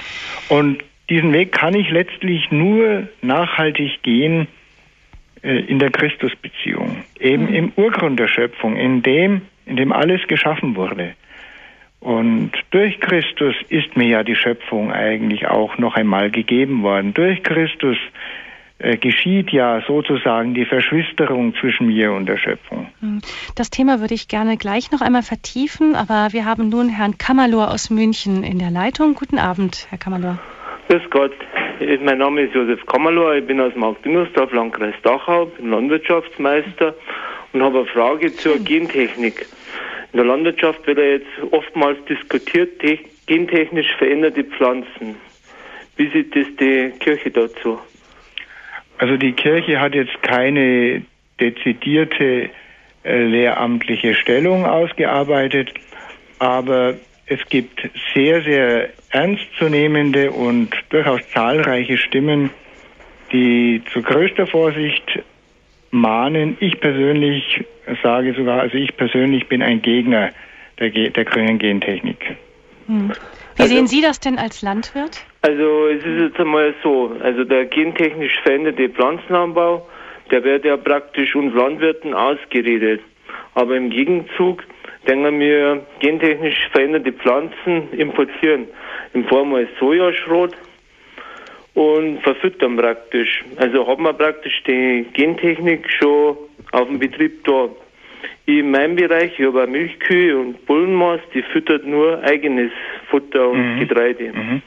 Und 0.50 0.84
diesen 1.10 1.34
Weg 1.34 1.52
kann 1.52 1.74
ich 1.74 1.90
letztlich 1.90 2.52
nur 2.52 3.08
nachhaltig 3.22 4.02
gehen 4.04 4.48
äh, 5.42 5.60
in 5.66 5.80
der 5.80 5.92
Christusbeziehung, 5.92 7.04
eben 7.20 7.48
hm. 7.48 7.54
im 7.54 7.72
Urgrund 7.76 8.20
der 8.20 8.28
Schöpfung, 8.28 8.76
in 8.76 9.02
dem 9.02 9.42
in 9.70 9.76
dem 9.76 9.92
alles 9.92 10.28
geschaffen 10.28 10.76
wurde. 10.76 11.14
Und 12.00 12.52
durch 12.72 13.00
Christus 13.00 13.56
ist 13.68 13.96
mir 13.98 14.08
ja 14.08 14.24
die 14.24 14.36
Schöpfung 14.36 14.92
eigentlich 14.92 15.48
auch 15.48 15.78
noch 15.78 15.96
einmal 15.96 16.32
gegeben 16.32 16.82
worden. 16.82 17.14
Durch 17.14 17.44
Christus 17.44 17.98
äh, 18.80 18.96
geschieht 18.96 19.52
ja 19.52 19.82
sozusagen 19.86 20.54
die 20.54 20.66
Verschwisterung 20.66 21.54
zwischen 21.60 21.88
mir 21.88 22.14
und 22.14 22.28
der 22.28 22.38
Schöpfung. 22.38 22.88
Hm. 23.02 23.20
Das 23.56 23.70
Thema 23.70 24.00
würde 24.00 24.14
ich 24.14 24.30
gerne 24.30 24.56
gleich 24.56 24.92
noch 24.92 25.02
einmal 25.02 25.24
vertiefen, 25.24 25.96
aber 25.96 26.30
wir 26.32 26.46
haben 26.46 26.70
nun 26.70 26.88
Herrn 26.88 27.18
Kammerlohr 27.18 27.72
aus 27.72 27.90
München 27.90 28.44
in 28.44 28.60
der 28.60 28.72
Leitung. 28.72 29.16
Guten 29.16 29.38
Abend, 29.38 29.88
Herr 29.90 29.98
Kammerlohr. 29.98 30.40
Grüß 30.88 31.04
Gott, 31.10 31.34
mein 32.02 32.18
Name 32.18 32.42
ist 32.44 32.56
Josef 32.56 32.84
Kammerlohr, 32.86 33.36
ich 33.36 33.46
bin 33.46 33.60
aus 33.60 33.76
Markt-Düngersdorf, 33.76 34.52
Landkreis 34.54 34.96
Dachau, 35.04 35.46
bin 35.46 35.70
Landwirtschaftsmeister 35.70 36.96
und 37.52 37.62
habe 37.62 37.80
eine 37.80 37.88
Frage 37.88 38.34
zur 38.34 38.58
Gentechnik. 38.60 39.46
In 40.12 40.18
der 40.18 40.26
Landwirtschaft 40.26 40.86
wird 40.88 40.98
ja 40.98 41.04
jetzt 41.04 41.28
oftmals 41.52 42.04
diskutiert, 42.06 42.82
gentechnisch 43.28 43.94
veränderte 43.98 44.44
Pflanzen. 44.44 45.16
Wie 45.98 46.10
sieht 46.10 46.36
das 46.36 46.48
die 46.60 46.92
Kirche 47.00 47.30
dazu? 47.30 47.80
Also 48.98 49.18
die 49.18 49.34
Kirche 49.34 49.80
hat 49.80 49.94
jetzt 49.94 50.22
keine 50.24 51.04
dezidierte 51.40 52.50
äh, 53.04 53.24
lehramtliche 53.24 54.14
Stellung 54.16 54.66
ausgearbeitet, 54.66 55.72
aber 56.40 56.96
es 57.28 57.40
gibt 57.50 57.90
sehr, 58.14 58.42
sehr 58.42 58.90
ernstzunehmende 59.12 60.32
und 60.32 60.70
durchaus 60.90 61.22
zahlreiche 61.30 61.98
Stimmen, 61.98 62.50
die 63.32 63.82
zu 63.94 64.02
größter 64.02 64.48
Vorsicht 64.48 65.22
mahnen. 65.92 66.58
Ich 66.60 66.80
persönlich 66.80 67.66
sage 68.04 68.34
sogar, 68.34 68.62
also 68.62 68.78
ich 68.78 68.96
persönlich 68.96 69.48
bin 69.48 69.62
ein 69.62 69.82
Gegner 69.82 70.32
der, 70.80 70.90
der 70.90 71.26
grünen 71.26 71.60
Gentechnik. 71.60 72.38
Hm. 72.88 73.12
Wie 73.56 73.64
also, 73.64 73.76
sehen 73.76 73.88
Sie 73.88 74.02
das 74.02 74.20
denn 74.20 74.38
als 74.38 74.62
Landwirt? 74.62 75.24
Also 75.42 75.88
es 75.88 76.04
ist 76.06 76.22
jetzt 76.22 76.40
einmal 76.40 76.74
so, 76.84 77.16
also 77.22 77.44
der 77.44 77.66
gentechnisch 77.66 78.40
veränderte 78.44 78.90
Pflanzenanbau, 78.90 79.88
der 80.32 80.44
wird 80.44 80.66
ja 80.66 80.78
praktisch 80.78 81.36
uns 81.36 81.54
Landwirten 81.54 82.14
ausgeredet. 82.14 83.02
Aber 83.56 83.76
im 83.76 83.90
Gegenzug 83.90 84.64
denken 85.08 85.40
wir 85.40 85.86
gentechnisch 86.00 86.70
veränderte 86.72 87.12
Pflanzen 87.14 87.92
importieren 87.92 88.68
in 89.14 89.26
Form 89.26 89.54
als 89.56 89.70
Sojaschrot 89.80 90.56
und 91.80 92.22
verfüttern 92.24 92.76
praktisch. 92.76 93.46
Also 93.56 93.88
hat 93.88 94.00
man 94.00 94.18
praktisch 94.18 94.62
die 94.68 95.06
Gentechnik 95.14 95.90
schon 95.90 96.36
auf 96.74 96.90
dem 96.90 97.00
Betrieb 97.00 97.42
da. 97.46 97.70
In 98.46 98.72
meinem 98.72 98.98
Bereich, 98.98 99.40
ich 99.40 99.46
habe 99.46 99.66
Milchkühe 99.66 100.38
und 100.38 100.66
Bullenmaß, 100.66 101.22
die 101.34 101.42
füttert 101.42 101.86
nur 101.86 102.22
eigenes 102.24 102.72
Futter 103.10 103.48
und 103.48 103.76
mhm. 103.76 103.80
Getreide. 103.80 104.34
Mhm. 104.34 104.62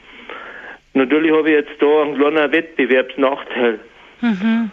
Natürlich 0.95 1.31
habe 1.31 1.51
ich 1.51 1.55
jetzt 1.55 1.79
da 1.79 2.01
einen 2.01 2.17
kleinen 2.17 2.51
Wettbewerbsnachteil. 2.51 3.79
Mhm. 4.21 4.71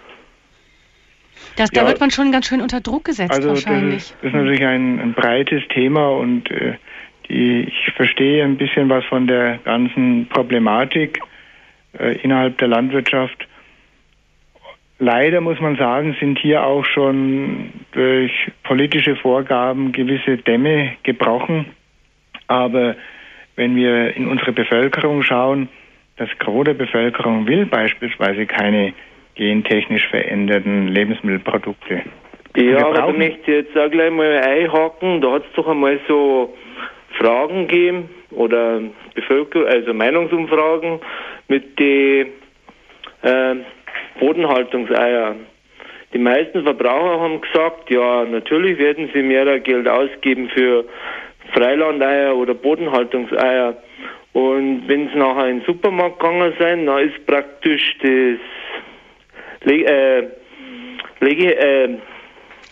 Das, 1.57 1.71
da 1.71 1.87
wird 1.87 2.01
man 2.01 2.11
schon 2.11 2.33
ganz 2.33 2.47
schön 2.47 2.63
unter 2.63 2.81
Druck 2.81 3.05
gesetzt 3.05 3.33
also 3.33 3.51
wahrscheinlich. 3.51 3.97
Das 3.97 4.05
ist, 4.05 4.17
das 4.23 4.29
ist 4.29 4.35
natürlich 4.35 4.65
ein, 4.65 4.99
ein, 4.99 5.13
breites 5.13 5.63
Thema 5.69 6.09
und 6.09 6.51
äh, 6.51 6.77
die, 7.29 7.65
ich 7.69 7.93
verstehe 7.97 8.45
ein 8.45 8.57
bisschen 8.57 8.89
was 8.89 9.05
von 9.05 9.27
der 9.27 9.59
ganzen 9.59 10.27
Problematik 10.29 11.21
äh, 11.99 12.17
innerhalb 12.23 12.59
der 12.59 12.69
Landwirtschaft. 12.69 13.47
Leider 14.99 15.41
muss 15.41 15.59
man 15.61 15.77
sagen, 15.77 16.15
sind 16.21 16.39
hier 16.39 16.65
auch 16.65 16.85
schon 16.85 17.73
durch 17.93 18.33
politische 18.65 19.17
Vorgaben 19.17 19.93
gewisse 19.93 20.37
Dämme 20.37 20.93
gebrochen. 21.03 21.67
Aber 22.49 22.97
wenn 23.57 23.77
wir 23.77 24.15
in 24.15 24.29
unsere 24.29 24.53
Bevölkerung 24.53 25.23
schauen, 25.23 25.69
das 26.17 26.29
Gros 26.39 26.65
der 26.65 26.75
Bevölkerung 26.75 27.47
will 27.47 27.65
beispielsweise 27.65 28.45
keine 28.45 28.93
gentechnisch 29.37 30.07
veränderten 30.09 30.89
Lebensmittelprodukte. 30.89 32.03
Ja, 32.57 32.85
aber 32.85 32.95
da 32.95 33.07
möchte 33.13 33.41
ich 33.41 33.47
jetzt 33.47 33.79
auch 33.79 33.91
gleich 33.91 34.11
mal 34.11 34.39
einhaken. 34.39 35.23
Da 35.23 35.33
hat 35.33 35.45
es 35.47 35.53
doch 35.55 35.67
einmal 35.67 35.99
so 36.09 36.55
Fragen 37.19 37.69
gegeben 37.69 38.11
oder 38.33 38.83
Bevölkerung, 39.15 39.67
also 39.67 39.95
Meinungsumfragen 39.95 41.01
mit 41.51 41.79
den 41.79 42.29
äh, 43.23 43.55
Bodenhaltungseiern. 44.21 45.47
Die 46.13 46.19
meisten 46.19 46.63
Verbraucher 46.63 47.21
haben 47.21 47.41
gesagt, 47.41 47.91
ja, 47.91 48.25
natürlich 48.25 48.79
werden 48.79 49.11
sie 49.13 49.23
mehr 49.23 49.61
Geld 49.61 49.87
ausgeben 49.89 50.49
für 50.49 50.85
Freilandeier 51.53 52.35
oder 52.37 52.55
Bodenhaltungseier. 52.55 53.77
Und 54.33 54.89
wenn 54.89 55.09
sie 55.09 55.19
nachher 55.19 55.49
in 55.49 55.59
den 55.59 55.67
Supermarkt 55.67 56.21
gegangen 56.21 56.53
sind, 56.59 56.87
dann 56.87 57.09
ist 57.09 57.27
praktisch 57.27 57.97
das 58.01 58.39
Le 59.65 59.85
äh, 59.85 60.29
Lege, 61.21 61.57
äh, 61.57 61.99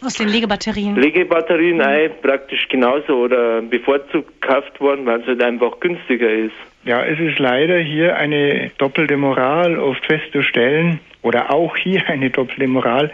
aus 0.05 0.15
den 0.15 0.29
Legebatterien. 0.29 0.95
Legebatterien 0.95 1.79
mhm. 1.79 1.83
ein, 1.83 2.11
praktisch 2.23 2.69
genauso 2.69 3.15
oder 3.15 3.61
bevorzugt 3.63 4.41
gekauft 4.41 4.81
worden, 4.81 5.05
weil 5.07 5.21
es 5.21 5.27
halt 5.27 5.43
einfach 5.43 5.81
günstiger 5.81 6.31
ist. 6.31 6.55
Ja, 6.89 7.05
es 7.05 7.21
ist 7.21 7.39
leider 7.39 7.79
hier 7.81 8.17
eine 8.17 8.71
doppelte 8.79 9.19
Moral 9.19 9.79
oft 9.79 10.07
festzustellen, 10.07 11.01
oder 11.21 11.53
auch 11.53 11.77
hier 11.77 12.03
eine 12.09 12.31
doppelte 12.31 12.67
Moral, 12.67 13.13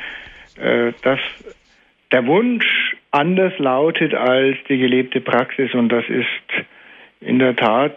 äh, 0.63 0.93
dass 1.03 1.19
der 2.13 2.25
Wunsch 2.29 2.95
anders 3.11 3.53
lautet 3.59 4.15
als 4.15 4.57
die 4.69 4.79
gelebte 4.79 5.21
Praxis 5.21 5.75
und 5.75 5.89
das 5.89 6.05
ist 6.09 6.67
in 7.21 7.41
der 7.41 7.57
Tat 7.57 7.97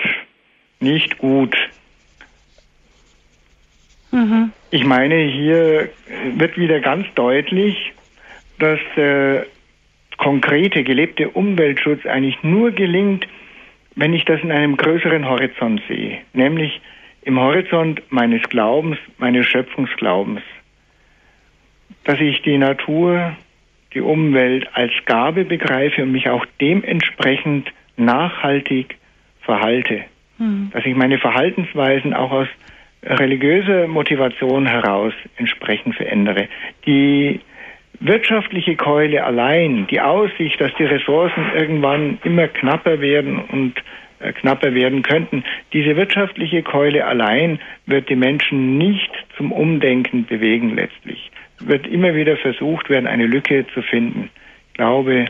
nicht 0.79 1.19
gut. 1.19 1.55
Mhm. 4.11 4.51
Ich 4.71 4.83
meine, 4.83 5.17
hier 5.25 5.89
wird 6.37 6.57
wieder 6.57 6.79
ganz 6.79 7.05
deutlich, 7.13 7.93
dass 8.57 8.79
der 8.95 9.45
konkrete 10.17 10.83
gelebte 10.83 11.29
Umweltschutz 11.29 12.03
eigentlich 12.07 12.41
nur 12.41 12.71
gelingt, 12.71 13.27
wenn 13.97 14.13
ich 14.13 14.23
das 14.25 14.41
in 14.41 14.51
einem 14.51 14.77
größeren 14.77 15.27
Horizont 15.27 15.81
sehe, 15.89 16.19
nämlich 16.33 16.79
im 17.23 17.39
Horizont 17.39 18.01
meines 18.09 18.43
Glaubens, 18.43 18.97
meines 19.17 19.45
Schöpfungsglaubens, 19.47 20.41
dass 22.05 22.19
ich 22.21 22.41
die 22.43 22.57
Natur, 22.57 23.35
die 23.93 24.01
Umwelt 24.01 24.69
als 24.73 24.91
Gabe 25.05 25.43
begreife 25.43 26.03
und 26.03 26.11
mich 26.11 26.29
auch 26.29 26.45
dementsprechend 26.61 27.73
nachhaltig 27.97 28.97
verhalte, 29.41 30.03
hm. 30.37 30.69
dass 30.71 30.85
ich 30.85 30.95
meine 30.95 31.17
Verhaltensweisen 31.17 32.13
auch 32.13 32.31
aus 32.31 32.47
religiöser 33.03 33.87
Motivation 33.87 34.67
heraus 34.67 35.13
entsprechend 35.37 35.95
verändere. 35.95 36.47
Die 36.85 37.39
wirtschaftliche 37.99 38.75
Keule 38.75 39.23
allein, 39.23 39.87
die 39.87 40.01
Aussicht, 40.01 40.59
dass 40.61 40.73
die 40.75 40.85
Ressourcen 40.85 41.51
irgendwann 41.55 42.19
immer 42.23 42.47
knapper 42.47 43.01
werden 43.01 43.39
und 43.39 43.73
äh, 44.19 44.33
knapper 44.33 44.73
werden 44.73 45.01
könnten, 45.01 45.43
diese 45.73 45.95
wirtschaftliche 45.95 46.63
Keule 46.63 47.05
allein 47.05 47.59
wird 47.85 48.09
die 48.09 48.15
Menschen 48.15 48.77
nicht 48.77 49.11
zum 49.35 49.51
Umdenken 49.51 50.25
bewegen 50.25 50.75
letztlich. 50.75 51.31
Es 51.59 51.67
wird 51.67 51.87
immer 51.87 52.13
wieder 52.15 52.37
versucht 52.37 52.89
werden, 52.89 53.07
eine 53.07 53.25
Lücke 53.25 53.65
zu 53.73 53.81
finden. 53.81 54.29
Ich 54.69 54.73
glaube, 54.73 55.25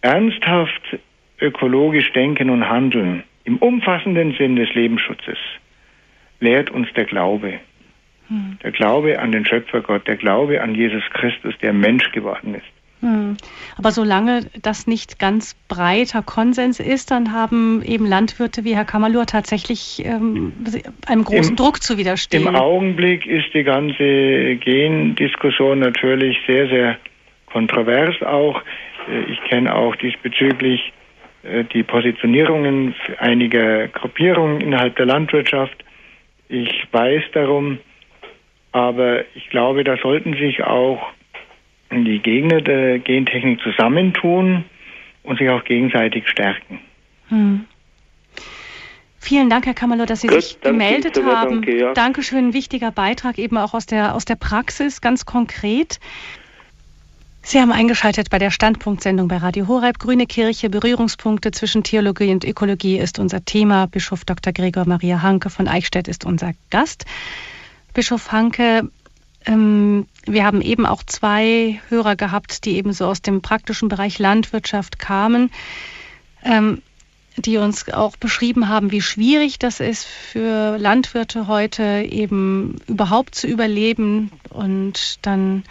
ernsthaft 0.00 0.98
ökologisch 1.40 2.12
denken 2.12 2.50
und 2.50 2.68
handeln 2.68 3.22
im 3.44 3.56
umfassenden 3.56 4.34
Sinn 4.34 4.56
des 4.56 4.74
Lebensschutzes 4.74 5.38
lehrt 6.40 6.70
uns 6.70 6.92
der 6.92 7.06
Glaube. 7.06 7.60
Hm. 8.28 8.58
Der 8.62 8.72
Glaube 8.72 9.18
an 9.18 9.32
den 9.32 9.44
Schöpfergott, 9.44 10.06
der 10.06 10.16
Glaube 10.16 10.60
an 10.60 10.74
Jesus 10.74 11.02
Christus, 11.12 11.54
der 11.62 11.72
Mensch 11.72 12.12
geworden 12.12 12.54
ist. 12.54 12.66
Hm. 13.00 13.36
Aber 13.76 13.92
solange 13.92 14.46
das 14.60 14.88
nicht 14.88 15.20
ganz 15.20 15.54
breiter 15.68 16.22
Konsens 16.22 16.80
ist, 16.80 17.12
dann 17.12 17.32
haben 17.32 17.82
eben 17.84 18.04
Landwirte 18.04 18.64
wie 18.64 18.74
Herr 18.74 18.84
Kamalur 18.84 19.26
tatsächlich 19.26 20.02
ähm, 20.04 20.52
einem 21.06 21.22
großen 21.22 21.50
Im, 21.50 21.56
Druck 21.56 21.80
zu 21.80 21.96
widerstehen. 21.96 22.46
Im 22.46 22.56
Augenblick 22.56 23.24
ist 23.24 23.54
die 23.54 23.62
ganze 23.62 24.56
Gendiskussion 24.56 25.78
natürlich 25.78 26.38
sehr, 26.46 26.68
sehr 26.68 26.98
kontrovers 27.46 28.20
auch. 28.22 28.62
Äh, 29.08 29.32
ich 29.32 29.40
kenne 29.44 29.72
auch 29.72 29.94
diesbezüglich 29.96 30.92
äh, 31.44 31.64
die 31.72 31.84
Positionierungen 31.84 32.96
einiger 33.18 33.86
Gruppierungen 33.88 34.60
innerhalb 34.60 34.96
der 34.96 35.06
Landwirtschaft. 35.06 35.84
Ich 36.48 36.88
weiß 36.90 37.22
darum, 37.32 37.78
aber 38.78 39.24
ich 39.34 39.50
glaube, 39.50 39.84
da 39.84 39.96
sollten 39.96 40.34
sich 40.34 40.62
auch 40.62 41.00
die 41.90 42.20
Gegner 42.20 42.60
der 42.60 42.98
Gentechnik 42.98 43.60
zusammentun 43.62 44.64
und 45.22 45.38
sich 45.38 45.48
auch 45.50 45.64
gegenseitig 45.64 46.28
stärken. 46.28 46.80
Hm. 47.28 47.64
Vielen 49.18 49.50
Dank, 49.50 49.66
Herr 49.66 49.74
Kammerlo, 49.74 50.06
dass 50.06 50.20
Sie 50.20 50.28
Gut, 50.28 50.42
sich 50.42 50.60
gemeldet 50.60 51.16
danke, 51.16 51.30
haben. 51.30 51.50
Danke, 51.50 51.78
ja. 51.78 51.92
Dankeschön, 51.92 52.48
ein 52.48 52.54
wichtiger 52.54 52.92
Beitrag 52.92 53.38
eben 53.38 53.58
auch 53.58 53.74
aus 53.74 53.86
der, 53.86 54.14
aus 54.14 54.24
der 54.24 54.36
Praxis, 54.36 55.00
ganz 55.00 55.26
konkret. 55.26 55.98
Sie 57.42 57.60
haben 57.60 57.72
eingeschaltet 57.72 58.30
bei 58.30 58.38
der 58.38 58.50
Standpunktsendung 58.50 59.26
bei 59.26 59.38
Radio 59.38 59.68
Horeb. 59.68 59.98
Grüne 59.98 60.26
Kirche, 60.26 60.70
Berührungspunkte 60.70 61.50
zwischen 61.50 61.82
Theologie 61.82 62.30
und 62.30 62.44
Ökologie 62.44 62.98
ist 62.98 63.18
unser 63.18 63.44
Thema. 63.44 63.86
Bischof 63.86 64.24
Dr. 64.24 64.52
Gregor 64.52 64.86
Maria 64.86 65.22
Hanke 65.22 65.50
von 65.50 65.66
Eichstätt 65.66 66.08
ist 66.08 66.24
unser 66.26 66.52
Gast. 66.70 67.06
Bischof 67.98 68.30
Hanke, 68.30 68.88
ähm, 69.44 70.06
wir 70.24 70.44
haben 70.44 70.62
eben 70.62 70.86
auch 70.86 71.02
zwei 71.02 71.80
Hörer 71.88 72.14
gehabt, 72.14 72.64
die 72.64 72.76
eben 72.76 72.92
so 72.92 73.06
aus 73.06 73.22
dem 73.22 73.42
praktischen 73.42 73.88
Bereich 73.88 74.20
Landwirtschaft 74.20 75.00
kamen, 75.00 75.50
ähm, 76.44 76.80
die 77.36 77.56
uns 77.56 77.88
auch 77.88 78.16
beschrieben 78.16 78.68
haben, 78.68 78.92
wie 78.92 79.00
schwierig 79.02 79.58
das 79.58 79.80
ist 79.80 80.04
für 80.04 80.78
Landwirte 80.78 81.48
heute 81.48 82.06
eben 82.08 82.76
überhaupt 82.86 83.34
zu 83.34 83.48
überleben. 83.48 84.30
Und 84.48 85.18
dann 85.26 85.64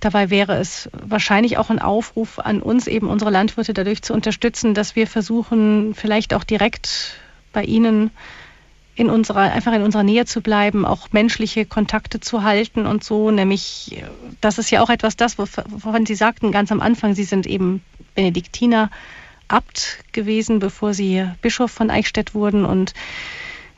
dabei 0.00 0.28
wäre 0.28 0.58
es 0.58 0.90
wahrscheinlich 0.92 1.56
auch 1.56 1.70
ein 1.70 1.78
Aufruf 1.78 2.38
an 2.38 2.60
uns, 2.60 2.86
eben 2.86 3.08
unsere 3.08 3.30
Landwirte 3.30 3.72
dadurch 3.72 4.02
zu 4.02 4.12
unterstützen, 4.12 4.74
dass 4.74 4.94
wir 4.94 5.06
versuchen, 5.06 5.94
vielleicht 5.94 6.34
auch 6.34 6.44
direkt 6.44 7.16
bei 7.54 7.64
ihnen 7.64 8.10
in 8.96 9.10
unserer, 9.10 9.52
einfach 9.52 9.74
in 9.74 9.82
unserer 9.82 10.02
Nähe 10.02 10.24
zu 10.24 10.40
bleiben, 10.40 10.86
auch 10.86 11.12
menschliche 11.12 11.66
Kontakte 11.66 12.18
zu 12.18 12.42
halten 12.42 12.86
und 12.86 13.04
so, 13.04 13.30
nämlich, 13.30 14.02
das 14.40 14.58
ist 14.58 14.70
ja 14.70 14.82
auch 14.82 14.88
etwas 14.88 15.16
das, 15.16 15.38
wovon 15.38 16.06
Sie 16.06 16.14
sagten 16.14 16.50
ganz 16.50 16.72
am 16.72 16.80
Anfang, 16.80 17.14
Sie 17.14 17.24
sind 17.24 17.46
eben 17.46 17.82
Benediktiner 18.14 18.90
Abt 19.48 19.98
gewesen, 20.12 20.58
bevor 20.58 20.94
Sie 20.94 21.24
Bischof 21.42 21.70
von 21.70 21.90
Eichstätt 21.90 22.34
wurden 22.34 22.64
und 22.64 22.94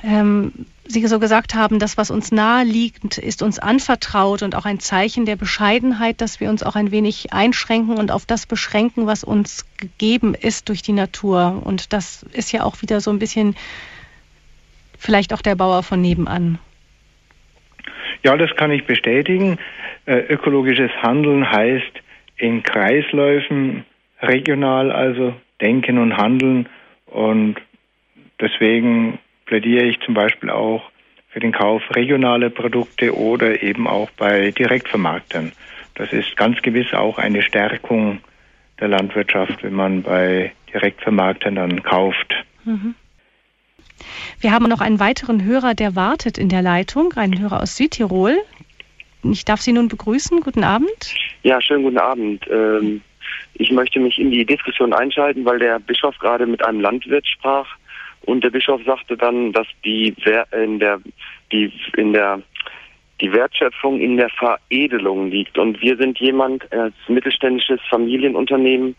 ähm, 0.02 0.66
Sie 0.90 1.06
so 1.06 1.18
gesagt 1.18 1.54
haben, 1.54 1.80
das, 1.80 1.98
was 1.98 2.10
uns 2.10 2.32
nahe 2.32 2.64
liegt, 2.64 3.18
ist 3.18 3.42
uns 3.42 3.58
anvertraut 3.58 4.42
und 4.42 4.54
auch 4.54 4.64
ein 4.64 4.80
Zeichen 4.80 5.26
der 5.26 5.36
Bescheidenheit, 5.36 6.22
dass 6.22 6.40
wir 6.40 6.48
uns 6.48 6.62
auch 6.62 6.76
ein 6.76 6.90
wenig 6.90 7.32
einschränken 7.32 7.98
und 7.98 8.10
auf 8.10 8.24
das 8.24 8.46
beschränken, 8.46 9.06
was 9.06 9.22
uns 9.22 9.66
gegeben 9.76 10.34
ist 10.34 10.70
durch 10.70 10.80
die 10.80 10.92
Natur. 10.92 11.60
Und 11.62 11.92
das 11.92 12.24
ist 12.32 12.52
ja 12.52 12.62
auch 12.62 12.80
wieder 12.80 13.02
so 13.02 13.10
ein 13.10 13.18
bisschen 13.18 13.54
vielleicht 14.98 15.32
auch 15.32 15.42
der 15.42 15.54
Bauer 15.54 15.82
von 15.82 16.00
nebenan. 16.00 16.58
Ja, 18.24 18.36
das 18.36 18.54
kann 18.56 18.70
ich 18.70 18.84
bestätigen. 18.84 19.58
Äh, 20.06 20.18
ökologisches 20.28 20.90
Handeln 21.02 21.50
heißt 21.50 22.02
in 22.36 22.62
Kreisläufen 22.62 23.84
regional 24.20 24.90
also 24.90 25.34
denken 25.60 25.98
und 25.98 26.16
handeln 26.16 26.68
und 27.06 27.56
deswegen 28.40 29.18
plädiere 29.46 29.84
ich 29.84 30.00
zum 30.00 30.14
Beispiel 30.14 30.50
auch 30.50 30.90
für 31.30 31.40
den 31.40 31.52
Kauf 31.52 31.82
regionaler 31.94 32.50
Produkte 32.50 33.16
oder 33.16 33.62
eben 33.62 33.86
auch 33.86 34.10
bei 34.10 34.50
Direktvermarktern. 34.50 35.52
Das 35.94 36.12
ist 36.12 36.36
ganz 36.36 36.60
gewiss 36.62 36.92
auch 36.94 37.18
eine 37.18 37.42
Stärkung 37.42 38.20
der 38.80 38.88
Landwirtschaft, 38.88 39.62
wenn 39.62 39.74
man 39.74 40.02
bei 40.02 40.52
Direktvermarktern 40.72 41.56
dann 41.56 41.82
kauft. 41.82 42.34
Mhm. 42.64 42.94
Wir 44.40 44.52
haben 44.52 44.68
noch 44.68 44.80
einen 44.80 45.00
weiteren 45.00 45.44
Hörer, 45.44 45.74
der 45.74 45.96
wartet 45.96 46.38
in 46.38 46.48
der 46.48 46.62
Leitung, 46.62 47.12
einen 47.14 47.38
Hörer 47.38 47.62
aus 47.62 47.76
Südtirol. 47.76 48.36
Ich 49.24 49.44
darf 49.44 49.60
Sie 49.60 49.72
nun 49.72 49.88
begrüßen. 49.88 50.40
Guten 50.40 50.64
Abend. 50.64 51.14
Ja, 51.42 51.60
schönen 51.60 51.84
guten 51.84 51.98
Abend. 51.98 52.44
Ähm, 52.50 53.02
ich 53.54 53.70
möchte 53.72 53.98
mich 53.98 54.18
in 54.18 54.30
die 54.30 54.44
Diskussion 54.44 54.92
einschalten, 54.92 55.44
weil 55.44 55.58
der 55.58 55.80
Bischof 55.80 56.16
gerade 56.18 56.46
mit 56.46 56.64
einem 56.64 56.80
Landwirt 56.80 57.26
sprach 57.26 57.66
und 58.22 58.44
der 58.44 58.50
Bischof 58.50 58.80
sagte 58.84 59.16
dann, 59.16 59.52
dass 59.52 59.66
die 59.84 60.14
in 60.52 60.78
der 60.78 61.00
die 61.50 61.72
in 61.96 62.12
der 62.12 62.42
die 63.20 63.32
Wertschöpfung 63.32 64.00
in 64.00 64.16
der 64.16 64.30
Veredelung 64.30 65.30
liegt. 65.30 65.58
Und 65.58 65.80
wir 65.82 65.96
sind 65.96 66.18
jemand 66.20 66.70
als 66.72 66.94
mittelständisches 67.08 67.80
Familienunternehmen, 67.90 68.94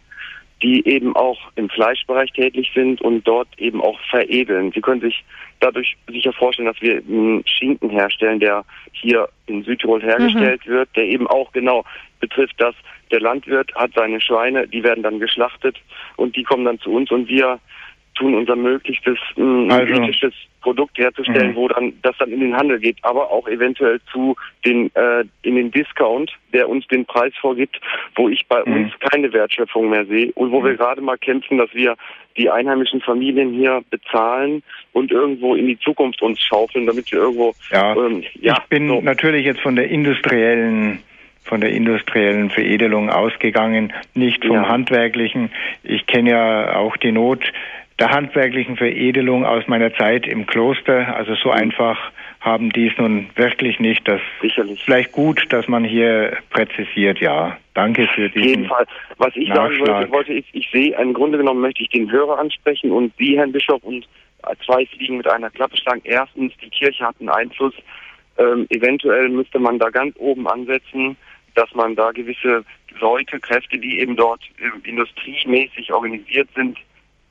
die 0.62 0.86
eben 0.86 1.16
auch 1.16 1.39
im 1.55 1.70
Fleischbereich 1.70 2.32
tätig 2.32 2.72
sind 2.74 3.01
und 3.01 3.26
dort 3.26 3.47
eben 3.57 3.82
auch 3.82 3.99
veredeln. 4.10 4.72
Sie 4.74 4.82
können 4.82 5.01
sich 5.01 5.24
dadurch 5.60 5.95
sicher 6.10 6.34
vorstellen, 6.34 6.68
dass 6.68 6.82
wir 6.82 6.97
einen 6.97 7.45
Schinken 7.47 7.89
herstellen, 7.89 8.39
der 8.39 8.66
hier 8.91 9.30
in 9.47 9.64
Südtirol 9.64 10.01
hergestellt 10.01 10.62
mhm. 10.66 10.72
wird, 10.72 10.89
der 10.95 11.05
eben 11.05 11.28
auch 11.28 11.51
genau 11.53 11.86
betrifft, 12.20 12.60
dass 12.60 12.76
der 13.12 13.22
Landwirt 13.22 13.74
hat 13.76 13.91
seine 13.95 14.22
Schweine, 14.22 14.68
die 14.68 14.84
werden 14.84 15.03
dann 15.03 15.20
geschlachtet 15.20 15.78
und 16.18 16.36
die 16.36 16.43
kommen 16.43 16.66
dann 16.66 16.80
zu 16.80 16.91
uns 16.91 17.10
und 17.10 17.28
wir 17.28 17.60
tun 18.20 18.36
unser 18.36 18.56
Möglichstes, 18.56 19.18
ein 19.38 19.72
also, 19.72 19.94
ethisches 19.94 20.34
Produkt 20.62 20.98
herzustellen, 20.98 21.52
mh. 21.52 21.56
wo 21.56 21.68
dann 21.70 21.94
das 22.02 22.18
dann 22.18 22.32
in 22.32 22.42
den 22.42 22.56
Handel 22.56 22.80
geht, 22.80 22.98
aber 23.02 23.32
auch 23.32 23.48
eventuell 23.48 24.00
zu 24.12 24.36
den 24.66 24.94
äh, 24.96 25.24
in 25.42 25.56
den 25.56 25.72
Discount, 25.72 26.32
der 26.54 26.68
uns 26.68 26.86
den 26.88 27.06
Preis 27.06 27.34
vorgibt, 27.40 27.80
wo 28.16 28.28
ich 28.28 28.46
bei 28.48 28.62
mh. 28.66 28.76
uns 28.76 28.94
keine 29.12 29.32
Wertschöpfung 29.32 29.90
mehr 29.90 30.06
sehe 30.06 30.32
und 30.34 30.52
wo 30.52 30.60
mh. 30.60 30.68
wir 30.68 30.76
gerade 30.76 31.02
mal 31.02 31.18
kämpfen, 31.18 31.58
dass 31.58 31.74
wir 31.74 31.96
die 32.38 32.50
einheimischen 32.50 33.02
Familien 33.02 33.54
hier 33.54 33.82
bezahlen 33.90 34.64
und 34.94 35.12
irgendwo 35.12 35.56
in 35.56 35.68
die 35.68 35.80
Zukunft 35.80 36.22
uns 36.22 36.42
schaufeln, 36.42 36.86
damit 36.86 37.12
wir 37.12 37.20
irgendwo 37.20 37.54
ja, 37.72 37.96
ähm, 37.96 38.24
ja 38.40 38.58
ich 38.62 38.70
bin 38.70 38.88
so. 38.88 39.02
natürlich 39.02 39.46
jetzt 39.46 39.62
von 39.62 39.76
der 39.76 39.90
industriellen 39.90 41.00
von 41.44 41.62
der 41.62 41.72
industriellen 41.72 42.52
Veredelung 42.52 43.10
ausgegangen, 43.10 43.92
nicht 44.14 44.46
vom 44.46 44.58
ja. 44.58 44.68
handwerklichen. 44.68 45.50
Ich 45.84 46.06
kenne 46.06 46.30
ja 46.30 46.76
auch 46.76 46.96
die 46.96 47.12
Not 47.12 47.52
der 48.00 48.12
handwerklichen 48.12 48.78
Veredelung 48.78 49.45
aus 49.45 49.68
meiner 49.68 49.93
Zeit 49.93 50.28
im 50.28 50.45
Kloster. 50.45 51.16
Also 51.16 51.36
so 51.36 51.52
einfach 51.52 52.12
haben 52.39 52.72
die 52.72 52.88
es 52.88 52.97
nun 52.97 53.30
wirklich 53.36 53.80
nicht. 53.80 54.08
Das 54.08 54.22
Sicherlich. 54.41 54.82
vielleicht 54.84 55.12
gut, 55.12 55.45
dass 55.52 55.68
man 55.68 55.84
hier 55.84 56.38
präzisiert, 56.50 57.20
ja. 57.20 57.58
Danke 57.74 58.08
für 58.16 58.30
diesen 58.30 58.41
Auf 58.41 58.47
jeden 58.47 58.66
Fall. 58.66 58.86
Was 59.18 59.36
ich 59.36 59.50
Nachschlag. 59.50 59.70
sagen 59.70 59.80
wollte, 59.80 60.12
wollte 60.12 60.34
ist, 60.34 60.47
ich 60.54 60.70
sehe, 60.72 60.95
im 60.97 61.14
Grunde 61.14 61.38
genommen 61.38 61.62
möchte 61.62 61.84
ich 61.84 61.89
den 61.89 62.10
Hörer 62.12 62.39
ansprechen 62.39 62.91
und 62.91 63.14
Sie, 63.18 63.38
Herrn 63.38 63.52
Bischof, 63.52 63.84
und 63.84 64.08
zwei 64.66 64.86
Fliegen 64.86 65.18
mit 65.18 65.28
einer 65.28 65.50
Klappe 65.50 65.78
schlagen. 65.78 66.02
Erstens, 66.06 66.54
die 66.64 66.70
Kirche 66.70 67.06
hat 67.06 67.16
einen 67.20 67.30
Einfluss. 67.30 67.74
Ähm, 68.38 68.68
eventuell 68.70 69.28
müsste 69.30 69.60
man 69.60 69.80
da 69.80 69.89
ganz 69.89 70.16
oben 70.18 70.47
ansetzen, 70.47 71.18
dass 71.56 71.74
man 71.76 71.95
da 71.95 72.12
gewisse 72.12 72.64
Leute, 73.02 73.39
Kräfte, 73.39 73.78
die 73.78 74.00
eben 74.00 74.16
dort 74.16 74.41
äh, 74.60 74.89
industriemäßig 74.89 75.91
organisiert 75.91 76.47
sind, 76.56 76.78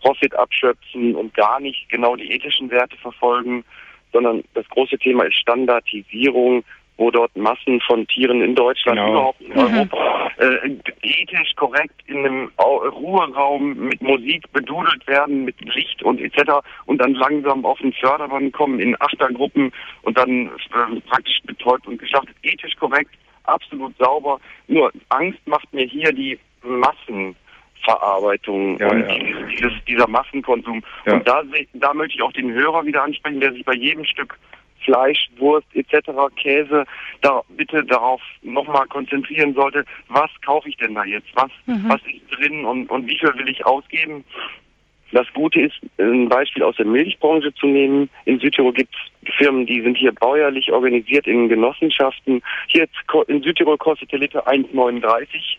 Profit 0.01 0.35
abschöpfen 0.35 1.15
und 1.15 1.35
gar 1.35 1.61
nicht 1.61 1.89
genau 1.89 2.17
die 2.17 2.31
ethischen 2.31 2.71
Werte 2.71 2.97
verfolgen, 2.97 3.65
sondern 4.13 4.45
das 4.55 4.69
große 4.69 4.99
Thema 4.99 5.25
ist 5.25 5.37
Standardisierung, 5.37 6.65
wo 6.97 7.11
dort 7.13 7.35
Massen 7.37 7.81
von 7.81 8.07
Tieren 8.09 8.43
in 8.43 8.55
Deutschland, 8.55 8.99
genau. 8.99 9.11
überhaupt 9.11 9.41
in 9.41 9.57
Europa, 9.57 10.31
äh, 10.39 10.71
ethisch 11.03 11.55
korrekt 11.55 11.95
in 12.07 12.19
einem 12.19 12.51
Ruheraum 12.59 13.75
mit 13.75 14.03
Musik 14.03 14.51
bedudelt 14.53 15.07
werden, 15.07 15.45
mit 15.45 15.61
Licht 15.61 16.03
und 16.03 16.21
etc. 16.21 16.55
und 16.87 17.01
dann 17.01 17.15
langsam 17.15 17.65
auf 17.65 17.79
den 17.79 17.93
Förderband 17.93 18.53
kommen 18.53 18.81
in 18.81 19.01
Achtergruppen 19.01 19.73
und 20.03 20.19
dann 20.19 20.47
äh, 20.47 21.01
praktisch 21.09 21.41
betäubt 21.45 21.87
und 21.87 21.99
geschafft. 21.99 22.29
Ethisch 22.43 22.75
korrekt, 22.77 23.15
absolut 23.45 23.97
sauber. 23.99 24.41
Nur 24.67 24.93
Angst 25.11 25.41
macht 25.47 25.73
mir 25.73 25.87
hier 25.87 26.13
die 26.13 26.39
Massen 26.63 27.37
Verarbeitung 27.83 28.79
ja, 28.79 28.91
und 28.91 29.01
ja. 29.09 29.47
Dieses, 29.51 29.73
dieser 29.87 30.09
Massenkonsum. 30.09 30.83
Ja. 31.07 31.15
Und 31.15 31.29
da, 31.29 31.43
da 31.75 31.95
möchte 31.95 32.17
ich 32.17 32.23
auch 32.23 32.33
den 32.33 32.53
Hörer 32.53 32.85
wieder 32.85 33.03
ansprechen, 33.03 33.41
der 33.41 33.53
sich 33.53 33.65
bei 33.65 33.75
jedem 33.75 34.05
Stück 34.05 34.39
Fleisch, 34.85 35.29
Wurst 35.39 35.67
etc., 35.75 36.11
Käse, 36.37 36.85
da 37.21 37.43
bitte 37.51 37.85
darauf 37.85 38.23
nochmal 38.43 38.87
konzentrieren 38.87 39.55
sollte, 39.55 39.85
was 40.09 40.31
kaufe 40.45 40.69
ich 40.69 40.77
denn 40.77 40.95
da 40.95 41.05
jetzt? 41.05 41.29
Was, 41.35 41.51
mhm. 41.67 41.85
was 41.89 42.01
ist 42.07 42.39
drin 42.39 42.65
und, 42.65 42.91
und 42.91 43.07
wie 43.07 43.19
viel 43.19 43.35
will 43.35 43.49
ich 43.49 43.67
ausgeben? 43.67 44.25
Das 45.13 45.27
Gute 45.33 45.63
ist, 45.63 45.75
ein 45.99 46.29
Beispiel 46.29 46.63
aus 46.63 46.77
der 46.77 46.85
Milchbranche 46.85 47.55
zu 47.55 47.67
nehmen. 47.67 48.11
In 48.27 48.39
Südtirol 48.41 48.75
gibt 48.75 48.95
es 48.95 49.35
Firmen, 49.37 49.65
die 49.65 49.81
sind 49.81 49.97
hier 49.97 50.13
bäuerlich 50.13 50.71
organisiert 50.71 51.27
in 51.27 51.49
Genossenschaften. 51.49 52.43
Hier 52.67 52.87
in 53.29 53.43
Südtirol 53.43 53.79
kostet 53.79 54.13
der 54.13 54.19
Liter 54.19 54.47
1,39 54.47 55.59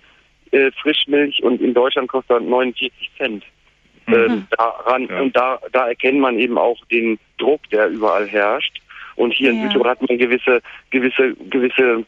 äh, 0.52 0.72
Frischmilch 0.82 1.41
und 1.43 1.62
in 1.62 1.74
Deutschland 1.74 2.10
kostet 2.10 2.38
er 2.38 2.39
49 2.41 3.12
Cent. 3.18 3.43
Mhm. 4.08 4.14
Ähm, 4.14 4.47
daran, 4.58 5.08
ja. 5.08 5.22
Und 5.22 5.36
da, 5.36 5.60
da 5.72 5.88
erkennt 5.88 6.20
man 6.20 6.39
eben 6.39 6.58
auch 6.58 6.84
den 6.86 7.20
Druck, 7.38 7.62
der 7.72 7.89
überall 7.89 8.28
herrscht. 8.28 8.82
Und 9.16 9.34
hier 9.34 9.52
ja. 9.52 9.56
in 9.56 9.64
Südtirol 9.64 9.89
hat 9.89 10.08
man 10.08 10.18
gewisse, 10.18 10.62
gewisse, 10.91 11.36
gewisse 11.50 12.06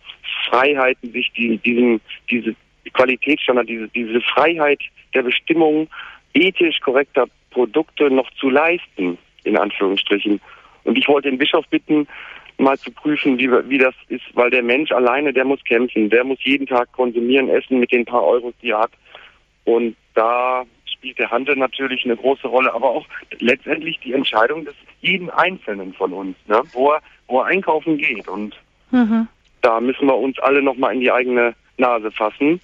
Freiheiten, 0.50 1.12
sich 1.12 1.32
die, 1.36 1.58
diesen, 1.58 2.02
diese 2.30 2.56
Qualitätsstandard, 2.94 3.68
diese, 3.70 3.88
diese 3.90 4.22
Freiheit 4.22 4.80
der 5.14 5.24
Bestimmung 5.24 5.88
ethisch 6.34 6.80
korrekter 6.80 7.26
Produkte 7.52 8.10
noch 8.10 8.30
zu 8.40 8.50
leisten, 8.50 9.18
in 9.44 9.58
Anführungsstrichen. 9.58 10.40
Und 10.84 10.98
ich 10.98 11.08
wollte 11.08 11.30
den 11.30 11.38
Bischof 11.38 11.68
bitten, 11.68 12.08
mal 12.62 12.78
zu 12.78 12.92
prüfen, 12.92 13.38
wie, 13.38 13.50
wie 13.70 13.78
das 13.78 13.96
ist, 14.08 14.24
weil 14.34 14.50
der 14.50 14.64
Mensch 14.64 14.92
alleine, 14.92 15.34
der 15.34 15.46
muss 15.46 15.64
kämpfen, 15.64 16.10
der 16.10 16.24
muss 16.24 16.38
jeden 16.44 16.68
Tag 16.68 16.92
konsumieren, 16.94 17.50
essen 17.50 17.80
mit 17.80 17.92
den 17.92 18.06
paar 18.06 18.24
Euros, 18.24 18.54
die 18.62 18.70
er 18.70 18.82
hat. 18.82 18.92
Und 19.66 19.96
da 20.14 20.64
spielt 20.86 21.18
der 21.20 21.32
Handel 21.32 21.56
natürlich 21.56 22.06
eine 22.06 22.16
große 22.16 22.48
Rolle, 22.48 22.74
aber 22.74 22.90
auch 22.90 23.06
letztendlich 23.40 24.00
die 24.00 24.14
Entscheidung 24.14 24.66
des 24.66 24.76
jeden 25.02 25.30
Einzelnen 25.30 25.94
von 25.94 26.14
uns, 26.14 26.38
ne, 26.48 26.62
wo, 26.74 26.92
er, 26.92 27.02
wo 27.28 27.40
er 27.40 27.46
einkaufen 27.46 27.98
geht. 27.98 28.28
Und 28.28 28.56
mhm. 28.92 29.28
da 29.62 29.80
müssen 29.80 30.08
wir 30.08 30.18
uns 30.18 30.38
alle 30.40 30.62
nochmal 30.62 30.94
in 30.94 31.02
die 31.02 31.12
eigene 31.12 31.56
Nase 31.78 32.12
fassen 32.12 32.60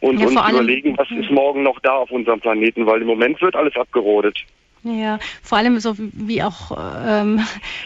und 0.00 0.20
ja, 0.20 0.26
uns 0.26 0.50
überlegen, 0.50 0.96
was 0.98 1.10
ist 1.10 1.30
morgen 1.30 1.62
noch 1.62 1.80
da 1.80 1.94
auf 1.94 2.10
unserem 2.10 2.40
Planeten, 2.40 2.86
weil 2.86 3.00
im 3.00 3.06
Moment 3.06 3.40
wird 3.40 3.56
alles 3.56 3.74
abgerodet. 3.76 4.38
Ja, 4.86 5.18
vor 5.42 5.58
allem 5.58 5.80
so 5.80 5.94
wie 5.98 6.42
auch 6.44 6.70
ähm, 7.04 7.44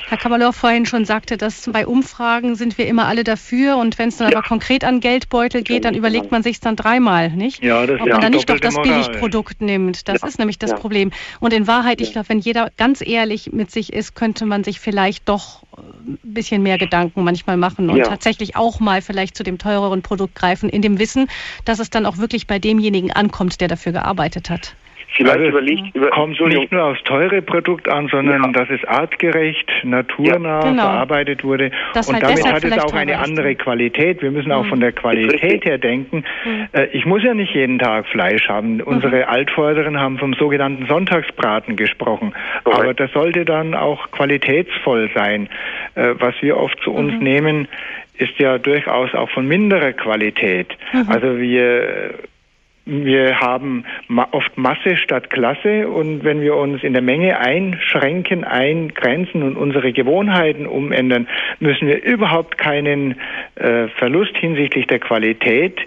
Herr 0.08 0.18
Kamalor 0.18 0.52
vorhin 0.52 0.84
schon 0.84 1.06
sagte, 1.06 1.38
dass 1.38 1.70
bei 1.72 1.86
Umfragen 1.86 2.56
sind 2.56 2.76
wir 2.76 2.86
immer 2.86 3.06
alle 3.06 3.24
dafür 3.24 3.78
und 3.78 3.98
wenn 3.98 4.10
es 4.10 4.18
dann 4.18 4.30
ja. 4.30 4.36
aber 4.36 4.46
konkret 4.46 4.84
an 4.84 5.00
Geldbeutel 5.00 5.62
geht, 5.62 5.86
dann 5.86 5.94
überlegt 5.94 6.30
man 6.30 6.42
sich 6.42 6.60
dann 6.60 6.76
dreimal, 6.76 7.30
nicht? 7.30 7.64
Ja, 7.64 7.86
das 7.86 8.00
Ob 8.02 8.08
man 8.08 8.20
dann 8.20 8.32
nicht 8.32 8.50
doch 8.50 8.60
das 8.60 8.74
Moral. 8.74 9.02
Billigprodukt 9.02 9.62
nimmt. 9.62 10.08
Das 10.08 10.20
ja. 10.20 10.28
ist 10.28 10.38
nämlich 10.38 10.58
das 10.58 10.72
ja. 10.72 10.76
Problem. 10.76 11.10
Und 11.40 11.54
in 11.54 11.66
Wahrheit, 11.66 12.02
ich 12.02 12.12
glaube, 12.12 12.28
wenn 12.28 12.38
jeder 12.38 12.70
ganz 12.76 13.00
ehrlich 13.00 13.50
mit 13.52 13.70
sich 13.70 13.92
ist, 13.94 14.14
könnte 14.14 14.44
man 14.44 14.62
sich 14.62 14.78
vielleicht 14.78 15.26
doch 15.28 15.62
ein 15.78 16.18
bisschen 16.22 16.62
mehr 16.62 16.76
Gedanken 16.76 17.24
manchmal 17.24 17.56
machen 17.56 17.88
und 17.88 18.02
tatsächlich 18.02 18.56
auch 18.56 18.78
mal 18.78 19.00
vielleicht 19.00 19.36
zu 19.36 19.42
dem 19.42 19.56
teureren 19.56 20.02
Produkt 20.02 20.34
greifen, 20.34 20.68
in 20.68 20.82
dem 20.82 20.98
Wissen, 20.98 21.28
dass 21.64 21.78
es 21.78 21.88
dann 21.88 22.04
auch 22.04 22.18
wirklich 22.18 22.46
bei 22.46 22.58
demjenigen 22.58 23.10
ankommt, 23.10 23.60
der 23.60 23.68
dafür 23.68 23.92
gearbeitet 23.92 24.50
hat. 24.50 24.74
Vielleicht 25.12 25.38
also 25.38 25.48
überlegt, 25.48 25.94
über, 25.94 26.10
kommt 26.10 26.40
nicht 26.40 26.70
nur 26.70 26.84
aufs 26.84 27.02
teure 27.02 27.42
Produkt 27.42 27.88
an, 27.88 28.08
sondern 28.08 28.42
ja. 28.44 28.52
dass 28.52 28.70
es 28.70 28.84
artgerecht, 28.84 29.68
naturnah 29.82 30.60
ja, 30.60 30.70
genau. 30.70 30.82
verarbeitet 30.82 31.42
wurde. 31.42 31.70
Das 31.94 32.08
und 32.08 32.14
halt 32.14 32.24
damit 32.24 32.52
hat 32.52 32.64
es 32.64 32.78
auch 32.78 32.94
eine 32.94 33.18
andere 33.18 33.54
Qualität. 33.56 34.22
Wir 34.22 34.30
müssen 34.30 34.48
mhm. 34.48 34.54
auch 34.54 34.66
von 34.66 34.80
der 34.80 34.92
Qualität 34.92 35.64
her 35.64 35.78
denken. 35.78 36.24
Mhm. 36.44 36.68
Äh, 36.72 36.86
ich 36.92 37.06
muss 37.06 37.22
ja 37.24 37.34
nicht 37.34 37.54
jeden 37.54 37.78
Tag 37.78 38.06
Fleisch 38.06 38.48
haben. 38.48 38.76
Mhm. 38.76 38.82
Unsere 38.82 39.28
Altvorderen 39.28 39.98
haben 39.98 40.18
vom 40.18 40.34
sogenannten 40.34 40.86
Sonntagsbraten 40.86 41.76
gesprochen. 41.76 42.32
Okay. 42.64 42.76
Aber 42.76 42.94
das 42.94 43.12
sollte 43.12 43.44
dann 43.44 43.74
auch 43.74 44.10
qualitätsvoll 44.12 45.10
sein. 45.14 45.48
Äh, 45.96 46.14
was 46.18 46.34
wir 46.40 46.56
oft 46.56 46.80
zu 46.82 46.92
uns 46.92 47.14
mhm. 47.14 47.18
nehmen, 47.18 47.68
ist 48.16 48.38
ja 48.38 48.58
durchaus 48.58 49.14
auch 49.14 49.30
von 49.30 49.46
minderer 49.46 49.92
Qualität. 49.92 50.76
Mhm. 50.92 51.06
Also 51.08 51.38
wir 51.38 52.14
wir 52.90 53.38
haben 53.38 53.84
oft 54.32 54.58
Masse 54.58 54.96
statt 54.96 55.30
Klasse 55.30 55.88
und 55.88 56.24
wenn 56.24 56.40
wir 56.40 56.56
uns 56.56 56.82
in 56.82 56.92
der 56.92 57.02
Menge 57.02 57.38
einschränken, 57.38 58.42
eingrenzen 58.42 59.44
und 59.44 59.56
unsere 59.56 59.92
Gewohnheiten 59.92 60.66
umändern, 60.66 61.28
müssen 61.60 61.86
wir 61.86 62.02
überhaupt 62.02 62.58
keinen 62.58 63.14
äh, 63.54 63.86
Verlust 63.96 64.36
hinsichtlich 64.36 64.88
der 64.88 64.98
Qualität 64.98 65.78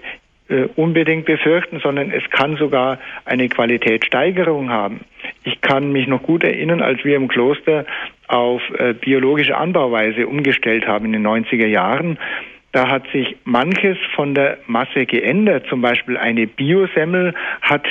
äh, 0.48 0.68
unbedingt 0.76 1.26
befürchten, 1.26 1.80
sondern 1.80 2.10
es 2.10 2.22
kann 2.30 2.56
sogar 2.56 2.98
eine 3.26 3.50
Qualitätssteigerung 3.50 4.70
haben. 4.70 5.00
Ich 5.44 5.60
kann 5.60 5.92
mich 5.92 6.06
noch 6.06 6.22
gut 6.22 6.42
erinnern, 6.42 6.80
als 6.80 7.04
wir 7.04 7.16
im 7.16 7.28
Kloster 7.28 7.84
auf 8.28 8.62
äh, 8.78 8.94
biologische 8.94 9.58
Anbauweise 9.58 10.26
umgestellt 10.26 10.86
haben 10.86 11.04
in 11.04 11.12
den 11.12 11.26
90er 11.26 11.66
Jahren 11.66 12.18
da 12.74 12.88
hat 12.88 13.04
sich 13.12 13.36
manches 13.44 13.96
von 14.16 14.34
der 14.34 14.58
Masse 14.66 15.06
geändert. 15.06 15.64
Zum 15.68 15.80
Beispiel 15.80 16.16
eine 16.16 16.48
Biosemmel 16.48 17.32
hat 17.62 17.86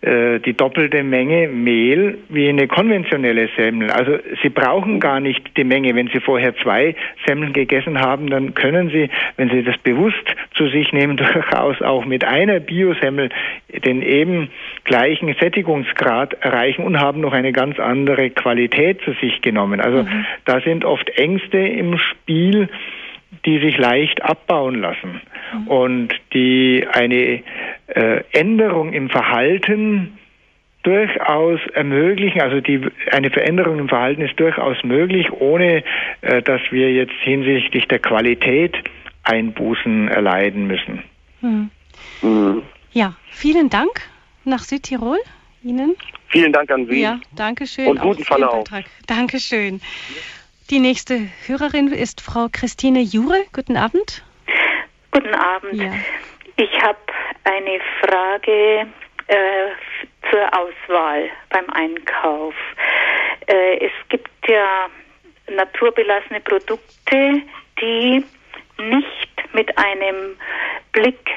äh, 0.00 0.38
die 0.38 0.52
doppelte 0.52 1.02
Menge 1.02 1.48
Mehl 1.48 2.18
wie 2.28 2.48
eine 2.48 2.68
konventionelle 2.68 3.48
Semmel. 3.56 3.90
Also 3.90 4.16
Sie 4.40 4.48
brauchen 4.48 5.00
gar 5.00 5.18
nicht 5.18 5.56
die 5.56 5.64
Menge. 5.64 5.96
Wenn 5.96 6.06
Sie 6.06 6.20
vorher 6.20 6.54
zwei 6.58 6.94
Semmeln 7.26 7.52
gegessen 7.52 7.98
haben, 8.00 8.30
dann 8.30 8.54
können 8.54 8.90
Sie, 8.90 9.10
wenn 9.36 9.50
Sie 9.50 9.64
das 9.64 9.76
bewusst 9.78 10.36
zu 10.54 10.68
sich 10.68 10.92
nehmen, 10.92 11.16
durchaus 11.16 11.82
auch 11.82 12.04
mit 12.04 12.22
einer 12.22 12.60
Biosemmel 12.60 13.30
den 13.84 14.02
eben 14.02 14.50
gleichen 14.84 15.34
Sättigungsgrad 15.34 16.34
erreichen 16.44 16.84
und 16.84 17.00
haben 17.00 17.20
noch 17.20 17.32
eine 17.32 17.50
ganz 17.50 17.80
andere 17.80 18.30
Qualität 18.30 19.00
zu 19.00 19.14
sich 19.14 19.42
genommen. 19.42 19.80
Also 19.80 20.04
mhm. 20.04 20.26
da 20.44 20.60
sind 20.60 20.84
oft 20.84 21.10
Ängste 21.18 21.58
im 21.58 21.98
Spiel, 21.98 22.68
die 23.44 23.58
sich 23.58 23.76
leicht 23.76 24.22
abbauen 24.22 24.80
lassen 24.80 25.20
mhm. 25.52 25.68
und 25.68 26.14
die 26.32 26.86
eine 26.92 27.42
äh, 27.88 28.22
Änderung 28.32 28.92
im 28.92 29.10
Verhalten 29.10 30.18
durchaus 30.82 31.60
ermöglichen, 31.74 32.40
also 32.40 32.60
die, 32.60 32.80
eine 33.10 33.30
Veränderung 33.30 33.78
im 33.78 33.88
Verhalten 33.88 34.22
ist 34.22 34.38
durchaus 34.40 34.82
möglich, 34.84 35.30
ohne 35.32 35.82
äh, 36.22 36.42
dass 36.42 36.60
wir 36.70 36.92
jetzt 36.92 37.14
hinsichtlich 37.20 37.86
der 37.88 37.98
Qualität 37.98 38.74
Einbußen 39.24 40.08
erleiden 40.08 40.66
müssen. 40.66 41.02
Mhm. 41.42 41.70
Mhm. 42.22 42.62
Ja, 42.92 43.14
vielen 43.30 43.68
Dank 43.68 44.00
nach 44.44 44.60
Südtirol 44.60 45.18
Ihnen. 45.62 45.96
Vielen 46.28 46.52
Dank 46.52 46.70
an 46.70 46.86
Sie. 46.86 47.00
Ja, 47.00 47.20
danke 47.34 47.66
schön. 47.66 47.88
Und 47.88 48.00
guten 48.00 48.24
Verlauf. 48.24 48.64
Dankeschön. 49.06 49.80
Die 50.70 50.80
nächste 50.80 51.28
Hörerin 51.46 51.90
ist 51.90 52.20
Frau 52.20 52.48
Christine 52.52 53.00
Jure. 53.00 53.46
Guten 53.54 53.78
Abend. 53.78 54.22
Guten 55.12 55.34
Abend. 55.34 55.72
Ja. 55.72 55.92
Ich 56.56 56.82
habe 56.82 56.98
eine 57.44 57.80
Frage 58.02 58.86
äh, 59.28 59.70
zur 60.30 60.44
Auswahl 60.52 61.30
beim 61.48 61.70
Einkauf. 61.70 62.54
Äh, 63.46 63.86
es 63.86 63.92
gibt 64.10 64.28
ja 64.46 64.90
naturbelassene 65.50 66.40
Produkte, 66.40 67.42
die 67.80 68.22
nicht 68.76 69.54
mit 69.54 69.78
einem 69.78 70.36
Blick 70.92 71.30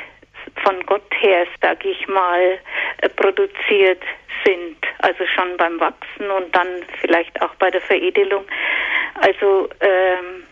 von 0.64 0.86
Gott 0.86 1.09
her, 1.20 1.45
sag 1.62 1.84
ich 1.86 2.07
mal, 2.07 2.59
äh, 3.01 3.09
produziert 3.09 4.01
sind. 4.45 4.78
Also 4.99 5.26
schon 5.28 5.57
beim 5.57 5.80
Wachsen 5.80 6.30
und 6.30 6.55
dann 6.55 6.68
vielleicht 6.99 7.41
auch 7.41 7.53
bei 7.55 7.70
der 7.70 7.82
Veredelung. 7.82 8.45
Also 9.16 9.70
ähm, 9.80 10.43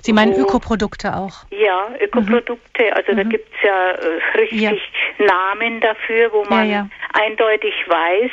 Sie 0.00 0.12
meinen 0.12 0.36
wo, 0.36 0.42
Ökoprodukte 0.42 1.14
auch? 1.14 1.44
Ja, 1.50 1.88
Ökoprodukte. 2.00 2.84
Mhm. 2.84 2.92
Also 2.94 3.12
mhm. 3.12 3.16
da 3.16 3.22
gibt 3.24 3.54
es 3.54 3.62
ja 3.62 3.90
äh, 3.90 4.38
richtig 4.38 4.80
ja. 5.18 5.26
Namen 5.26 5.80
dafür, 5.80 6.32
wo 6.32 6.44
man 6.44 6.70
ja, 6.70 6.76
ja. 6.76 6.88
eindeutig 7.14 7.74
weiß, 7.86 8.30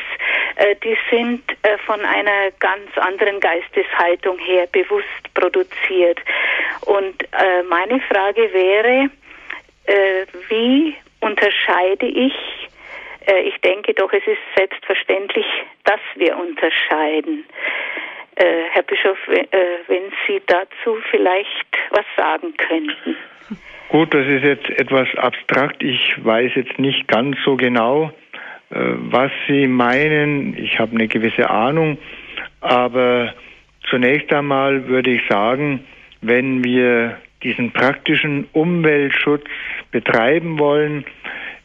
äh, 0.56 0.76
die 0.84 0.98
sind 1.10 1.44
äh, 1.64 1.78
von 1.86 2.00
einer 2.02 2.52
ganz 2.60 2.98
anderen 2.98 3.40
Geisteshaltung 3.40 4.38
her 4.38 4.68
bewusst 4.72 5.34
produziert. 5.34 6.20
Und 6.86 7.24
äh, 7.24 7.64
meine 7.68 8.00
Frage 8.02 8.54
wäre, 8.54 9.10
äh, 9.86 10.26
wie 10.50 10.96
unterscheide 11.22 12.06
ich 12.06 12.34
äh, 13.28 13.42
ich 13.42 13.60
denke 13.62 13.94
doch, 13.94 14.12
es 14.14 14.26
ist 14.26 14.42
selbstverständlich, 14.56 15.46
dass 15.84 16.00
wir 16.16 16.38
unterscheiden. 16.38 17.46
Äh, 18.36 18.64
Herr 18.72 18.84
Bischof, 18.84 19.18
äh, 19.28 19.46
wenn 19.88 20.12
Sie 20.28 20.42
dazu 20.46 20.98
vielleicht 21.10 21.78
was 21.92 22.06
sagen 22.18 22.54
könnten. 22.58 23.16
Gut, 23.90 24.14
das 24.14 24.26
ist 24.28 24.44
jetzt 24.44 24.70
etwas 24.72 25.08
abstrakt. 25.16 25.82
Ich 25.84 26.24
weiß 26.24 26.52
jetzt 26.56 26.80
nicht 26.80 27.08
ganz 27.08 27.38
so 27.46 27.56
genau, 27.56 28.12
was 28.70 29.32
Sie 29.48 29.68
meinen. 29.68 30.58
Ich 30.58 30.80
habe 30.80 30.96
eine 30.96 31.08
gewisse 31.08 31.50
Ahnung, 31.50 32.00
aber 32.62 33.36
zunächst 33.90 34.34
einmal 34.34 34.88
würde 34.88 35.12
ich 35.12 35.22
sagen, 35.30 35.86
wenn 36.22 36.64
wir 36.64 37.22
diesen 37.46 37.72
praktischen 37.72 38.48
Umweltschutz 38.52 39.44
betreiben 39.92 40.60
wollen, 40.60 41.06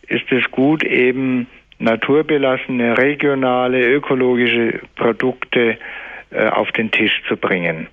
ist 0.07 0.31
es 0.31 0.49
gut, 0.51 0.85
eben 0.85 1.47
naturbelassene, 1.79 2.99
regionale, 2.99 3.81
ökologische 3.87 4.81
Produkte 4.95 5.79
äh, 6.31 6.47
auf 6.49 6.71
den 6.73 6.91
Tisch 6.91 7.23
zu 7.27 7.37
bringen. 7.37 7.89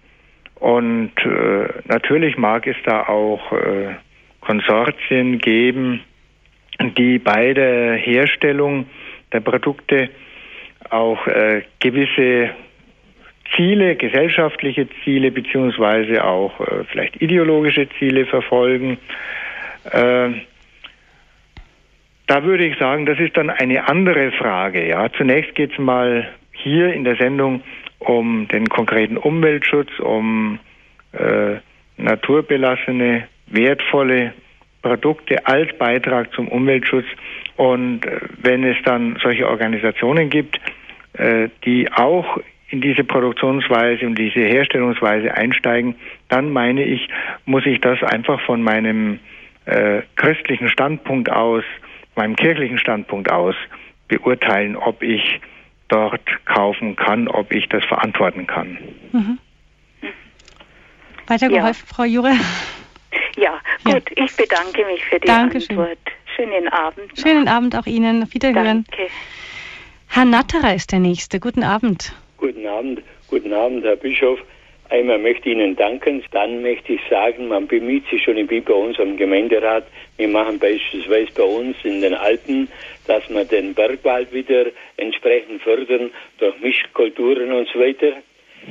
Und 0.56 1.12
äh, 1.24 1.68
natürlich 1.86 2.38
mag 2.38 2.68
es 2.68 2.76
da 2.84 3.08
auch 3.08 3.52
äh, 3.54 3.96
Konsortien 4.42 5.38
geben, 5.38 6.02
die 6.98 7.20
bei 7.20 7.54
der 7.54 7.96
Herstellung 7.96 8.88
der 9.32 9.40
Produkte 9.40 10.10
auch 10.90 11.26
äh, 11.28 11.62
gewisse 11.80 12.52
Ziele, 13.58 13.96
gesellschaftliche 13.96 14.88
Ziele 15.04 15.32
beziehungsweise 15.32 16.24
auch 16.24 16.60
äh, 16.62 16.86
vielleicht 16.90 17.22
ideologische 17.22 17.90
Ziele 18.00 18.26
verfolgen. 18.26 18.98
Äh, 19.92 20.30
da 22.28 22.44
würde 22.44 22.66
ich 22.66 22.78
sagen, 22.78 23.06
das 23.06 23.20
ist 23.20 23.36
dann 23.36 23.50
eine 23.50 23.90
andere 23.90 24.32
Frage. 24.32 24.88
Ja, 24.88 25.12
zunächst 25.12 25.56
geht 25.56 25.72
es 25.72 25.80
mal 25.80 26.28
hier 26.52 26.94
in 26.94 27.04
der 27.04 27.16
Sendung 27.16 27.64
um 28.00 28.48
den 28.48 28.68
konkreten 28.70 29.18
Umweltschutz, 29.18 30.00
um 30.00 30.60
äh, 31.14 31.56
naturbelassene, 31.98 33.28
wertvolle 33.48 34.34
Produkte 34.82 35.46
als 35.46 35.76
Beitrag 35.78 36.32
zum 36.34 36.48
Umweltschutz. 36.48 37.06
Und 37.56 38.06
äh, 38.06 38.20
wenn 38.42 38.64
es 38.64 38.78
dann 38.84 39.18
solche 39.22 39.48
Organisationen 39.50 40.30
gibt, 40.30 40.60
äh, 41.14 41.50
die 41.66 41.92
auch 41.92 42.40
in 42.70 42.82
diese 42.82 43.04
Produktionsweise 43.04 44.06
und 44.06 44.18
diese 44.18 44.42
Herstellungsweise 44.42 45.34
einsteigen, 45.34 45.96
dann 46.30 46.52
meine 46.52 46.84
ich, 46.84 47.08
muss 47.46 47.66
ich 47.66 47.80
das 47.80 48.02
einfach 48.04 48.42
von 48.42 48.62
meinem 48.62 49.20
äh, 49.66 50.02
christlichen 50.16 50.70
Standpunkt 50.70 51.30
aus 51.30 51.64
meinem 52.16 52.36
kirchlichen 52.36 52.80
Standpunkt 52.80 53.32
aus 53.32 53.56
beurteilen, 54.08 54.76
ob 54.76 55.04
ich 55.04 55.40
dort 55.88 56.22
kaufen 56.46 56.96
kann, 56.96 57.28
ob 57.28 57.54
ich 57.54 57.70
das 57.70 57.84
verantworten 57.86 58.48
kann. 58.48 58.78
Mhm. 59.12 59.38
Weitergeholfen, 61.28 61.86
ja. 61.88 61.96
Frau 61.96 62.04
Jure? 62.04 62.34
Ja, 63.38 63.60
gut, 63.84 64.10
ja. 64.16 64.26
ich 64.26 64.36
bedanke 64.36 64.86
mich 64.86 65.06
für 65.06 65.20
die 65.20 65.28
Dankeschön. 65.28 65.78
Antwort. 65.78 66.00
Schönen 66.36 66.68
Abend. 66.70 67.16
Noch. 67.16 67.24
Schönen 67.24 67.48
Abend 67.48 67.76
auch 67.76 67.86
Ihnen. 67.86 68.24
Auf 68.24 68.34
Wiederhören. 68.34 68.86
Danke. 68.90 69.12
Herr 70.08 70.26
Natterer 70.26 70.74
ist 70.74 70.92
der 70.92 71.00
Nächste. 71.00 71.40
Guten 71.40 71.64
Abend. 71.64 72.14
Guten 72.38 72.68
Abend. 72.68 73.02
Guten 73.30 73.52
Abend, 73.52 73.84
Herr 73.84 73.96
Bischof. 73.96 74.40
Einmal 74.90 75.18
möchte 75.18 75.50
ich 75.50 75.56
Ihnen 75.56 75.76
danken, 75.76 76.24
dann 76.32 76.62
möchte 76.62 76.94
ich 76.94 77.02
sagen, 77.10 77.48
man 77.48 77.68
bemüht 77.68 78.08
sich 78.10 78.24
schon 78.24 78.50
wie 78.50 78.62
bei 78.62 78.74
uns 78.74 79.00
am 79.00 79.18
Gemeinderat. 79.18 79.86
Wir 80.18 80.28
machen 80.28 80.60
beispielsweise 80.60 81.32
bei 81.36 81.44
uns 81.44 81.76
in 81.84 82.00
den 82.00 82.14
Alpen, 82.14 82.70
dass 83.08 83.28
wir 83.28 83.44
den 83.44 83.74
Bergwald 83.74 84.32
wieder 84.32 84.68
entsprechend 84.98 85.64
fördern 85.64 86.12
durch 86.38 86.58
Mischkulturen 86.60 87.52
und 87.52 87.68
so 87.74 87.80
weiter. 87.80 88.14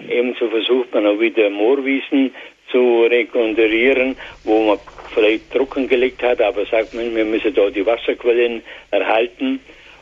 Ebenso 0.09 0.49
versucht 0.49 0.95
man 0.95 1.07
auch 1.07 1.19
wieder 1.19 1.51
Moorwiesen 1.51 2.33
zu 2.71 3.03
rekonstruieren, 3.03 4.17
wo 4.45 4.63
man 4.63 4.79
vielleicht 5.13 5.53
trocken 5.53 5.89
gelegt 5.89 6.23
hat, 6.23 6.41
aber 6.41 6.65
sagt 6.67 6.95
man, 6.95 7.15
wir 7.15 7.25
müssen 7.25 7.53
da 7.53 7.69
die 7.69 7.85
Wasserquellen 7.85 8.63
erhalten. 8.91 9.61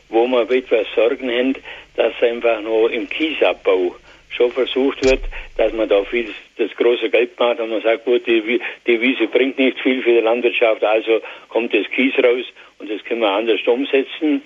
Wo 0.09 0.27
wir 0.27 0.49
etwas 0.51 0.87
Sorgen 0.95 1.29
haben, 1.29 1.55
dass 1.95 2.13
einfach 2.21 2.61
noch 2.61 2.87
im 2.87 3.09
Kiesabbau 3.09 3.95
schon 4.29 4.51
versucht 4.51 5.03
wird, 5.05 5.21
dass 5.57 5.73
man 5.73 5.87
da 5.87 6.03
viel 6.03 6.33
das 6.57 6.71
große 6.75 7.09
Geld 7.09 7.39
macht 7.39 7.59
und 7.59 7.69
man 7.69 7.81
sagt, 7.81 8.05
gut, 8.05 8.25
die, 8.27 8.59
die 8.85 9.01
Wiese 9.01 9.27
bringt 9.27 9.57
nicht 9.57 9.79
viel 9.79 10.01
für 10.01 10.11
die 10.11 10.19
Landwirtschaft, 10.19 10.83
also 10.83 11.21
kommt 11.49 11.73
das 11.73 11.85
Kies 11.91 12.13
raus 12.23 12.45
und 12.79 12.89
das 12.89 13.03
können 13.05 13.21
wir 13.21 13.31
anders 13.31 13.61
umsetzen. 13.65 14.41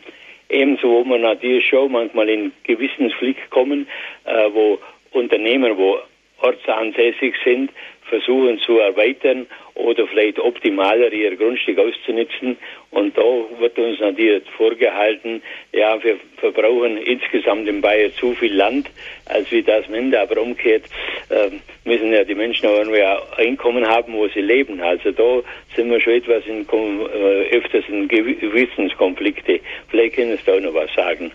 Ebenso, 0.50 0.90
wo 0.90 1.04
man 1.04 1.22
natürlich 1.22 1.68
schon 1.68 1.92
manchmal 1.92 2.30
in 2.30 2.52
Gewissensflick 2.64 3.50
kommen, 3.50 3.88
äh, 4.26 4.50
wo 4.52 4.80
Unternehmen, 5.12 5.78
wo 5.78 6.00
ortsansässig 6.42 7.36
sind, 7.44 7.72
versuchen 8.10 8.60
zu 8.60 8.80
erweitern 8.80 9.48
oder 9.76 10.08
vielleicht 10.08 10.40
optimaler 10.40 11.12
ihr 11.14 11.36
Grundstück 11.36 11.78
auszunutzen. 11.80 12.58
Und 12.92 13.18
da 13.18 13.24
wird 13.60 13.78
uns 13.78 14.00
natürlich 14.00 14.44
vorgehalten, 14.58 15.42
ja, 15.72 16.02
wir 16.04 16.18
verbrauchen 16.38 16.98
insgesamt 16.98 17.68
in 17.68 17.82
Bayern 17.82 18.12
zu 18.14 18.34
viel 18.34 18.54
Land, 18.54 18.90
als 19.26 19.52
wie 19.52 19.62
das 19.62 19.88
Mende. 19.88 20.20
Aber 20.20 20.42
umgekehrt 20.42 20.84
äh, 21.30 21.50
müssen 21.86 22.12
ja 22.12 22.24
die 22.24 22.36
Menschen 22.36 22.68
auch 22.68 22.78
irgendwie 22.78 23.02
ein 23.02 23.18
Einkommen 23.38 23.88
haben, 23.88 24.14
wo 24.14 24.28
sie 24.28 24.42
leben. 24.42 24.82
Also 24.82 25.12
da 25.12 25.42
sind 25.76 25.90
wir 25.90 26.02
schon 26.02 26.14
etwas 26.14 26.46
in, 26.46 26.68
äh, 26.68 27.56
öfters 27.56 27.86
in 27.88 28.08
Gewissenskonflikte. 28.08 29.60
Vielleicht 29.90 30.16
können 30.16 30.36
Sie 30.36 30.44
da 30.46 30.60
noch 30.60 30.74
was 30.74 30.94
sagen. 30.94 31.32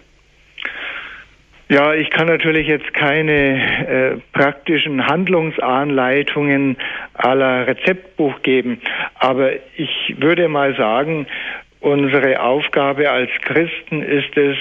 Ja, 1.68 1.94
ich 1.94 2.10
kann 2.10 2.26
natürlich 2.26 2.68
jetzt 2.68 2.92
keine 2.92 3.32
äh, 3.88 4.16
praktischen 4.32 5.06
Handlungsanleitungen 5.06 6.76
aller 7.14 7.66
Rezeptbuch 7.66 8.42
geben, 8.42 8.80
aber 9.14 9.52
ich 9.76 10.14
würde 10.18 10.48
mal 10.48 10.76
sagen, 10.76 11.26
unsere 11.80 12.40
Aufgabe 12.40 13.10
als 13.10 13.30
Christen 13.42 14.02
ist 14.02 14.36
es, 14.36 14.56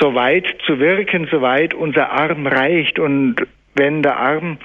so 0.00 0.14
weit 0.14 0.46
zu 0.66 0.80
wirken, 0.80 1.28
soweit 1.30 1.74
unser 1.74 2.10
Arm 2.10 2.46
reicht. 2.46 2.98
Und 2.98 3.36
wenn 3.74 4.02
der 4.02 4.16
Arm 4.16 4.58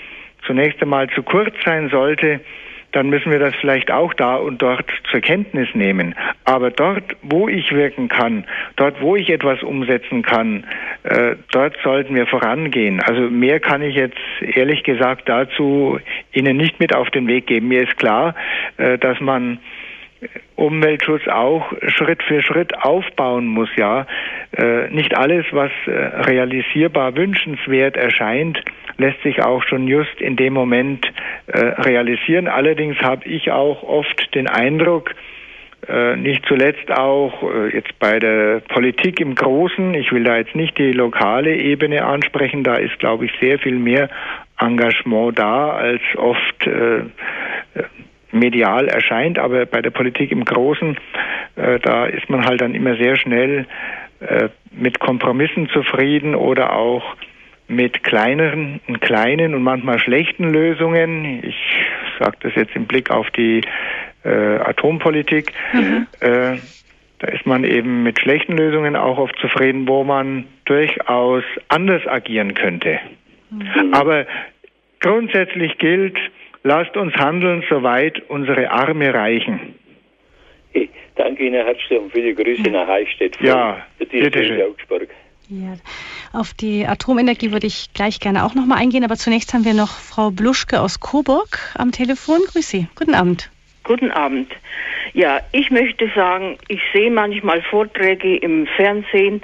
zunächst 0.46 0.82
einmal 0.82 1.10
zu 1.10 1.24
kurz 1.24 1.54
sein 1.64 1.90
sollte, 1.90 2.40
dann 2.92 3.10
müssen 3.10 3.32
wir 3.32 3.40
das 3.40 3.54
vielleicht 3.56 3.92
auch 3.92 4.14
da 4.14 4.36
und 4.36 4.62
dort 4.62 4.86
zur 5.12 5.22
Kenntnis 5.22 5.70
nehmen. 5.74 6.16
Aber 6.46 6.72
dort, 6.72 7.04
wo 7.22 7.48
ich 7.48 7.72
wirken 7.72 8.08
kann, 8.08 8.46
dort, 8.76 9.02
wo 9.02 9.16
ich 9.16 9.30
etwas 9.30 9.62
umsetzen 9.64 10.22
kann, 10.24 10.64
äh, 11.04 11.36
dort 11.52 11.76
sollten 11.84 12.16
wir 12.16 12.28
vorangehen. 12.28 13.02
Also 13.02 13.22
mehr 13.30 13.60
kann 13.60 13.82
ich 13.82 13.96
jetzt 13.96 14.18
ehrlich 14.42 14.84
gesagt 14.84 15.30
dazu 15.30 16.00
Ihnen 16.34 16.58
nicht 16.58 16.80
mit 16.80 16.96
auf 16.96 17.10
den 17.12 17.28
Weg 17.28 17.48
geben. 17.48 17.68
Mir 17.68 17.84
ist 17.84 17.98
klar, 17.98 18.36
äh, 18.78 18.98
dass 18.98 19.20
man 19.20 19.60
Umweltschutz 20.56 21.28
auch 21.28 21.72
Schritt 21.88 22.22
für 22.24 22.42
Schritt 22.42 22.78
aufbauen 22.78 23.48
muss, 23.48 23.70
ja. 23.78 24.06
Äh, 24.52 24.90
nicht 24.90 25.16
alles, 25.16 25.46
was 25.52 25.72
äh, 25.86 25.92
realisierbar 25.92 27.16
wünschenswert 27.16 27.96
erscheint, 27.96 28.62
lässt 28.98 29.22
sich 29.24 29.42
auch 29.42 29.64
schon 29.64 29.88
just 29.88 30.20
in 30.20 30.36
dem 30.36 30.54
Moment 30.54 31.06
äh, 31.48 31.60
realisieren. 31.60 32.50
Allerdings 32.50 32.98
habe 32.98 33.26
ich 33.26 33.52
auch 33.52 33.84
oft 33.84 34.36
den 34.36 34.48
Eindruck, 34.48 35.16
nicht 36.18 36.46
zuletzt 36.46 36.92
auch 36.92 37.42
jetzt 37.74 37.98
bei 38.00 38.20
der 38.20 38.60
Politik 38.60 39.22
im 39.22 39.34
Großen, 39.34 39.94
ich 39.94 40.12
will 40.12 40.26
da 40.26 40.36
jetzt 40.36 40.54
nicht 40.54 40.78
die 40.78 40.92
lokale 40.92 41.56
Ebene 41.56 42.04
ansprechen, 42.04 42.66
da 42.66 42.76
ist, 42.76 43.00
glaube 43.00 43.26
ich, 43.26 43.32
sehr 43.40 43.60
viel 43.60 43.80
mehr 43.80 44.10
Engagement 44.60 45.40
da, 45.40 45.70
als 45.70 46.02
oft 46.18 46.70
medial 48.32 48.88
erscheint, 48.88 49.40
aber 49.40 49.66
bei 49.66 49.82
der 49.82 49.90
Politik 49.90 50.32
im 50.32 50.46
Großen, 50.46 50.98
äh, 51.56 51.80
da 51.80 52.06
ist 52.06 52.30
man 52.30 52.46
halt 52.46 52.62
dann 52.62 52.76
immer 52.76 52.96
sehr 52.96 53.16
schnell 53.16 53.66
äh, 54.20 54.50
mit 54.72 55.00
Kompromissen 55.00 55.70
zufrieden 55.70 56.36
oder 56.36 56.74
auch 56.76 57.16
mit 57.68 58.04
kleineren 58.04 58.82
und 58.88 59.00
kleinen 59.02 59.54
und 59.54 59.64
manchmal 59.64 60.00
schlechten 60.00 60.52
Lösungen. 60.52 61.44
Ich 61.44 61.56
sage 62.20 62.38
das 62.42 62.56
jetzt 62.56 62.76
im 62.76 62.86
Blick 62.86 63.12
auf 63.12 63.30
die 63.32 63.62
äh, 64.24 64.30
Atompolitik. 64.30 65.54
Mhm. 65.74 66.08
Äh, 66.20 66.58
da 67.20 67.28
ist 67.28 67.46
man 67.46 67.64
eben 67.64 68.04
mit 68.04 68.20
schlechten 68.20 68.58
Lösungen 68.58 68.96
auch 68.96 69.18
oft 69.18 69.38
zufrieden, 69.40 69.88
wo 69.88 70.04
man 70.04 70.46
durchaus 70.66 71.44
anders 71.68 72.06
agieren 72.08 72.54
könnte. 72.54 73.00
Mhm. 73.52 73.94
Aber 73.94 74.26
grundsätzlich 75.00 75.78
gilt, 75.78 76.18
lasst 76.64 76.96
uns 76.98 77.14
handeln, 77.16 77.64
soweit 77.70 78.22
unsere 78.30 78.70
Arme 78.72 79.14
reichen. 79.14 79.76
Ich 80.74 80.90
danke 81.16 81.46
Ihnen 81.46 81.66
herzlich 81.66 82.00
und 82.00 82.12
viele 82.12 82.34
Grüße 82.34 82.64
ja. 82.64 82.72
nach 82.72 82.88
Heichstätt. 82.88 83.38
Ja, 83.42 83.86
bitte 83.98 84.46
schön. 84.46 84.62
Augsburg. 84.62 85.10
Ja, 85.50 85.78
auf 86.32 86.54
die 86.54 86.86
Atomenergie 86.86 87.52
würde 87.52 87.66
ich 87.66 87.92
gleich 87.94 88.20
gerne 88.20 88.46
auch 88.46 88.54
nochmal 88.54 88.78
eingehen, 88.78 89.04
aber 89.04 89.16
zunächst 89.16 89.52
haben 89.54 89.66
wir 89.66 89.74
noch 89.74 89.90
Frau 89.90 90.30
Bluschke 90.30 90.80
aus 90.80 91.00
Coburg 91.00 91.74
am 91.76 91.92
Telefon. 91.92 92.42
Grüß 92.52 92.70
Sie. 92.70 92.88
Guten 92.96 93.16
Abend. 93.16 93.50
Guten 93.84 94.12
Abend. 94.12 94.52
Ja, 95.14 95.42
ich 95.52 95.72
möchte 95.72 96.08
sagen, 96.14 96.60
ich 96.68 96.82
sehe 96.94 97.10
manchmal 97.10 97.64
Vorträge 97.64 98.38
im 98.38 98.68
Fernsehen 98.68 99.42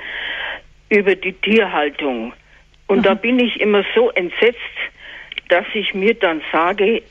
über 0.90 1.16
die 1.16 1.34
Tierhaltung. 1.34 2.34
Und 2.86 3.00
mhm. 3.00 3.04
da 3.04 3.14
bin 3.16 3.40
ich 3.40 3.60
immer 3.60 3.84
so 3.96 4.12
entsetzt, 4.12 4.60
dass 5.50 5.66
ich 5.74 5.94
mir 5.94 6.14
dann 6.14 6.42
sage, 6.52 7.02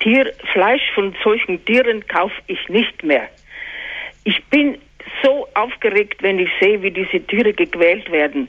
Tier, 0.00 0.32
Fleisch 0.52 0.82
von 0.94 1.14
solchen 1.24 1.64
Tieren 1.64 2.06
kaufe 2.06 2.40
ich 2.46 2.68
nicht 2.68 3.02
mehr. 3.02 3.28
Ich 4.24 4.44
bin 4.46 4.78
so 5.22 5.48
aufgeregt, 5.54 6.22
wenn 6.22 6.38
ich 6.38 6.50
sehe, 6.60 6.80
wie 6.82 6.90
diese 6.90 7.20
Tiere 7.20 7.52
gequält 7.52 8.10
werden. 8.12 8.48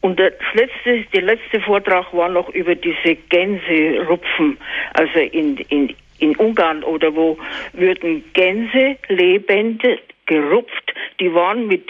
Und 0.00 0.20
das 0.20 0.34
letzte, 0.52 1.02
der 1.14 1.22
letzte 1.22 1.60
Vortrag 1.60 2.12
war 2.12 2.28
noch 2.28 2.50
über 2.50 2.74
diese 2.74 3.14
Gänserupfen, 3.30 4.58
also 4.92 5.18
in, 5.18 5.56
in, 5.68 5.94
in 6.18 6.36
Ungarn 6.36 6.84
oder 6.84 7.14
wo 7.16 7.38
würden 7.72 8.22
Gänse 8.34 8.98
lebende 9.08 9.98
gerupft, 10.26 10.94
die 11.20 11.32
waren 11.32 11.66
mit 11.68 11.88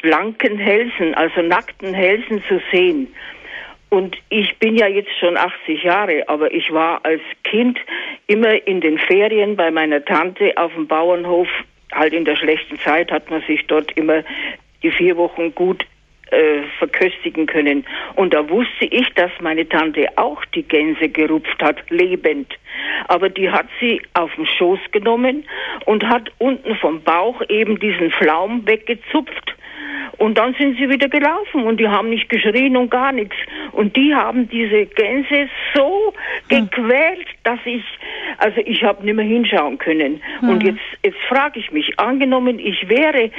blanken 0.00 0.58
Hälsen, 0.58 1.14
also 1.14 1.42
nackten 1.42 1.94
Hälsen 1.94 2.42
zu 2.48 2.60
sehen. 2.70 3.08
Und 3.92 4.16
ich 4.30 4.56
bin 4.56 4.74
ja 4.74 4.86
jetzt 4.86 5.14
schon 5.20 5.36
80 5.36 5.82
Jahre, 5.82 6.26
aber 6.26 6.50
ich 6.54 6.72
war 6.72 7.04
als 7.04 7.20
Kind 7.44 7.78
immer 8.26 8.66
in 8.66 8.80
den 8.80 8.96
Ferien 8.96 9.54
bei 9.54 9.70
meiner 9.70 10.02
Tante 10.02 10.54
auf 10.56 10.72
dem 10.72 10.86
Bauernhof. 10.86 11.46
Halt 11.92 12.14
in 12.14 12.24
der 12.24 12.36
schlechten 12.36 12.78
Zeit 12.78 13.12
hat 13.12 13.28
man 13.28 13.42
sich 13.42 13.66
dort 13.66 13.92
immer 13.92 14.24
die 14.82 14.90
vier 14.90 15.18
Wochen 15.18 15.54
gut 15.54 15.84
äh, 16.32 16.62
verköstigen 16.78 17.46
können. 17.46 17.84
Und 18.16 18.34
da 18.34 18.48
wusste 18.48 18.86
ich, 18.86 19.08
dass 19.14 19.30
meine 19.40 19.68
Tante 19.68 20.06
auch 20.16 20.44
die 20.46 20.62
Gänse 20.62 21.08
gerupft 21.08 21.62
hat, 21.62 21.78
lebend. 21.90 22.52
Aber 23.08 23.28
die 23.28 23.50
hat 23.50 23.66
sie 23.80 24.00
auf 24.14 24.34
den 24.34 24.46
Schoß 24.46 24.80
genommen 24.92 25.44
und 25.84 26.04
hat 26.08 26.30
unten 26.38 26.74
vom 26.76 27.02
Bauch 27.02 27.42
eben 27.48 27.78
diesen 27.78 28.10
Flaum 28.10 28.66
weggezupft 28.66 29.54
und 30.18 30.38
dann 30.38 30.54
sind 30.54 30.76
sie 30.78 30.88
wieder 30.88 31.08
gelaufen 31.08 31.64
und 31.64 31.80
die 31.80 31.88
haben 31.88 32.10
nicht 32.10 32.28
geschrien 32.28 32.76
und 32.76 32.90
gar 32.90 33.12
nichts. 33.12 33.36
Und 33.72 33.96
die 33.96 34.14
haben 34.14 34.48
diese 34.48 34.86
Gänse 34.86 35.48
so 35.74 36.14
hm. 36.48 36.70
gequält, 36.70 37.26
dass 37.44 37.58
ich, 37.64 37.82
also 38.38 38.60
ich 38.64 38.82
habe 38.82 39.04
nicht 39.04 39.14
mehr 39.14 39.24
hinschauen 39.24 39.78
können. 39.78 40.20
Hm. 40.40 40.48
Und 40.48 40.62
jetzt, 40.62 40.80
jetzt 41.02 41.18
frage 41.28 41.58
ich 41.60 41.70
mich, 41.72 41.98
angenommen, 41.98 42.58
ich 42.58 42.88
wäre 42.88 43.30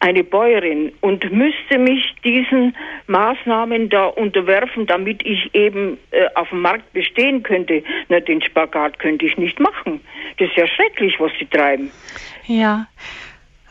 eine 0.00 0.24
Bäuerin 0.24 0.92
und 1.00 1.30
müsste 1.32 1.78
mich 1.78 2.14
diesen 2.26 2.76
Maßnahmen 3.06 3.88
da 3.88 4.06
unterwerfen, 4.06 4.86
damit 4.86 5.24
ich 5.24 5.54
eben 5.54 5.96
äh, 6.10 6.26
auf 6.34 6.48
dem 6.50 6.60
Markt 6.60 6.92
bestehen 6.92 7.44
könnte. 7.44 7.84
Na, 8.08 8.18
den 8.18 8.42
Spagat 8.42 8.98
könnte 8.98 9.24
ich 9.24 9.38
nicht 9.38 9.60
machen. 9.60 10.00
Das 10.38 10.48
ist 10.48 10.56
ja 10.56 10.66
schrecklich, 10.66 11.14
was 11.20 11.30
sie 11.38 11.46
treiben. 11.46 11.90
Ja. 12.46 12.88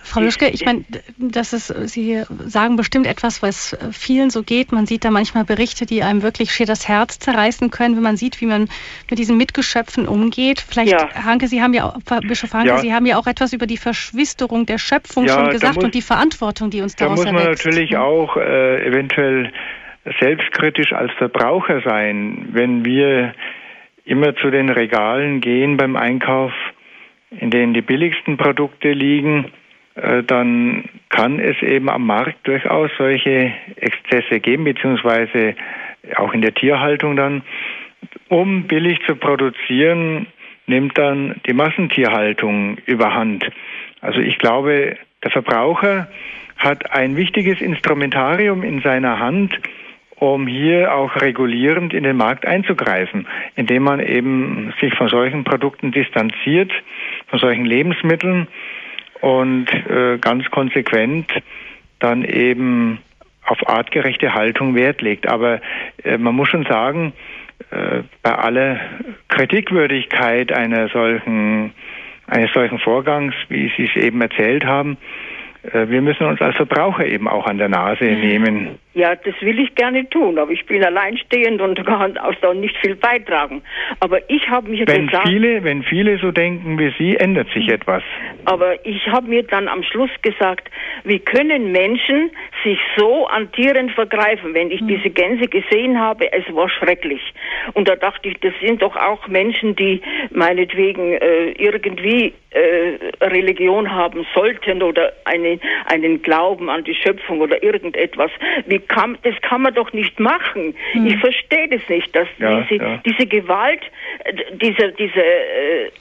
Frau 0.05 0.21
Luschke, 0.21 0.47
ich 0.47 0.65
meine, 0.65 0.85
das 1.17 1.51
ist, 1.51 1.67
Sie 1.89 2.23
sagen 2.45 2.75
bestimmt 2.75 3.07
etwas, 3.07 3.41
was 3.41 3.75
vielen 3.91 4.29
so 4.29 4.43
geht. 4.43 4.71
Man 4.71 4.85
sieht 4.85 5.03
da 5.03 5.09
manchmal 5.09 5.45
Berichte, 5.45 5.85
die 5.85 6.03
einem 6.03 6.21
wirklich 6.21 6.51
schier 6.51 6.67
das 6.67 6.87
Herz 6.87 7.17
zerreißen 7.17 7.71
können, 7.71 7.95
wenn 7.95 8.03
man 8.03 8.15
sieht, 8.15 8.39
wie 8.39 8.45
man 8.45 8.69
mit 9.09 9.17
diesen 9.17 9.35
Mitgeschöpfen 9.37 10.07
umgeht. 10.07 10.63
Vielleicht, 10.67 10.91
ja. 10.91 11.09
Hanke, 11.25 11.47
Sie 11.47 11.61
haben 11.61 11.73
ja, 11.73 11.97
Bischof 12.27 12.53
Hanke, 12.53 12.69
ja. 12.69 12.77
Sie 12.77 12.93
haben 12.93 13.05
ja 13.07 13.17
auch 13.17 13.25
etwas 13.25 13.51
über 13.51 13.65
die 13.65 13.77
Verschwisterung 13.77 14.67
der 14.67 14.77
Schöpfung 14.77 15.25
ja, 15.25 15.33
schon 15.33 15.49
gesagt 15.49 15.75
muss, 15.75 15.85
und 15.85 15.95
die 15.95 16.03
Verantwortung, 16.03 16.69
die 16.69 16.81
uns 16.81 16.95
daraus 16.95 17.23
Da 17.23 17.31
muss 17.31 17.33
man 17.33 17.43
erwächst. 17.43 17.65
natürlich 17.65 17.97
auch 17.97 18.37
äh, 18.37 18.85
eventuell 18.85 19.51
selbstkritisch 20.19 20.93
als 20.93 21.11
Verbraucher 21.13 21.81
sein, 21.81 22.49
wenn 22.51 22.85
wir 22.85 23.33
immer 24.05 24.35
zu 24.35 24.51
den 24.51 24.69
Regalen 24.69 25.41
gehen 25.41 25.77
beim 25.77 25.95
Einkauf, 25.95 26.51
in 27.31 27.49
denen 27.49 27.73
die 27.73 27.81
billigsten 27.81 28.37
Produkte 28.37 28.91
liegen 28.91 29.51
dann 29.95 30.83
kann 31.09 31.39
es 31.39 31.61
eben 31.61 31.89
am 31.89 32.05
Markt 32.05 32.47
durchaus 32.47 32.91
solche 32.97 33.53
Exzesse 33.77 34.39
geben, 34.39 34.65
beziehungsweise 34.65 35.55
auch 36.17 36.33
in 36.33 36.41
der 36.41 36.53
Tierhaltung 36.53 37.15
dann. 37.15 37.43
Um 38.27 38.63
billig 38.63 38.99
zu 39.05 39.15
produzieren, 39.15 40.27
nimmt 40.67 40.97
dann 40.97 41.35
die 41.47 41.53
Massentierhaltung 41.53 42.77
überhand. 42.85 43.49
Also 44.01 44.19
ich 44.19 44.37
glaube, 44.37 44.97
Der 45.25 45.31
Verbraucher 45.31 46.07
hat 46.55 46.91
ein 46.91 47.17
wichtiges 47.17 47.59
Instrumentarium 47.59 48.61
in 48.61 48.81
seiner 48.81 49.19
Hand, 49.19 49.59
um 50.17 50.45
hier 50.45 50.93
auch 50.93 51.15
regulierend 51.19 51.93
in 51.95 52.03
den 52.03 52.15
Markt 52.15 52.45
einzugreifen, 52.45 53.27
indem 53.55 53.83
man 53.83 53.99
eben 53.99 54.71
sich 54.79 54.93
von 54.93 55.09
solchen 55.09 55.43
Produkten 55.43 55.91
distanziert, 55.91 56.71
von 57.27 57.39
solchen 57.39 57.65
Lebensmitteln 57.65 58.47
und 59.25 59.65
äh, 59.89 60.19
ganz 60.19 60.45
konsequent 60.51 61.31
dann 61.97 62.23
eben 62.23 62.99
auf 63.43 63.67
artgerechte 63.67 64.35
Haltung 64.35 64.75
Wert 64.75 65.01
legt. 65.01 65.27
Aber 65.27 65.61
äh, 66.03 66.19
man 66.19 66.35
muss 66.35 66.49
schon 66.49 66.65
sagen, 66.65 67.11
äh, 67.71 68.03
bei 68.21 68.35
aller 68.35 68.79
Kritikwürdigkeit 69.29 70.51
einer 70.51 70.89
solchen, 70.89 71.73
eines 72.27 72.53
solchen 72.53 72.77
Vorgangs, 72.77 73.33
wie 73.49 73.71
Sie 73.75 73.85
es 73.85 73.95
eben 73.95 74.21
erzählt 74.21 74.63
haben, 74.63 74.95
wir 75.73 76.01
müssen 76.01 76.25
uns 76.25 76.41
als 76.41 76.55
Verbraucher 76.55 77.05
eben 77.05 77.27
auch 77.27 77.45
an 77.45 77.57
der 77.57 77.69
Nase 77.69 78.05
mhm. 78.05 78.19
nehmen. 78.19 78.79
Ja, 78.93 79.13
das 79.13 79.35
will 79.41 79.59
ich 79.59 79.75
gerne 79.75 80.09
tun, 80.09 80.39
aber 80.39 80.51
ich 80.51 80.65
bin 80.65 80.83
alleinstehend 80.83 81.59
und 81.59 81.75
kann 81.85 82.17
auch 82.17 82.33
da 82.41 82.53
nicht 82.53 82.77
viel 82.77 82.95
beitragen. 82.95 83.61
Aber 83.99 84.29
ich 84.29 84.49
habe 84.49 84.69
mich 84.69 84.87
wenn 84.87 85.07
gesagt, 85.07 85.27
viele, 85.27 85.63
wenn 85.63 85.83
viele 85.83 86.17
so 86.17 86.31
denken 86.31 86.79
wie 86.79 86.93
Sie, 86.97 87.17
ändert 87.17 87.49
sich 87.53 87.67
etwas. 87.67 88.03
Aber 88.45 88.85
ich 88.85 89.07
habe 89.07 89.27
mir 89.27 89.43
dann 89.43 89.67
am 89.67 89.83
Schluss 89.83 90.11
gesagt, 90.21 90.69
wie 91.03 91.19
können 91.19 91.71
Menschen 91.71 92.31
sich 92.63 92.79
so 92.95 93.27
an 93.27 93.51
Tieren 93.51 93.89
vergreifen? 93.89 94.53
Wenn 94.53 94.71
ich 94.71 94.81
mhm. 94.81 94.87
diese 94.87 95.09
Gänse 95.09 95.47
gesehen 95.47 95.99
habe, 95.99 96.31
es 96.31 96.43
war 96.55 96.69
schrecklich. 96.69 97.21
Und 97.73 97.89
da 97.89 97.95
dachte 97.95 98.29
ich, 98.29 98.39
das 98.39 98.53
sind 98.61 98.81
doch 98.81 98.95
auch 98.95 99.27
Menschen, 99.27 99.75
die 99.75 100.01
meinetwegen 100.31 101.13
äh, 101.13 101.51
irgendwie 101.57 102.33
äh, 102.51 103.25
Religion 103.25 103.91
haben 103.91 104.25
sollten 104.33 104.81
oder 104.81 105.11
eine, 105.25 105.54
einen 105.85 106.21
Glauben 106.21 106.69
an 106.69 106.83
die 106.83 106.95
Schöpfung 106.95 107.41
oder 107.41 107.61
irgendetwas. 107.63 108.31
Wie 108.65 108.79
kann, 108.79 109.17
das 109.23 109.35
kann 109.41 109.61
man 109.61 109.73
doch 109.73 109.93
nicht 109.93 110.19
machen. 110.19 110.75
Hm. 110.91 111.07
Ich 111.07 111.17
verstehe 111.17 111.67
das 111.69 111.81
nicht, 111.89 112.15
dass 112.15 112.27
ja, 112.37 112.61
diese, 112.61 112.83
ja. 112.83 113.01
diese 113.05 113.25
Gewalt, 113.25 113.81
äh, 114.23 114.33
diese, 114.53 114.91
diese 114.93 115.21
äh, 115.21 115.91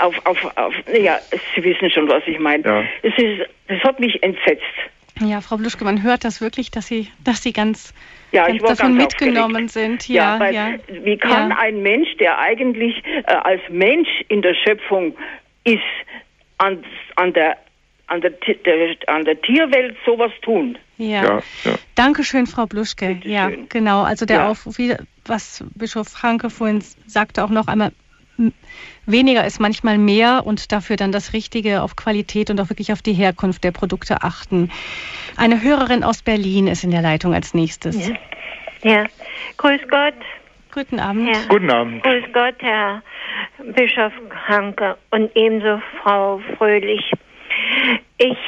auf, 0.00 0.14
auf, 0.24 0.56
auf, 0.56 0.74
ja, 0.92 1.18
Sie 1.54 1.64
wissen 1.64 1.90
schon, 1.90 2.08
was 2.08 2.22
ich 2.26 2.38
meine. 2.38 2.64
Ja. 2.64 2.84
Das, 3.02 3.12
ist, 3.16 3.48
das 3.68 3.82
hat 3.82 4.00
mich 4.00 4.22
entsetzt. 4.22 4.62
Ja, 5.20 5.40
Frau 5.40 5.56
Bluschke, 5.56 5.84
man 5.84 6.02
hört 6.02 6.24
das 6.24 6.40
wirklich, 6.40 6.70
dass 6.70 6.88
Sie, 6.88 7.08
dass 7.22 7.42
Sie 7.42 7.52
ganz, 7.52 7.94
ja, 8.32 8.46
ganz 8.46 8.62
davon 8.62 8.98
ganz 8.98 9.14
mitgenommen 9.14 9.66
aufgeregt. 9.66 9.70
sind. 9.70 10.08
Ja, 10.08 10.34
ja, 10.34 10.40
weil, 10.40 10.54
ja, 10.54 10.74
Wie 10.88 11.16
kann 11.16 11.52
ein 11.52 11.82
Mensch, 11.82 12.16
der 12.16 12.38
eigentlich 12.38 13.00
äh, 13.04 13.32
als 13.32 13.60
Mensch 13.68 14.08
in 14.28 14.42
der 14.42 14.54
Schöpfung 14.54 15.16
ist, 15.62 15.78
an, 16.58 16.84
an 17.16 17.32
der 17.32 17.56
an 18.14 18.20
der, 18.20 18.30
der, 18.30 18.96
an 19.08 19.24
der 19.24 19.40
Tierwelt 19.40 19.96
sowas 20.06 20.30
tun. 20.42 20.78
Ja. 20.96 21.24
ja, 21.24 21.42
ja. 21.64 21.74
Dankeschön, 21.96 22.46
Frau 22.46 22.66
Bluschke. 22.66 23.18
Ja, 23.24 23.50
genau. 23.68 24.02
Also 24.02 24.24
der 24.24 24.38
ja. 24.38 24.48
Aufruf, 24.48 24.78
was 25.26 25.64
Bischof 25.74 26.22
Hanke 26.22 26.50
vorhin 26.50 26.82
sagte, 27.06 27.44
auch 27.44 27.50
noch 27.50 27.66
einmal, 27.66 27.92
weniger 29.06 29.44
ist 29.44 29.60
manchmal 29.60 29.98
mehr 29.98 30.42
und 30.44 30.72
dafür 30.72 30.96
dann 30.96 31.12
das 31.12 31.32
Richtige 31.32 31.82
auf 31.82 31.96
Qualität 31.96 32.50
und 32.50 32.60
auch 32.60 32.70
wirklich 32.70 32.92
auf 32.92 33.02
die 33.02 33.12
Herkunft 33.12 33.64
der 33.64 33.72
Produkte 33.72 34.22
achten. 34.22 34.70
Eine 35.36 35.62
Hörerin 35.62 36.04
aus 36.04 36.22
Berlin 36.22 36.68
ist 36.68 36.84
in 36.84 36.90
der 36.90 37.02
Leitung 37.02 37.34
als 37.34 37.54
nächstes. 37.54 38.08
Ja, 38.08 38.14
ja. 38.82 39.04
grüß 39.56 39.80
Gott. 39.90 40.14
Guten 40.72 40.98
Abend. 40.98 41.28
Herr, 41.28 41.46
Guten 41.48 41.70
Abend. 41.70 42.02
Grüß 42.02 42.24
Gott, 42.32 42.56
Herr 42.58 43.02
Bischof 43.74 44.12
Hanke 44.48 44.96
und 45.10 45.30
ebenso 45.36 45.80
Frau 46.02 46.40
Fröhlich. 46.56 47.12
Ich 48.16 48.38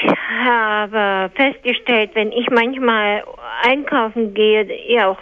habe 0.45 1.31
festgestellt, 1.35 2.11
wenn 2.15 2.31
ich 2.31 2.49
manchmal 2.51 3.25
einkaufen 3.63 4.33
gehe, 4.33 4.67
ja, 4.89 5.17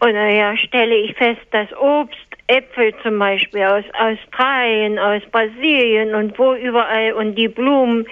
oder 0.00 0.28
ja, 0.28 0.56
stelle 0.56 0.96
ich 0.96 1.14
fest, 1.14 1.40
dass 1.52 1.72
Obst, 1.78 2.18
Äpfel 2.48 2.92
zum 3.04 3.18
Beispiel 3.18 3.62
aus 3.62 3.84
Australien, 3.96 4.98
aus 4.98 5.22
Brasilien 5.30 6.16
und 6.16 6.36
wo 6.36 6.54
überall 6.54 7.12
und 7.12 7.36
die 7.36 7.46
Blumen 7.46 8.06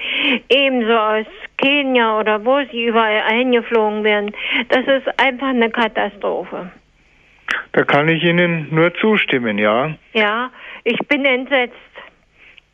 ebenso 0.48 0.96
aus 0.96 1.26
Kenia 1.56 2.20
oder 2.20 2.44
wo 2.44 2.60
sie 2.70 2.84
überall 2.84 3.22
eingeflogen 3.28 4.04
werden, 4.04 4.30
das 4.68 4.86
ist 4.86 5.20
einfach 5.20 5.48
eine 5.48 5.70
Katastrophe. 5.70 6.70
Da 7.72 7.82
kann 7.82 8.08
ich 8.08 8.22
Ihnen 8.22 8.68
nur 8.70 8.94
zustimmen, 8.94 9.58
ja. 9.58 9.94
Ja, 10.12 10.50
ich 10.84 10.98
bin 11.08 11.24
entsetzt. 11.24 11.76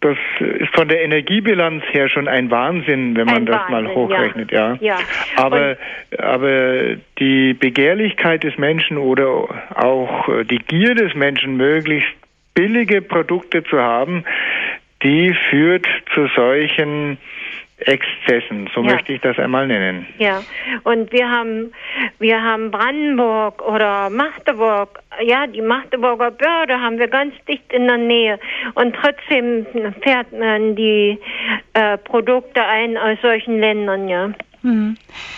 Das 0.05 0.19
ist 0.39 0.75
von 0.75 0.87
der 0.87 1.03
Energiebilanz 1.03 1.83
her 1.93 2.11
schon 2.11 2.29
ein 2.29 2.51
Wahnsinn, 2.51 3.17
wenn 3.17 3.25
man 3.25 3.37
ein 3.37 3.47
das 3.47 3.57
Wahnsinn, 3.57 3.85
mal 3.85 3.95
hochrechnet, 3.95 4.53
ja. 4.53 4.77
ja. 4.79 4.99
Aber, 5.37 5.79
aber 6.19 6.97
die 7.19 7.55
Begehrlichkeit 7.55 8.45
des 8.45 8.59
Menschen 8.59 8.99
oder 8.99 9.27
auch 9.75 10.29
die 10.45 10.59
Gier 10.59 10.95
des 10.95 11.15
Menschen, 11.15 11.57
möglichst 11.57 12.13
billige 12.53 13.01
Produkte 13.01 13.65
zu 13.65 13.81
haben, 13.81 14.27
die 15.03 15.33
führt 15.49 15.87
zu 16.13 16.27
solchen 16.37 17.17
Exzessen, 17.87 18.69
so 18.75 18.83
ja. 18.83 18.93
möchte 18.93 19.13
ich 19.13 19.21
das 19.21 19.39
einmal 19.39 19.67
nennen. 19.67 20.07
Ja, 20.19 20.43
und 20.85 21.13
wir 21.13 21.31
haben, 21.31 21.73
wir 22.19 22.43
haben 22.43 22.71
Brandenburg 22.71 23.63
oder 23.63 24.11
Magdeburg, 24.11 25.01
ja, 25.23 25.47
die 25.47 25.63
Magdeburger 25.63 26.31
Börde 26.31 26.81
haben 26.81 26.99
wir 26.99 27.09
ganz 27.09 27.35
dicht 27.49 27.73
in 27.73 27.87
der 27.87 27.99
Nähe 27.99 28.39
und 28.75 28.95
trotzdem 28.97 29.67
fährt 30.03 30.33
man 30.33 30.77
die 30.77 31.19
äh, 31.75 31.99
Produkte 31.99 32.65
ein 32.65 32.97
aus 32.97 33.19
solchen 33.23 33.61
Ländern, 33.61 34.09
ja. 34.09 34.33
Mhm. 34.63 34.97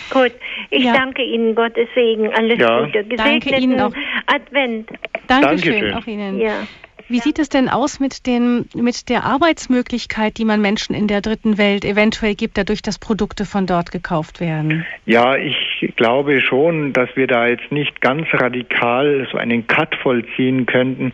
Gut, 0.09 0.31
ich 0.69 0.85
ja. 0.85 0.93
danke 0.93 1.21
Ihnen, 1.21 1.53
Gottes 1.53 1.89
Segen, 1.93 2.33
alles 2.33 2.57
ja. 2.59 2.85
Gute, 2.85 3.03
gesegneten 3.03 3.93
Advent. 4.25 4.89
Dankeschön, 5.27 5.73
Dankeschön. 5.73 5.93
auch 5.93 6.07
Ihnen. 6.07 6.39
Ja. 6.39 6.65
Wie 7.09 7.19
sieht 7.19 7.39
es 7.39 7.49
denn 7.49 7.69
aus 7.69 7.99
mit, 7.99 8.25
den, 8.27 8.65
mit 8.75 9.09
der 9.09 9.23
Arbeitsmöglichkeit, 9.23 10.37
die 10.37 10.45
man 10.45 10.61
Menschen 10.61 10.93
in 10.93 11.07
der 11.07 11.21
dritten 11.21 11.57
Welt 11.57 11.85
eventuell 11.85 12.35
gibt, 12.35 12.57
dadurch, 12.57 12.81
dass 12.81 12.99
Produkte 12.99 13.45
von 13.45 13.65
dort 13.65 13.91
gekauft 13.91 14.41
werden? 14.41 14.85
Ja, 15.05 15.35
ich 15.37 15.93
glaube 15.95 16.41
schon, 16.41 16.91
dass 16.91 17.09
wir 17.15 17.27
da 17.27 17.47
jetzt 17.47 17.71
nicht 17.71 18.01
ganz 18.01 18.27
radikal 18.33 19.27
so 19.31 19.37
einen 19.37 19.67
Cut 19.67 19.95
vollziehen 19.95 20.65
könnten. 20.65 21.13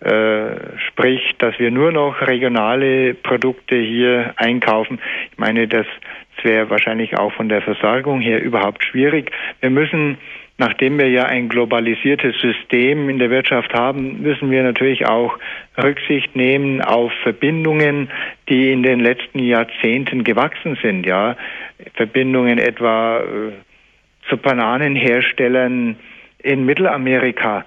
Äh, 0.00 0.78
sprich, 0.88 1.36
dass 1.38 1.58
wir 1.60 1.70
nur 1.70 1.92
noch 1.92 2.20
regionale 2.22 3.14
Produkte 3.14 3.76
hier 3.76 4.34
einkaufen. 4.36 4.98
Ich 5.30 5.38
meine, 5.38 5.68
das 5.68 5.86
wäre 6.42 6.70
wahrscheinlich 6.70 7.16
auch 7.16 7.32
von 7.32 7.48
der 7.48 7.62
Versorgung 7.62 8.20
her 8.20 8.42
überhaupt 8.42 8.84
schwierig. 8.84 9.30
Wir 9.60 9.70
müssen 9.70 10.18
nachdem 10.58 10.98
wir 10.98 11.08
ja 11.08 11.24
ein 11.24 11.48
globalisiertes 11.48 12.34
System 12.40 13.08
in 13.08 13.18
der 13.18 13.30
Wirtschaft 13.30 13.72
haben, 13.74 14.22
müssen 14.22 14.50
wir 14.50 14.62
natürlich 14.62 15.06
auch 15.06 15.38
Rücksicht 15.82 16.36
nehmen 16.36 16.80
auf 16.80 17.12
Verbindungen, 17.22 18.10
die 18.48 18.70
in 18.72 18.82
den 18.82 19.00
letzten 19.00 19.38
Jahrzehnten 19.38 20.24
gewachsen 20.24 20.78
sind, 20.82 21.06
ja. 21.06 21.36
Verbindungen 21.94 22.58
etwa 22.58 23.20
äh, 23.20 23.52
zu 24.28 24.36
Bananenherstellern 24.36 25.96
in 26.42 26.64
Mittelamerika 26.64 27.64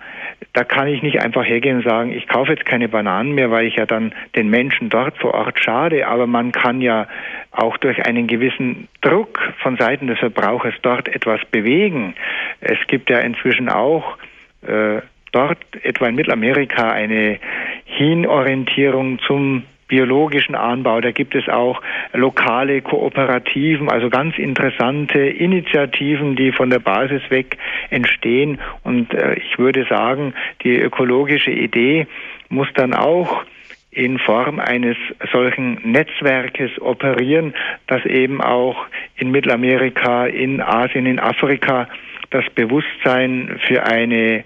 da 0.55 0.63
kann 0.63 0.87
ich 0.87 1.01
nicht 1.01 1.21
einfach 1.21 1.43
hergehen 1.43 1.77
und 1.77 1.83
sagen, 1.83 2.13
ich 2.13 2.27
kaufe 2.27 2.53
jetzt 2.53 2.65
keine 2.65 2.87
Bananen 2.87 3.33
mehr, 3.33 3.51
weil 3.51 3.65
ich 3.65 3.75
ja 3.75 3.85
dann 3.85 4.13
den 4.35 4.49
Menschen 4.49 4.89
dort 4.89 5.17
vor 5.17 5.33
Ort 5.33 5.61
schade. 5.61 6.07
Aber 6.07 6.27
man 6.27 6.53
kann 6.53 6.79
ja 6.79 7.07
auch 7.51 7.77
durch 7.77 8.05
einen 8.05 8.25
gewissen 8.25 8.87
Druck 9.01 9.37
von 9.61 9.75
Seiten 9.75 10.07
des 10.07 10.17
Verbrauchers 10.19 10.73
dort 10.81 11.09
etwas 11.09 11.41
bewegen. 11.51 12.15
Es 12.61 12.77
gibt 12.87 13.09
ja 13.09 13.19
inzwischen 13.19 13.67
auch 13.67 14.17
äh, 14.65 15.01
dort 15.33 15.59
etwa 15.83 16.07
in 16.07 16.15
Mittelamerika 16.15 16.89
eine 16.89 17.37
Hinorientierung 17.83 19.19
zum 19.19 19.63
biologischen 19.87 20.55
Anbau. 20.55 21.01
Da 21.01 21.11
gibt 21.11 21.35
es 21.35 21.47
auch 21.47 21.81
lokale 22.13 22.81
Kooperativen, 22.81 23.89
also 23.89 24.09
ganz 24.09 24.37
interessante 24.37 25.19
Initiativen, 25.19 26.35
die 26.35 26.51
von 26.51 26.69
der 26.69 26.79
Basis 26.79 27.21
weg 27.29 27.57
entstehen. 27.89 28.59
Und 28.83 29.13
äh, 29.13 29.35
ich 29.35 29.57
würde 29.59 29.85
sagen, 29.85 30.33
die 30.63 30.75
ökologische 30.75 31.51
Idee 31.51 32.07
muss 32.49 32.67
dann 32.73 32.93
auch 32.93 33.43
in 33.91 34.19
Form 34.19 34.59
eines 34.59 34.97
solchen 35.31 35.79
Netzwerkes 35.89 36.81
operieren, 36.81 37.53
das 37.87 38.05
eben 38.05 38.41
auch 38.41 38.75
in 39.15 39.31
Mittelamerika, 39.31 40.25
in 40.25 40.59
Asien, 40.61 41.05
in 41.05 41.19
Afrika 41.19 41.87
das 42.29 42.43
Bewusstsein 42.53 43.57
für 43.65 43.83
eine 43.85 44.43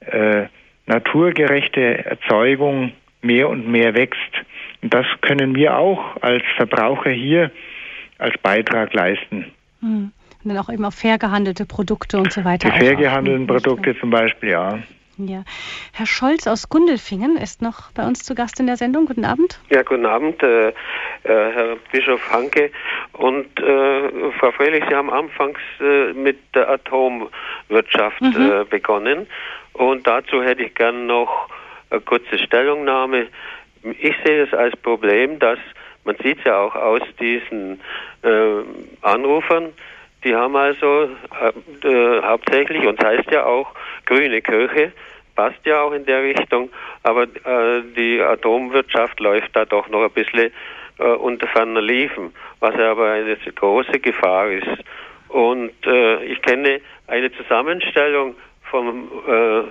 äh, 0.00 0.46
naturgerechte 0.86 2.04
Erzeugung 2.04 2.92
mehr 3.22 3.48
und 3.48 3.68
mehr 3.68 3.94
wächst. 3.94 4.20
Und 4.84 4.92
das 4.92 5.06
können 5.22 5.54
wir 5.54 5.78
auch 5.78 6.20
als 6.20 6.42
Verbraucher 6.56 7.08
hier 7.08 7.50
als 8.18 8.36
Beitrag 8.42 8.92
leisten. 8.92 9.50
Hm. 9.80 10.12
Und 10.44 10.50
dann 10.50 10.58
auch 10.58 10.68
eben 10.68 10.84
auf 10.84 10.94
fair 10.94 11.16
gehandelte 11.16 11.64
Produkte 11.64 12.18
und 12.18 12.30
so 12.30 12.44
weiter. 12.44 12.68
Die 12.68 12.78
fair 12.78 12.94
gehandelten 12.94 13.46
Produkte 13.46 13.98
zum 13.98 14.10
Beispiel, 14.10 14.50
ja. 14.50 14.78
Ja. 15.16 15.44
Herr 15.94 16.04
Scholz 16.04 16.46
aus 16.46 16.68
Gundelfingen 16.68 17.38
ist 17.38 17.62
noch 17.62 17.92
bei 17.92 18.06
uns 18.06 18.24
zu 18.24 18.34
Gast 18.34 18.60
in 18.60 18.66
der 18.66 18.76
Sendung. 18.76 19.06
Guten 19.06 19.24
Abend. 19.24 19.58
Ja, 19.70 19.80
guten 19.80 20.04
Abend, 20.04 20.42
äh, 20.42 20.68
äh, 20.68 20.72
Herr 21.22 21.76
Bischof 21.90 22.20
Hanke. 22.30 22.70
Und 23.14 23.58
äh, 23.60 24.32
Frau 24.38 24.52
Fröhlich, 24.52 24.84
Sie 24.86 24.94
haben 24.94 25.08
anfangs 25.08 25.60
äh, 25.80 26.12
mit 26.12 26.36
der 26.54 26.68
Atomwirtschaft 26.68 28.20
mhm. 28.20 28.36
Äh, 28.36 28.64
begonnen. 28.68 29.28
Und 29.72 30.06
dazu 30.06 30.42
hätte 30.42 30.62
ich 30.62 30.74
gern 30.74 31.06
noch 31.06 31.48
eine 31.88 32.02
kurze 32.02 32.38
Stellungnahme. 32.38 33.28
Ich 33.84 34.14
sehe 34.24 34.44
es 34.44 34.54
als 34.54 34.76
Problem, 34.76 35.38
dass 35.38 35.58
man 36.04 36.16
sieht 36.22 36.38
es 36.38 36.44
ja 36.44 36.58
auch 36.58 36.74
aus 36.74 37.02
diesen 37.18 37.80
äh, 38.22 38.62
Anrufern, 39.02 39.72
die 40.22 40.34
haben 40.34 40.56
also 40.56 41.08
äh, 41.82 42.22
hauptsächlich, 42.22 42.86
und 42.86 43.02
heißt 43.02 43.30
ja 43.30 43.44
auch 43.44 43.74
grüne 44.06 44.40
Kirche, 44.40 44.92
passt 45.34 45.64
ja 45.64 45.82
auch 45.82 45.92
in 45.92 46.06
der 46.06 46.22
Richtung, 46.22 46.70
aber 47.02 47.24
äh, 47.24 47.82
die 47.96 48.20
Atomwirtschaft 48.20 49.20
läuft 49.20 49.54
da 49.54 49.64
doch 49.64 49.88
noch 49.88 50.02
ein 50.04 50.10
bisschen 50.10 50.50
äh, 50.98 51.04
unter 51.04 51.46
ferner 51.48 51.82
Liefen, 51.82 52.34
was 52.60 52.74
ja 52.76 52.90
aber 52.90 53.12
eine 53.12 53.36
große 53.36 53.98
Gefahr 54.00 54.50
ist. 54.50 54.84
Und 55.28 55.72
äh, 55.86 56.24
ich 56.24 56.40
kenne 56.42 56.80
eine 57.06 57.32
Zusammenstellung 57.32 58.36
von 58.70 59.08
äh, 59.26 59.62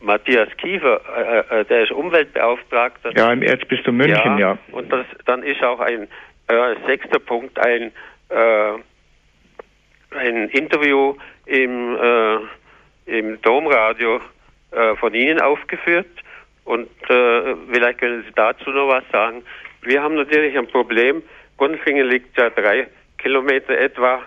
Matthias 0.00 0.48
Kiefer, 0.58 1.00
äh, 1.16 1.60
äh, 1.60 1.64
der 1.64 1.84
ist 1.84 1.92
Umweltbeauftragter. 1.92 3.16
Ja, 3.16 3.32
im 3.32 3.42
Erzbistum 3.42 3.96
München, 3.96 4.38
ja. 4.38 4.52
ja. 4.52 4.58
Und 4.72 4.92
das, 4.92 5.06
dann 5.24 5.42
ist 5.42 5.62
auch 5.62 5.80
ein 5.80 6.08
äh, 6.48 6.74
sechster 6.86 7.18
Punkt 7.18 7.58
ein, 7.58 7.92
äh, 8.28 8.72
ein 10.16 10.48
Interview 10.50 11.16
im, 11.46 11.96
äh, 11.96 13.18
im 13.18 13.40
Domradio 13.42 14.20
äh, 14.70 14.94
von 14.96 15.14
Ihnen 15.14 15.40
aufgeführt. 15.40 16.06
Und 16.64 16.88
vielleicht 17.06 17.98
können 18.00 18.24
Sie 18.24 18.32
dazu 18.34 18.70
noch 18.70 18.88
was 18.88 19.04
sagen. 19.12 19.44
Wir 19.82 20.02
haben 20.02 20.16
natürlich 20.16 20.58
ein 20.58 20.66
Problem. 20.66 21.22
Gunfingen 21.58 22.08
liegt 22.08 22.36
ja 22.36 22.50
drei 22.50 22.88
Kilometer 23.18 23.78
etwa 23.78 24.22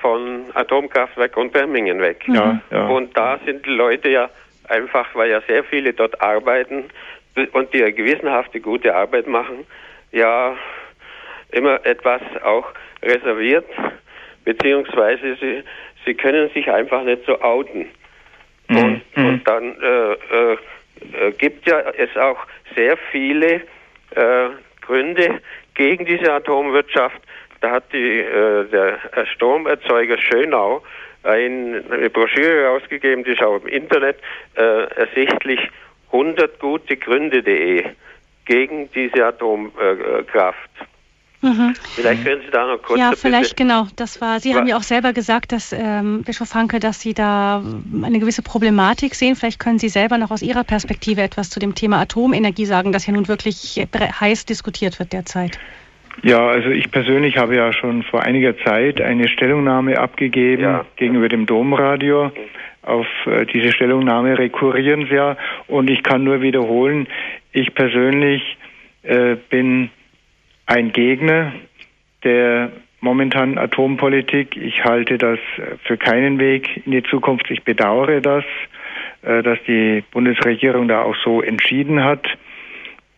von 0.00 0.46
Atomkraftwerk 0.54 1.36
und 1.36 1.52
Bermingen 1.52 2.00
weg. 2.00 2.24
Ja, 2.26 2.60
ja. 2.72 2.88
Und 2.88 3.16
da 3.16 3.38
sind 3.46 3.64
die 3.64 3.70
Leute 3.70 4.10
ja 4.10 4.28
einfach 4.68 5.14
weil 5.14 5.30
ja 5.30 5.40
sehr 5.42 5.64
viele 5.64 5.92
dort 5.92 6.20
arbeiten 6.20 6.84
und 7.52 7.74
die 7.74 7.82
eine 7.82 7.92
gewissenhafte 7.92 8.60
gute 8.60 8.94
Arbeit 8.94 9.26
machen, 9.26 9.66
ja 10.12 10.56
immer 11.50 11.84
etwas 11.84 12.22
auch 12.42 12.66
reserviert, 13.02 13.66
beziehungsweise 14.44 15.36
sie, 15.40 15.62
sie 16.04 16.14
können 16.14 16.50
sich 16.50 16.70
einfach 16.70 17.02
nicht 17.02 17.24
so 17.26 17.40
outen. 17.40 17.86
Mhm. 18.68 18.76
Und, 18.76 19.16
mhm. 19.16 19.26
und 19.26 19.48
dann 19.48 19.76
äh, 19.80 20.12
äh, 20.12 20.52
äh, 20.52 21.32
gibt 21.38 21.66
ja 21.68 21.80
es 21.96 22.16
auch 22.16 22.38
sehr 22.74 22.96
viele 23.10 23.62
äh, 24.14 24.48
Gründe 24.80 25.40
gegen 25.74 26.06
diese 26.06 26.32
Atomwirtschaft. 26.32 27.20
Da 27.60 27.70
hat 27.70 27.92
die, 27.92 28.20
äh, 28.20 28.64
der 28.68 28.98
Stromerzeuger 29.34 30.18
Schönau 30.18 30.82
eine 31.24 32.10
Broschüre 32.10 32.66
rausgegeben, 32.66 33.24
die 33.24 33.32
ist 33.32 33.42
auch 33.42 33.60
im 33.60 33.66
Internet 33.66 34.16
äh, 34.56 34.84
ersichtlich, 34.94 35.60
100 36.12 36.60
gute 36.60 36.96
Gründe.de 36.96 37.84
gegen 38.44 38.90
diese 38.92 39.24
Atomkraft. 39.24 40.70
Mhm. 41.44 41.74
Vielleicht 41.94 42.24
können 42.24 42.40
Sie 42.42 42.50
da 42.50 42.66
noch 42.66 42.82
kurz. 42.82 42.98
Ja, 42.98 43.12
vielleicht 43.14 43.56
genau. 43.56 43.86
Das 43.96 44.20
war. 44.22 44.40
Sie 44.40 44.54
haben 44.54 44.66
ja 44.66 44.78
auch 44.78 44.82
selber 44.82 45.12
gesagt, 45.12 45.52
dass 45.52 45.72
ähm, 45.72 46.22
Bischof 46.22 46.54
Hanke, 46.54 46.80
dass 46.80 47.00
Sie 47.00 47.12
da 47.12 47.62
eine 48.02 48.18
gewisse 48.18 48.40
Problematik 48.40 49.14
sehen. 49.14 49.36
Vielleicht 49.36 49.60
können 49.60 49.78
Sie 49.78 49.90
selber 49.90 50.16
noch 50.16 50.30
aus 50.30 50.40
Ihrer 50.40 50.64
Perspektive 50.64 51.20
etwas 51.20 51.50
zu 51.50 51.60
dem 51.60 51.74
Thema 51.74 52.00
Atomenergie 52.00 52.64
sagen, 52.64 52.92
das 52.92 53.06
ja 53.06 53.12
nun 53.12 53.28
wirklich 53.28 53.86
heiß 53.92 54.46
diskutiert 54.46 54.98
wird 54.98 55.12
derzeit. 55.12 55.58
Ja, 56.22 56.46
also 56.46 56.70
ich 56.70 56.90
persönlich 56.90 57.36
habe 57.36 57.56
ja 57.56 57.72
schon 57.72 58.02
vor 58.02 58.22
einiger 58.22 58.56
Zeit 58.58 59.00
eine 59.00 59.28
Stellungnahme 59.28 59.98
abgegeben 59.98 60.62
ja. 60.62 60.84
gegenüber 60.96 61.28
dem 61.28 61.46
Domradio. 61.46 62.32
Auf 62.82 63.06
äh, 63.26 63.46
diese 63.46 63.72
Stellungnahme 63.72 64.38
rekurrieren 64.38 65.06
sie 65.06 65.14
ja 65.16 65.36
und 65.66 65.90
ich 65.90 66.02
kann 66.02 66.24
nur 66.24 66.42
wiederholen, 66.42 67.08
ich 67.52 67.74
persönlich 67.74 68.58
äh, 69.02 69.36
bin 69.50 69.90
ein 70.66 70.92
Gegner 70.92 71.52
der 72.22 72.72
momentanen 73.00 73.58
Atompolitik. 73.58 74.56
Ich 74.56 74.82
halte 74.84 75.18
das 75.18 75.38
für 75.84 75.96
keinen 75.96 76.38
Weg 76.38 76.82
in 76.86 76.92
die 76.92 77.02
Zukunft. 77.02 77.50
Ich 77.50 77.62
bedauere 77.62 78.20
das, 78.20 78.44
äh, 79.22 79.42
dass 79.42 79.58
die 79.66 80.02
Bundesregierung 80.10 80.88
da 80.88 81.02
auch 81.02 81.16
so 81.22 81.42
entschieden 81.42 82.02
hat. 82.02 82.26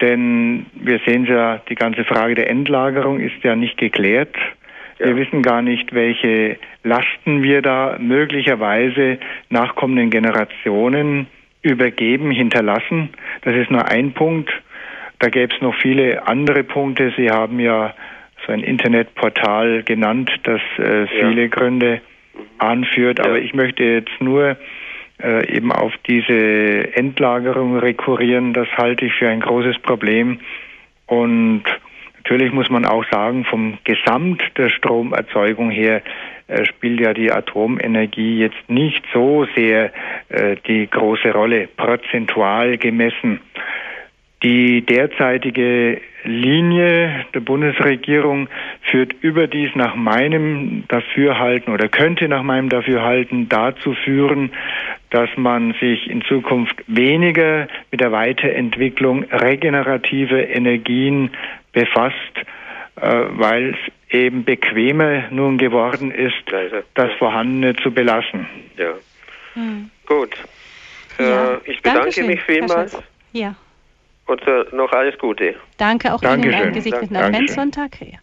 Denn 0.00 0.66
wir 0.74 1.00
sehen 1.06 1.24
ja, 1.26 1.60
die 1.68 1.74
ganze 1.74 2.04
Frage 2.04 2.34
der 2.34 2.50
Endlagerung 2.50 3.20
ist 3.20 3.42
ja 3.42 3.56
nicht 3.56 3.78
geklärt. 3.78 4.36
Ja. 4.98 5.06
Wir 5.06 5.16
wissen 5.16 5.42
gar 5.42 5.62
nicht, 5.62 5.94
welche 5.94 6.58
Lasten 6.82 7.42
wir 7.42 7.62
da 7.62 7.96
möglicherweise 7.98 9.18
nachkommenden 9.48 10.10
Generationen 10.10 11.26
übergeben, 11.62 12.30
hinterlassen. 12.30 13.10
Das 13.42 13.54
ist 13.54 13.70
nur 13.70 13.88
ein 13.88 14.12
Punkt. 14.12 14.50
Da 15.18 15.28
gäbe 15.28 15.54
es 15.54 15.60
noch 15.62 15.74
viele 15.74 16.26
andere 16.26 16.62
Punkte. 16.62 17.12
Sie 17.16 17.30
haben 17.30 17.58
ja 17.58 17.94
so 18.46 18.52
ein 18.52 18.60
Internetportal 18.60 19.82
genannt, 19.82 20.30
das 20.44 20.60
äh, 20.78 21.06
viele 21.06 21.42
ja. 21.42 21.48
Gründe 21.48 22.00
anführt. 22.58 23.20
Aber 23.20 23.38
ich 23.38 23.54
möchte 23.54 23.82
jetzt 23.82 24.20
nur 24.20 24.56
äh, 25.22 25.56
eben 25.56 25.72
auf 25.72 25.92
diese 26.06 26.94
Endlagerung 26.94 27.78
rekurrieren, 27.78 28.52
das 28.52 28.68
halte 28.76 29.06
ich 29.06 29.14
für 29.14 29.28
ein 29.28 29.40
großes 29.40 29.78
Problem. 29.78 30.40
Und 31.06 31.64
natürlich 32.16 32.52
muss 32.52 32.68
man 32.68 32.84
auch 32.84 33.04
sagen, 33.10 33.44
vom 33.44 33.78
Gesamt 33.84 34.42
der 34.56 34.68
Stromerzeugung 34.68 35.70
her 35.70 36.02
äh, 36.48 36.64
spielt 36.64 37.00
ja 37.00 37.14
die 37.14 37.32
Atomenergie 37.32 38.38
jetzt 38.38 38.68
nicht 38.68 39.04
so 39.12 39.46
sehr 39.56 39.92
äh, 40.28 40.56
die 40.66 40.88
große 40.88 41.32
Rolle, 41.32 41.68
prozentual 41.76 42.76
gemessen. 42.76 43.40
Die 44.42 44.82
derzeitige 44.82 46.00
Linie 46.24 47.24
der 47.32 47.40
Bundesregierung 47.40 48.48
führt 48.82 49.14
überdies 49.22 49.70
nach 49.74 49.94
meinem 49.94 50.84
Dafürhalten 50.88 51.72
oder 51.72 51.88
könnte 51.88 52.28
nach 52.28 52.42
meinem 52.42 52.68
Dafürhalten 52.68 53.48
dazu 53.48 53.94
führen, 54.04 54.52
dass 55.10 55.30
man 55.36 55.72
sich 55.80 56.10
in 56.10 56.22
Zukunft 56.22 56.76
weniger 56.86 57.68
mit 57.90 58.00
der 58.00 58.12
Weiterentwicklung 58.12 59.24
regenerativer 59.24 60.48
Energien 60.48 61.30
befasst, 61.72 62.16
äh, 62.96 63.24
weil 63.30 63.70
es 63.70 64.14
eben 64.14 64.44
bequemer 64.44 65.24
nun 65.30 65.56
geworden 65.56 66.10
ist, 66.10 66.34
das 66.94 67.12
Vorhandene 67.18 67.74
zu 67.76 67.90
belassen. 67.90 68.46
Ja. 68.76 68.92
Hm. 69.54 69.90
Gut. 70.04 70.36
Ja. 71.18 71.54
Äh, 71.54 71.58
ich 71.64 71.82
bedanke 71.82 72.22
mich 72.24 72.42
vielmals. 72.42 72.98
Ja. 73.32 73.54
Und 74.26 74.42
äh, 74.42 74.64
noch 74.72 74.92
alles 74.92 75.18
Gute. 75.18 75.54
Danke 75.76 76.12
auch 76.12 76.20
Dankeschön. 76.20 76.52
Ihnen 76.52 76.62
einen 76.62 76.74
gesegneten 76.74 77.16
Adventssonntag. 77.16 78.00
Ja. 78.00 78.18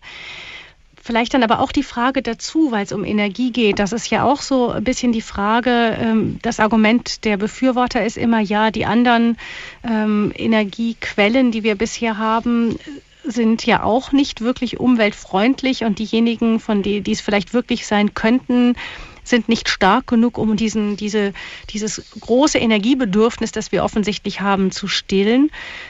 Vielleicht 1.02 1.34
dann 1.34 1.44
aber 1.44 1.60
auch 1.60 1.74
die 1.74 1.84
Frage 1.84 2.22
dazu, 2.22 2.72
weil 2.72 2.84
es 2.84 2.94
um 2.94 3.04
Energie 3.04 3.52
geht. 3.52 3.80
Das 3.80 3.92
ist 3.92 4.10
ja 4.10 4.24
auch 4.24 4.42
so 4.42 4.70
ein 4.70 4.86
bisschen 4.86 5.12
die 5.12 5.22
Frage. 5.22 5.98
Ähm, 6.00 6.40
das 6.42 6.62
Argument 6.62 7.26
der 7.26 7.36
Befürworter 7.36 8.06
ist 8.06 8.18
immer, 8.18 8.40
ja, 8.40 8.72
die 8.72 8.86
anderen 8.86 9.38
ähm, 9.84 10.32
Energiequellen, 10.36 11.52
die 11.52 11.64
wir 11.64 11.76
bisher 11.76 12.18
haben, 12.18 12.80
sind 13.26 13.66
ja 13.66 13.84
auch 13.84 14.12
nicht 14.12 14.42
wirklich 14.42 14.80
umweltfreundlich 14.80 15.84
und 15.84 16.00
diejenigen, 16.00 16.60
von 16.60 16.84
denen 16.84 17.04
die 17.04 17.12
es 17.12 17.22
vielleicht 17.22 17.54
wirklich 17.54 17.86
sein 17.86 18.14
könnten, 18.14 18.76
sind 19.24 19.50
nicht 19.50 19.70
stark 19.70 20.08
genug, 20.08 20.38
um 20.38 20.56
diesen, 20.56 20.98
diese, 20.98 21.34
dieses 21.70 22.18
große 22.20 22.58
Energiebedürfnis, 22.58 23.52
das 23.52 23.72
wir 23.72 23.84
offensichtlich 23.84 24.42
haben, 24.42 24.72
zu 24.72 24.88
stillen. 24.88 25.50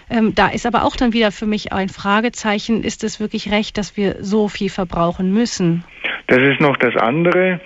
Ähm, 0.10 0.36
da 0.36 0.48
ist 0.48 0.66
aber 0.66 0.84
auch 0.84 0.96
dann 0.96 1.14
wieder 1.14 1.32
für 1.32 1.46
mich 1.46 1.74
ein 1.74 1.90
Fragezeichen, 1.90 2.84
ist 2.84 3.04
es 3.04 3.20
wirklich 3.20 3.52
recht, 3.52 3.78
dass 3.78 3.98
wir 3.98 4.18
so 4.22 4.48
viel 4.48 4.70
verbrauchen 4.70 5.34
müssen? 5.34 5.84
Das 6.28 6.40
ist 6.40 6.60
noch 6.60 6.78
das 6.78 6.96
andere. 6.96 7.60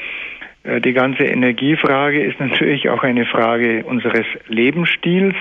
Äh, 0.63 0.82
die 0.82 0.93
ganze 0.93 1.24
Energiefrage 1.24 2.24
ist 2.24 2.39
natürlich 2.39 2.89
auch 2.89 3.03
eine 3.03 3.25
Frage 3.25 3.83
unseres 3.86 4.25
Lebensstils. 4.47 5.36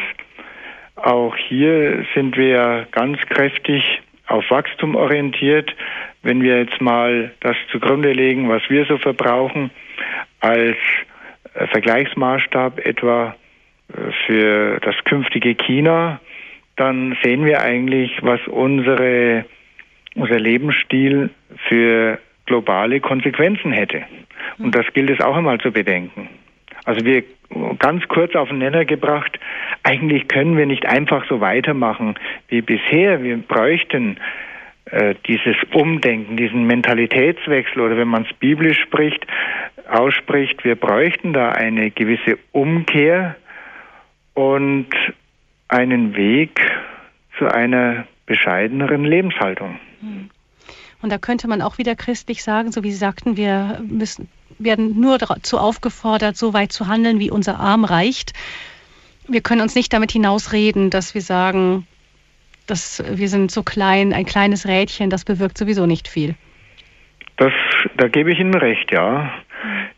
Auch 0.97 1.37
hier 1.37 2.05
sind 2.15 2.37
wir 2.37 2.87
ganz 2.93 3.19
kräftig 3.29 4.01
auf 4.27 4.51
Wachstum 4.51 4.95
orientiert. 4.97 5.75
Wenn 6.23 6.43
wir 6.43 6.59
jetzt 6.59 6.81
mal 6.81 7.33
das 7.41 7.57
zugrunde 7.71 8.13
legen, 8.13 8.49
was 8.49 8.63
wir 8.69 8.87
so 8.87 8.99
verbrauchen, 8.99 9.71
als 10.41 10.77
äh, 11.55 11.67
Vergleichsmaßstab 11.69 12.79
etwa 12.81 13.35
äh, 13.89 14.13
für 14.27 14.81
das 14.81 14.97
künftige 15.05 15.55
China, 15.55 16.21
dann 16.77 17.17
sehen 17.23 17.45
wir 17.45 17.63
eigentlich, 17.63 18.23
was 18.23 18.41
unsere, 18.47 19.45
unser 20.15 20.39
Lebensstil 20.39 21.31
für 21.69 22.19
globale 22.45 23.01
Konsequenzen 23.01 23.73
hätte. 23.73 24.05
Und 24.59 24.75
das 24.75 24.87
gilt 24.93 25.11
es 25.11 25.21
auch 25.21 25.37
einmal 25.37 25.59
zu 25.59 25.73
bedenken. 25.73 26.29
Also 26.85 27.05
wir 27.05 27.25
ganz 27.79 28.07
kurz 28.09 28.35
auf 28.35 28.49
den 28.49 28.59
Nenner 28.59 28.85
gebracht, 28.85 29.39
eigentlich 29.83 30.29
können 30.29 30.57
wir 30.57 30.67
nicht 30.67 30.87
einfach 30.87 31.27
so 31.29 31.41
weitermachen 31.41 32.15
wie 32.49 32.61
bisher. 32.61 33.23
Wir 33.23 33.37
bräuchten 33.37 34.19
dieses 35.27 35.57
Umdenken, 35.75 36.37
diesen 36.37 36.67
Mentalitätswechsel 36.67 37.81
oder 37.81 37.97
wenn 37.97 38.09
man 38.09 38.25
es 38.25 38.33
biblisch 38.39 38.81
spricht, 38.81 39.27
ausspricht, 39.89 40.65
wir 40.65 40.77
bräuchten 40.77 41.33
da 41.33 41.51
eine 41.51 41.91
gewisse 41.91 42.39
Umkehr 42.53 43.37
und 44.35 44.89
einen 45.69 46.15
Weg 46.15 46.61
zu 47.39 47.47
einer 47.47 48.07
bescheideneren 48.27 49.05
Lebenshaltung. 49.05 49.79
Hm. 50.01 50.31
Und 51.03 51.13
da 51.13 51.19
könnte 51.19 51.49
man 51.49 51.63
auch 51.63 51.79
wieder 51.79 51.95
christlich 51.95 52.43
sagen, 52.43 52.73
so 52.73 52.83
wie 52.83 52.91
Sie 52.91 52.97
sagten, 52.97 53.37
wir 53.37 53.81
müssen, 53.87 54.29
werden 54.59 54.99
nur 54.99 55.19
dazu 55.19 55.59
aufgefordert, 55.59 56.37
so 56.37 56.55
weit 56.55 56.73
zu 56.73 56.87
handeln, 56.87 57.21
wie 57.21 57.31
unser 57.31 57.61
Arm 57.61 57.85
reicht. 57.85 58.33
Wir 59.29 59.41
können 59.41 59.61
uns 59.61 59.75
nicht 59.75 59.93
damit 59.93 60.13
hinausreden, 60.13 60.91
dass 60.91 61.15
wir 61.15 61.21
sagen, 61.21 61.87
dass 62.67 63.03
wir 63.09 63.29
sind 63.29 63.51
so 63.51 63.63
klein, 63.63 64.13
ein 64.13 64.25
kleines 64.25 64.67
Rädchen, 64.67 65.11
das 65.11 65.25
bewirkt 65.25 65.59
sowieso 65.59 65.87
nicht 65.87 66.09
viel. 66.09 66.35
Das, 67.37 67.53
da 67.97 68.09
gebe 68.09 68.33
ich 68.33 68.39
Ihnen 68.41 68.55
recht, 68.55 68.91
ja. 68.93 69.31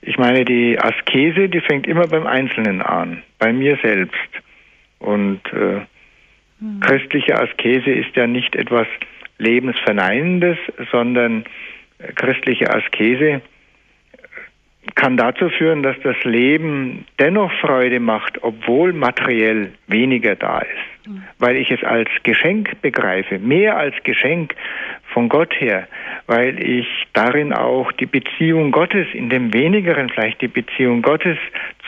Ich 0.03 0.19
meine, 0.19 0.45
die 0.45 0.79
Askese, 0.79 1.49
die 1.49 1.61
fängt 1.61 1.87
immer 1.87 2.07
beim 2.07 2.27
Einzelnen 2.27 2.83
an, 2.83 3.23
bei 3.39 3.53
mir 3.53 3.79
selbst. 3.83 4.29
Und 4.99 5.41
äh, 5.53 5.81
hm. 6.61 6.81
christliche 6.81 7.41
Askese 7.41 7.91
ist 7.91 8.17
ja 8.17 8.27
nicht 8.27 8.57
etwas 8.57 8.87
Lebensverneinendes, 9.39 10.59
sondern 10.91 11.45
äh, 11.99 12.13
christliche 12.13 12.75
Askese 12.75 13.43
kann 14.95 15.17
dazu 15.17 15.49
führen, 15.51 15.83
dass 15.83 15.97
das 16.03 16.17
Leben 16.25 17.07
dennoch 17.19 17.53
Freude 17.61 18.01
macht, 18.01 18.43
obwohl 18.43 18.93
materiell 18.93 19.73
weniger 19.87 20.35
da 20.35 20.61
ist. 20.61 20.88
Weil 21.39 21.57
ich 21.57 21.71
es 21.71 21.83
als 21.85 22.09
Geschenk 22.23 22.81
begreife, 22.83 23.39
mehr 23.39 23.77
als 23.77 23.95
Geschenk 24.05 24.55
von 25.07 25.29
Gott 25.29 25.55
her, 25.61 25.89
weil 26.27 26.63
ich 26.63 26.87
darin 27.13 27.53
auch 27.53 27.93
die 27.93 28.07
Beziehung 28.07 28.71
Gottes, 28.71 29.07
in 29.13 29.31
dem 29.31 29.53
wenigeren 29.53 30.11
vielleicht 30.11 30.41
die 30.43 30.49
Beziehung 30.49 31.03
Gottes 31.03 31.39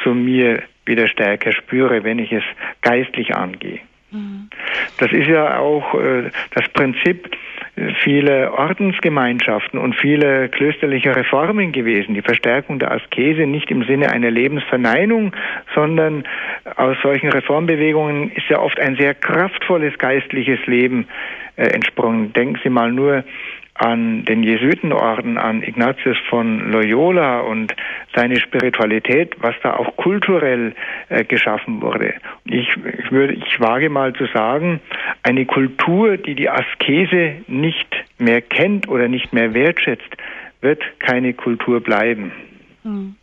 zu 0.03 0.15
mir 0.15 0.63
wieder 0.87 1.07
stärker 1.07 1.53
spüre, 1.53 2.05
wenn 2.05 2.19
ich 2.19 2.33
es 2.33 2.45
geistlich 2.83 3.35
angehe. 3.35 3.81
Das 4.99 5.13
ist 5.13 5.29
ja 5.29 5.59
auch 5.59 5.95
äh, 5.95 6.31
das 6.55 6.69
Prinzip 6.71 7.31
vieler 8.03 8.53
Ordensgemeinschaften 8.59 9.79
und 9.79 9.95
vieler 9.95 10.49
klösterlicher 10.49 11.17
Reformen 11.17 11.73
gewesen. 11.73 12.15
Die 12.15 12.23
Verstärkung 12.23 12.79
der 12.79 12.93
Askese 12.93 13.47
nicht 13.47 13.71
im 13.71 13.85
Sinne 13.85 14.11
einer 14.11 14.31
Lebensverneinung, 14.31 15.33
sondern 15.75 16.25
aus 16.77 16.97
solchen 17.03 17.31
Reformbewegungen 17.31 18.33
ist 18.33 18.49
ja 18.49 18.61
oft 18.61 18.79
ein 18.81 18.97
sehr 18.97 19.15
kraftvolles 19.15 19.97
geistliches 19.99 20.65
Leben 20.67 21.07
äh, 21.57 21.67
entsprungen. 21.69 22.33
Denken 22.33 22.59
Sie 22.63 22.71
mal 22.71 22.93
nur 22.93 23.25
an 23.81 24.27
den 24.27 24.43
Jesuitenorden, 24.43 25.39
an 25.39 25.63
Ignatius 25.63 26.19
von 26.29 26.71
Loyola 26.71 27.41
und 27.41 27.75
seine 28.15 28.39
Spiritualität, 28.39 29.35
was 29.41 29.55
da 29.63 29.75
auch 29.75 29.97
kulturell 29.97 30.75
äh, 31.09 31.25
geschaffen 31.25 31.81
wurde. 31.81 32.13
Ich, 32.45 32.69
ich 32.77 33.11
würde, 33.11 33.33
ich 33.33 33.59
wage 33.59 33.89
mal 33.89 34.13
zu 34.13 34.27
sagen, 34.27 34.81
eine 35.23 35.47
Kultur, 35.47 36.19
die 36.19 36.35
die 36.35 36.51
Askese 36.51 37.37
nicht 37.49 37.89
mehr 38.19 38.43
kennt 38.43 38.87
oder 38.89 39.09
nicht 39.09 39.33
mehr 39.33 39.55
wertschätzt, 39.55 40.15
wird 40.61 40.83
keine 40.99 41.33
Kultur 41.33 41.81
bleiben. 41.81 42.33
Hm. 42.83 43.17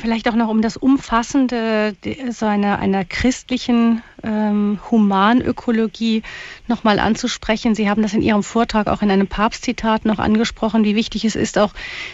Vielleicht 0.00 0.28
auch 0.28 0.34
noch 0.34 0.48
um 0.48 0.62
das 0.62 0.76
Umfassende 0.76 1.94
so 2.30 2.46
einer, 2.46 2.78
einer 2.78 3.04
christlichen 3.04 4.02
ähm, 4.22 4.78
Humanökologie 4.90 6.22
nochmal 6.68 6.98
anzusprechen. 6.98 7.74
Sie 7.74 7.88
haben 7.88 8.02
das 8.02 8.14
in 8.14 8.22
Ihrem 8.22 8.42
Vortrag 8.42 8.86
auch 8.86 9.02
in 9.02 9.10
einem 9.10 9.26
Papstzitat 9.26 10.04
noch 10.04 10.18
angesprochen, 10.18 10.84
wie 10.84 10.96
wichtig 10.96 11.24
es 11.24 11.36
ist, 11.36 11.58
auch 11.58 11.72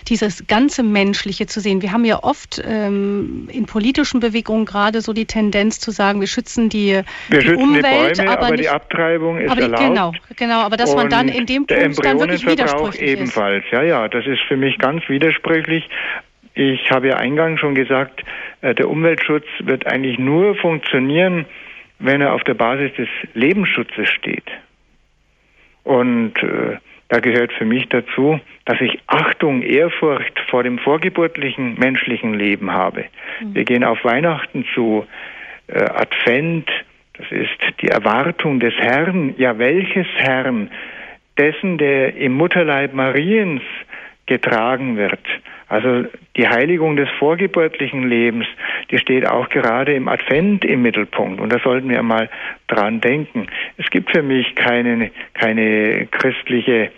dieses 0.08 0.46
ganze 0.46 0.82
Menschliche 0.82 1.46
zu 1.46 1.60
sehen. 1.60 1.82
Wir 1.82 1.92
haben 1.92 2.04
ja 2.04 2.22
oft 2.22 2.62
ähm, 2.64 3.48
in 3.52 3.66
politischen 3.66 4.20
Bewegungen 4.20 4.64
gerade 4.64 5.00
so 5.00 5.12
die 5.12 5.26
Tendenz 5.26 5.78
zu 5.80 5.90
sagen, 5.90 6.20
wir 6.20 6.28
schützen 6.28 6.68
die, 6.68 7.02
wir 7.28 7.40
die 7.40 7.46
schützen 7.46 7.62
Umwelt, 7.62 8.16
die 8.18 8.22
Bäume, 8.22 8.30
aber, 8.30 8.46
aber 8.46 8.50
nicht, 8.52 8.64
die 8.64 8.68
Abtreibung 8.68 9.38
ist 9.38 9.50
aber 9.50 9.62
erlaubt. 9.62 9.82
Genau, 9.82 10.12
genau, 10.36 10.60
aber 10.60 10.76
dass 10.76 10.94
man 10.94 11.08
dann 11.08 11.28
in 11.28 11.46
dem 11.46 11.66
Punkt 11.66 12.04
dann 12.04 12.18
wirklich 12.18 12.46
widersprüchlich 12.46 13.02
ebenfalls. 13.02 13.64
Ja, 13.70 13.82
ja, 13.82 14.08
das 14.08 14.26
ist 14.26 14.40
für 14.48 14.56
mich 14.56 14.78
ganz 14.78 15.02
widersprüchlich. 15.08 15.88
Ich 16.56 16.90
habe 16.90 17.08
ja 17.08 17.16
eingangs 17.16 17.60
schon 17.60 17.74
gesagt, 17.74 18.24
äh, 18.62 18.74
der 18.74 18.88
Umweltschutz 18.88 19.44
wird 19.60 19.86
eigentlich 19.86 20.18
nur 20.18 20.56
funktionieren, 20.56 21.44
wenn 21.98 22.22
er 22.22 22.32
auf 22.32 22.44
der 22.44 22.54
Basis 22.54 22.92
des 22.94 23.08
Lebensschutzes 23.34 24.08
steht. 24.08 24.50
Und 25.84 26.42
äh, 26.42 26.78
da 27.08 27.20
gehört 27.20 27.52
für 27.52 27.66
mich 27.66 27.88
dazu, 27.90 28.40
dass 28.64 28.80
ich 28.80 28.98
Achtung, 29.06 29.60
Ehrfurcht 29.62 30.40
vor 30.48 30.62
dem 30.62 30.78
vorgeburtlichen 30.78 31.78
menschlichen 31.78 32.32
Leben 32.32 32.72
habe. 32.72 33.04
Mhm. 33.40 33.54
Wir 33.54 33.64
gehen 33.64 33.84
auf 33.84 34.02
Weihnachten 34.02 34.64
zu, 34.74 35.06
äh, 35.68 35.78
Advent, 35.78 36.70
das 37.18 37.30
ist 37.30 37.80
die 37.82 37.88
Erwartung 37.88 38.60
des 38.60 38.74
Herrn. 38.74 39.34
Ja, 39.36 39.58
welches 39.58 40.06
Herrn? 40.16 40.70
Dessen, 41.36 41.76
der 41.76 42.16
im 42.16 42.32
Mutterleib 42.32 42.94
Mariens 42.94 43.60
getragen 44.26 44.96
wird. 44.96 45.20
Also 45.68 46.04
die 46.36 46.48
Heiligung 46.48 46.96
des 46.96 47.08
vorgeburtlichen 47.18 48.08
Lebens, 48.08 48.46
die 48.90 48.98
steht 48.98 49.26
auch 49.26 49.48
gerade 49.48 49.94
im 49.94 50.08
Advent 50.08 50.64
im 50.64 50.82
Mittelpunkt. 50.82 51.40
Und 51.40 51.52
da 51.52 51.58
sollten 51.58 51.88
wir 51.88 52.02
mal 52.02 52.28
dran 52.68 53.00
denken. 53.00 53.48
Es 53.76 53.90
gibt 53.90 54.10
für 54.10 54.22
mich 54.22 54.54
keine, 54.54 55.10
keine 55.34 56.06
christliche 56.06 56.90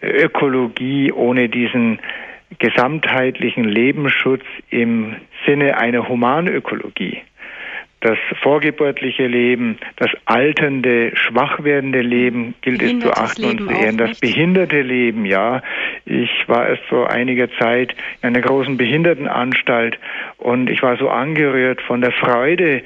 Ökologie 0.00 1.12
ohne 1.12 1.48
diesen 1.48 1.98
gesamtheitlichen 2.58 3.64
Lebensschutz 3.64 4.44
im 4.70 5.16
Sinne 5.44 5.76
einer 5.76 6.08
Humanökologie 6.08 7.22
das 8.00 8.18
vorgeburtliche 8.42 9.26
Leben, 9.26 9.78
das 9.96 10.10
alternde, 10.24 11.16
schwach 11.16 11.64
werdende 11.64 12.00
Leben 12.00 12.54
gilt 12.62 12.80
es 12.82 13.00
zu 13.00 13.12
achten 13.12 13.42
Leben 13.42 13.66
und 13.66 13.74
zu 13.74 13.80
ehren. 13.80 13.98
Das 13.98 14.20
behinderte 14.20 14.82
Leben, 14.82 15.24
ja. 15.24 15.62
Ich 16.04 16.30
war 16.46 16.68
erst 16.68 16.84
vor 16.84 17.10
einiger 17.10 17.50
Zeit 17.58 17.94
in 18.22 18.28
einer 18.28 18.40
großen 18.40 18.76
Behindertenanstalt 18.76 19.98
und 20.36 20.70
ich 20.70 20.82
war 20.82 20.96
so 20.96 21.08
angerührt 21.08 21.82
von 21.82 22.00
der 22.00 22.12
Freude, 22.12 22.82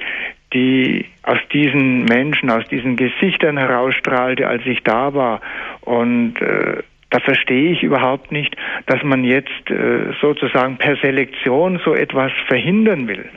die 0.53 1.05
aus 1.23 1.39
diesen 1.51 2.05
Menschen, 2.05 2.49
aus 2.49 2.67
diesen 2.67 2.95
Gesichtern 2.95 3.57
herausstrahlte, 3.57 4.47
als 4.47 4.65
ich 4.65 4.83
da 4.83 5.13
war. 5.13 5.41
Und 5.81 6.41
äh, 6.41 6.81
da 7.09 7.19
verstehe 7.19 7.71
ich 7.71 7.83
überhaupt 7.83 8.31
nicht, 8.31 8.55
dass 8.87 9.03
man 9.03 9.23
jetzt 9.23 9.69
äh, 9.69 10.13
sozusagen 10.21 10.77
per 10.77 10.95
Selektion 10.97 11.79
so 11.85 11.93
etwas 11.93 12.31
verhindern 12.47 13.07
will. 13.07 13.29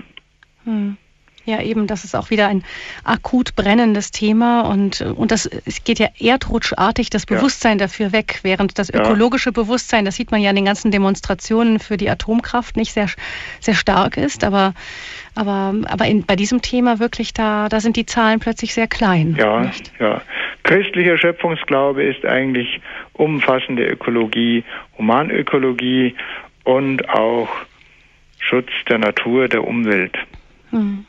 Hm. 0.64 0.96
Ja, 1.46 1.62
eben, 1.62 1.86
das 1.86 2.04
ist 2.04 2.16
auch 2.16 2.30
wieder 2.30 2.48
ein 2.48 2.64
akut 3.04 3.54
brennendes 3.54 4.10
Thema 4.10 4.62
und, 4.62 5.00
und 5.00 5.30
das 5.30 5.46
es 5.46 5.84
geht 5.84 5.98
ja 6.00 6.08
erdrutschartig 6.18 7.08
das 7.08 7.24
Bewusstsein 7.24 7.78
ja. 7.78 7.86
dafür 7.86 8.12
weg, 8.12 8.40
während 8.42 8.78
das 8.78 8.90
ökologische 8.90 9.50
ja. 9.50 9.52
Bewusstsein, 9.52 10.04
das 10.04 10.16
sieht 10.16 10.32
man 10.32 10.40
ja 10.42 10.50
in 10.50 10.56
den 10.56 10.64
ganzen 10.64 10.90
Demonstrationen 10.90 11.78
für 11.78 11.96
die 11.96 12.10
Atomkraft 12.10 12.76
nicht 12.76 12.92
sehr, 12.92 13.08
sehr 13.60 13.74
stark 13.74 14.16
ist, 14.16 14.44
aber, 14.44 14.74
aber, 15.36 15.74
aber 15.86 16.06
in, 16.06 16.24
bei 16.24 16.34
diesem 16.34 16.62
Thema 16.62 16.98
wirklich, 16.98 17.32
da, 17.32 17.68
da 17.68 17.80
sind 17.80 17.96
die 17.96 18.06
Zahlen 18.06 18.40
plötzlich 18.40 18.74
sehr 18.74 18.88
klein. 18.88 19.36
Ja, 19.38 19.60
nicht? 19.60 19.92
ja. 19.98 20.20
Christlicher 20.64 21.16
Schöpfungsglaube 21.16 22.02
ist 22.02 22.24
eigentlich 22.24 22.80
umfassende 23.12 23.86
Ökologie, 23.86 24.64
Humanökologie 24.98 26.16
und 26.64 27.08
auch 27.08 27.48
Schutz 28.40 28.70
der 28.88 28.98
Natur, 28.98 29.46
der 29.48 29.64
Umwelt. 29.64 30.16
Hm. 30.70 31.04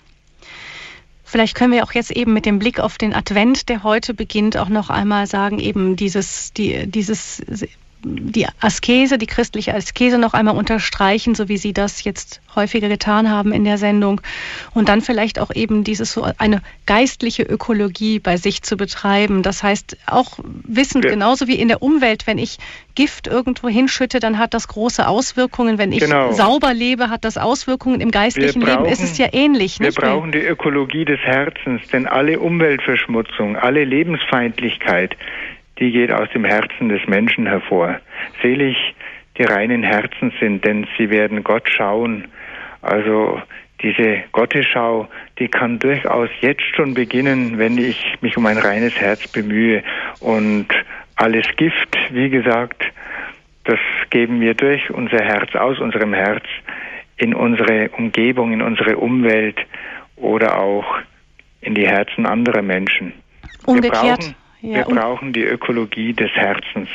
Vielleicht 1.30 1.56
können 1.56 1.74
wir 1.74 1.84
auch 1.84 1.92
jetzt 1.92 2.12
eben 2.12 2.32
mit 2.32 2.46
dem 2.46 2.58
Blick 2.58 2.80
auf 2.80 2.98
den 2.98 3.14
Advent, 3.14 3.68
der 3.68 3.84
heute 3.84 4.14
beginnt, 4.14 4.56
auch 4.56 4.70
noch 4.70 4.90
einmal 4.90 5.28
sagen, 5.28 5.60
eben 5.60 5.98
dieses, 5.98 6.54
die, 6.54 6.88
dieses 6.88 7.42
die 8.08 8.48
Askese, 8.60 9.18
die 9.18 9.28
christliche 9.28 9.74
Askese 9.74 10.18
noch 10.18 10.34
einmal 10.34 10.56
unterstreichen, 10.56 11.36
so 11.36 11.50
wie 11.50 11.58
Sie 11.58 11.74
das 11.74 12.04
jetzt 12.04 12.42
häufiger 12.56 12.90
getan 12.90 13.30
haben 13.30 13.52
in 13.52 13.64
der 13.64 13.78
Sendung. 13.78 14.22
Und 14.74 14.90
dann 14.90 15.02
vielleicht 15.02 15.40
auch 15.40 15.52
eben 15.54 15.84
dieses 15.84 16.12
so 16.14 16.28
eine 16.38 16.62
geistliche 16.86 17.44
Ökologie 17.44 18.20
bei 18.20 18.38
sich 18.38 18.64
zu 18.64 18.78
betreiben. 18.78 19.44
Das 19.44 19.64
heißt 19.64 19.98
auch 20.08 20.40
wissend, 20.44 21.06
ja. 21.06 21.12
genauso 21.12 21.48
wie 21.48 21.56
in 21.56 21.68
der 21.68 21.82
Umwelt, 21.82 22.28
wenn 22.28 22.38
ich 22.38 22.58
Gift 22.96 23.28
irgendwo 23.28 23.70
hinschütte, 23.70 24.20
dann 24.20 24.40
hat 24.40 24.56
das 24.56 24.68
große 24.68 25.08
Auswirkungen. 25.08 25.78
Wenn 25.78 25.92
ich 25.92 26.00
genau. 26.00 26.32
sauber 26.32 26.74
lebe, 26.74 27.10
hat 27.10 27.24
das 27.26 27.38
Auswirkungen 27.38 28.02
im 28.02 28.10
geistlichen 28.10 28.62
brauchen, 28.62 28.86
Leben. 28.86 28.92
Ist 28.92 29.04
es 29.04 29.18
ja 29.20 29.28
ähnlich. 29.32 29.80
Wir 29.80 29.92
brauchen 29.92 30.32
die 30.32 30.40
Ökologie 30.40 31.06
des 31.06 31.20
Herzens, 31.20 31.88
denn 31.90 32.08
alle 32.08 32.40
Umweltverschmutzung, 32.40 33.56
alle 33.56 33.86
Lebensfeindlichkeit, 33.86 35.16
die 35.80 35.92
geht 35.92 36.12
aus 36.12 36.30
dem 36.34 36.46
Herzen 36.46 36.90
des 36.90 37.06
Menschen 37.08 37.46
hervor. 37.46 38.00
Selig 38.42 38.96
die 39.38 39.44
reinen 39.44 39.84
Herzen 39.84 40.34
sind, 40.40 40.66
denn 40.66 40.88
sie 40.98 41.10
werden 41.10 41.44
Gott 41.44 41.70
schauen. 41.70 42.28
Also 42.82 43.42
diese 43.82 44.24
Gottesschau, 44.32 45.08
die 45.38 45.48
kann 45.48 45.80
durchaus 45.80 46.30
jetzt 46.42 46.64
schon 46.76 46.94
beginnen, 46.94 47.60
wenn 47.60 47.78
ich 47.78 48.16
mich 48.22 48.36
um 48.38 48.46
ein 48.48 48.58
reines 48.58 48.96
Herz 49.00 49.28
bemühe. 49.28 49.84
Und 50.20 50.68
alles 51.16 51.46
Gift, 51.58 51.96
wie 52.12 52.30
gesagt, 52.30 52.84
das 53.66 53.80
geben 54.10 54.42
wir 54.42 54.56
durch 54.56 54.90
unser 54.90 55.20
Herz, 55.20 55.54
aus 55.56 55.80
unserem 55.80 56.14
Herz, 56.14 56.46
in 57.18 57.34
unsere 57.34 57.90
Umgebung, 57.90 58.54
in 58.54 58.62
unsere 58.62 58.98
Umwelt 58.98 59.58
oder 60.16 60.60
auch 60.60 60.86
in 61.62 61.76
die 61.76 61.88
Herzen 61.88 62.26
anderer 62.26 62.62
Menschen. 62.62 63.14
Umgekehrt. 63.66 64.04
Wir 64.04 64.12
brauchen, 64.16 64.36
ja, 64.62 64.88
wir 64.88 64.96
brauchen 64.96 65.34
die 65.34 65.44
Ökologie 65.44 66.14
des 66.14 66.32
Herzens. 66.32 66.90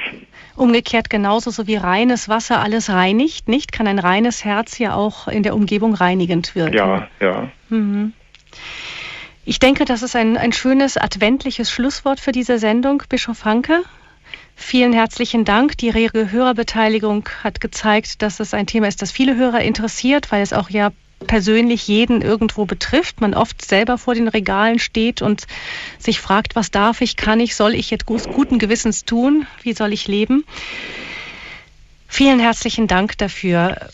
Umgekehrt 0.56 1.08
genauso, 1.10 1.50
so 1.50 1.66
wie 1.66 1.76
reines 1.76 2.28
Wasser 2.28 2.60
alles 2.60 2.90
reinigt, 2.90 3.48
nicht? 3.48 3.72
Kann 3.72 3.86
ein 3.86 3.98
reines 3.98 4.44
Herz 4.44 4.78
ja 4.78 4.94
auch 4.94 5.28
in 5.28 5.42
der 5.42 5.54
Umgebung 5.54 5.94
reinigend 5.94 6.54
wirken. 6.54 6.76
Ja, 6.76 7.08
ja. 7.20 7.50
Mhm. 7.68 8.12
Ich 9.44 9.58
denke, 9.58 9.84
das 9.84 10.02
ist 10.02 10.14
ein, 10.14 10.36
ein 10.36 10.52
schönes 10.52 10.96
adventliches 10.96 11.70
Schlusswort 11.70 12.20
für 12.20 12.32
diese 12.32 12.58
Sendung, 12.58 13.02
Bischof 13.08 13.44
Hanke. 13.44 13.82
Vielen 14.54 14.92
herzlichen 14.92 15.44
Dank. 15.44 15.76
Die 15.78 15.90
rege 15.90 16.30
Hörerbeteiligung 16.30 17.28
hat 17.42 17.60
gezeigt, 17.60 18.22
dass 18.22 18.38
es 18.38 18.54
ein 18.54 18.66
Thema 18.66 18.86
ist, 18.86 19.02
das 19.02 19.10
viele 19.10 19.36
Hörer 19.36 19.60
interessiert, 19.60 20.30
weil 20.30 20.42
es 20.42 20.52
auch 20.52 20.70
ja 20.70 20.90
persönlich 21.22 21.88
jeden 21.88 22.22
irgendwo 22.22 22.64
betrifft. 22.64 23.20
Man 23.20 23.34
oft 23.34 23.64
selber 23.64 23.98
vor 23.98 24.14
den 24.14 24.28
Regalen 24.28 24.78
steht 24.78 25.22
und 25.22 25.46
sich 25.98 26.20
fragt, 26.20 26.56
was 26.56 26.70
darf 26.70 27.00
ich, 27.00 27.16
kann 27.16 27.40
ich, 27.40 27.56
soll 27.56 27.74
ich 27.74 27.90
jetzt 27.90 28.06
guten 28.06 28.58
Gewissens 28.58 29.04
tun? 29.04 29.46
Wie 29.62 29.72
soll 29.72 29.92
ich 29.92 30.08
leben? 30.08 30.44
Vielen 32.08 32.40
herzlichen 32.40 32.88
Dank 32.88 33.16
dafür. 33.18 33.88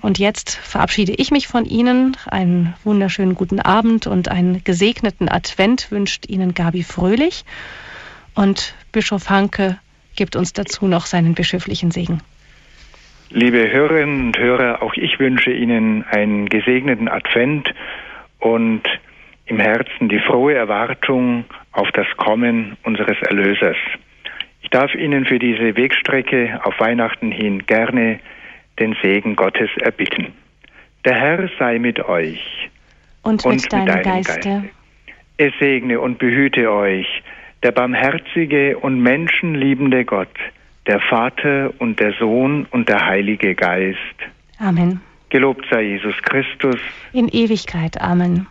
Und 0.00 0.18
jetzt 0.18 0.50
verabschiede 0.50 1.12
ich 1.12 1.30
mich 1.30 1.46
von 1.46 1.66
Ihnen. 1.66 2.16
Einen 2.24 2.72
wunderschönen 2.84 3.34
guten 3.34 3.60
Abend 3.60 4.06
und 4.06 4.28
einen 4.28 4.64
gesegneten 4.64 5.28
Advent 5.28 5.90
wünscht 5.90 6.26
Ihnen 6.26 6.54
Gabi 6.54 6.84
Fröhlich. 6.84 7.44
Und 8.34 8.74
Bischof 8.92 9.28
Hanke 9.28 9.78
gibt 10.16 10.36
uns 10.36 10.52
dazu 10.52 10.86
noch 10.86 11.06
seinen 11.06 11.34
bischöflichen 11.34 11.90
Segen. 11.90 12.20
Liebe 13.30 13.70
Hörerinnen 13.70 14.26
und 14.26 14.38
Hörer, 14.38 14.82
auch 14.82 14.94
ich 14.94 15.18
wünsche 15.18 15.50
Ihnen 15.50 16.04
einen 16.04 16.48
gesegneten 16.48 17.08
Advent 17.08 17.72
und 18.38 18.82
im 19.46 19.58
Herzen 19.58 20.08
die 20.08 20.18
frohe 20.18 20.54
Erwartung 20.54 21.44
auf 21.72 21.90
das 21.92 22.06
Kommen 22.16 22.76
unseres 22.82 23.16
Erlösers. 23.22 23.76
Ich 24.60 24.70
darf 24.70 24.94
Ihnen 24.94 25.24
für 25.24 25.38
diese 25.38 25.76
Wegstrecke 25.76 26.60
auf 26.64 26.78
Weihnachten 26.78 27.32
hin 27.32 27.66
gerne 27.66 28.20
den 28.78 28.96
Segen 29.02 29.36
Gottes 29.36 29.70
erbitten. 29.80 30.28
Der 31.04 31.14
Herr 31.14 31.48
sei 31.58 31.78
mit 31.78 32.00
euch 32.00 32.70
und, 33.22 33.44
und 33.44 33.62
mit, 33.62 33.72
deinem, 33.72 33.86
deinem 33.86 34.02
Geiste. 34.02 34.32
Geiste. 34.32 34.64
Er 35.38 35.52
segne 35.58 36.00
und 36.00 36.18
behüte 36.18 36.70
euch 36.70 37.06
der 37.62 37.72
barmherzige 37.72 38.78
und 38.78 39.00
menschenliebende 39.00 40.04
Gott, 40.04 40.36
der 40.86 41.00
Vater 41.00 41.72
und 41.78 42.00
der 42.00 42.12
Sohn 42.18 42.66
und 42.70 42.88
der 42.88 43.06
Heilige 43.06 43.54
Geist. 43.54 43.98
Amen. 44.58 45.00
Gelobt 45.30 45.64
sei 45.70 45.82
Jesus 45.82 46.14
Christus. 46.22 46.78
In 47.12 47.28
Ewigkeit. 47.28 48.00
Amen. 48.00 48.46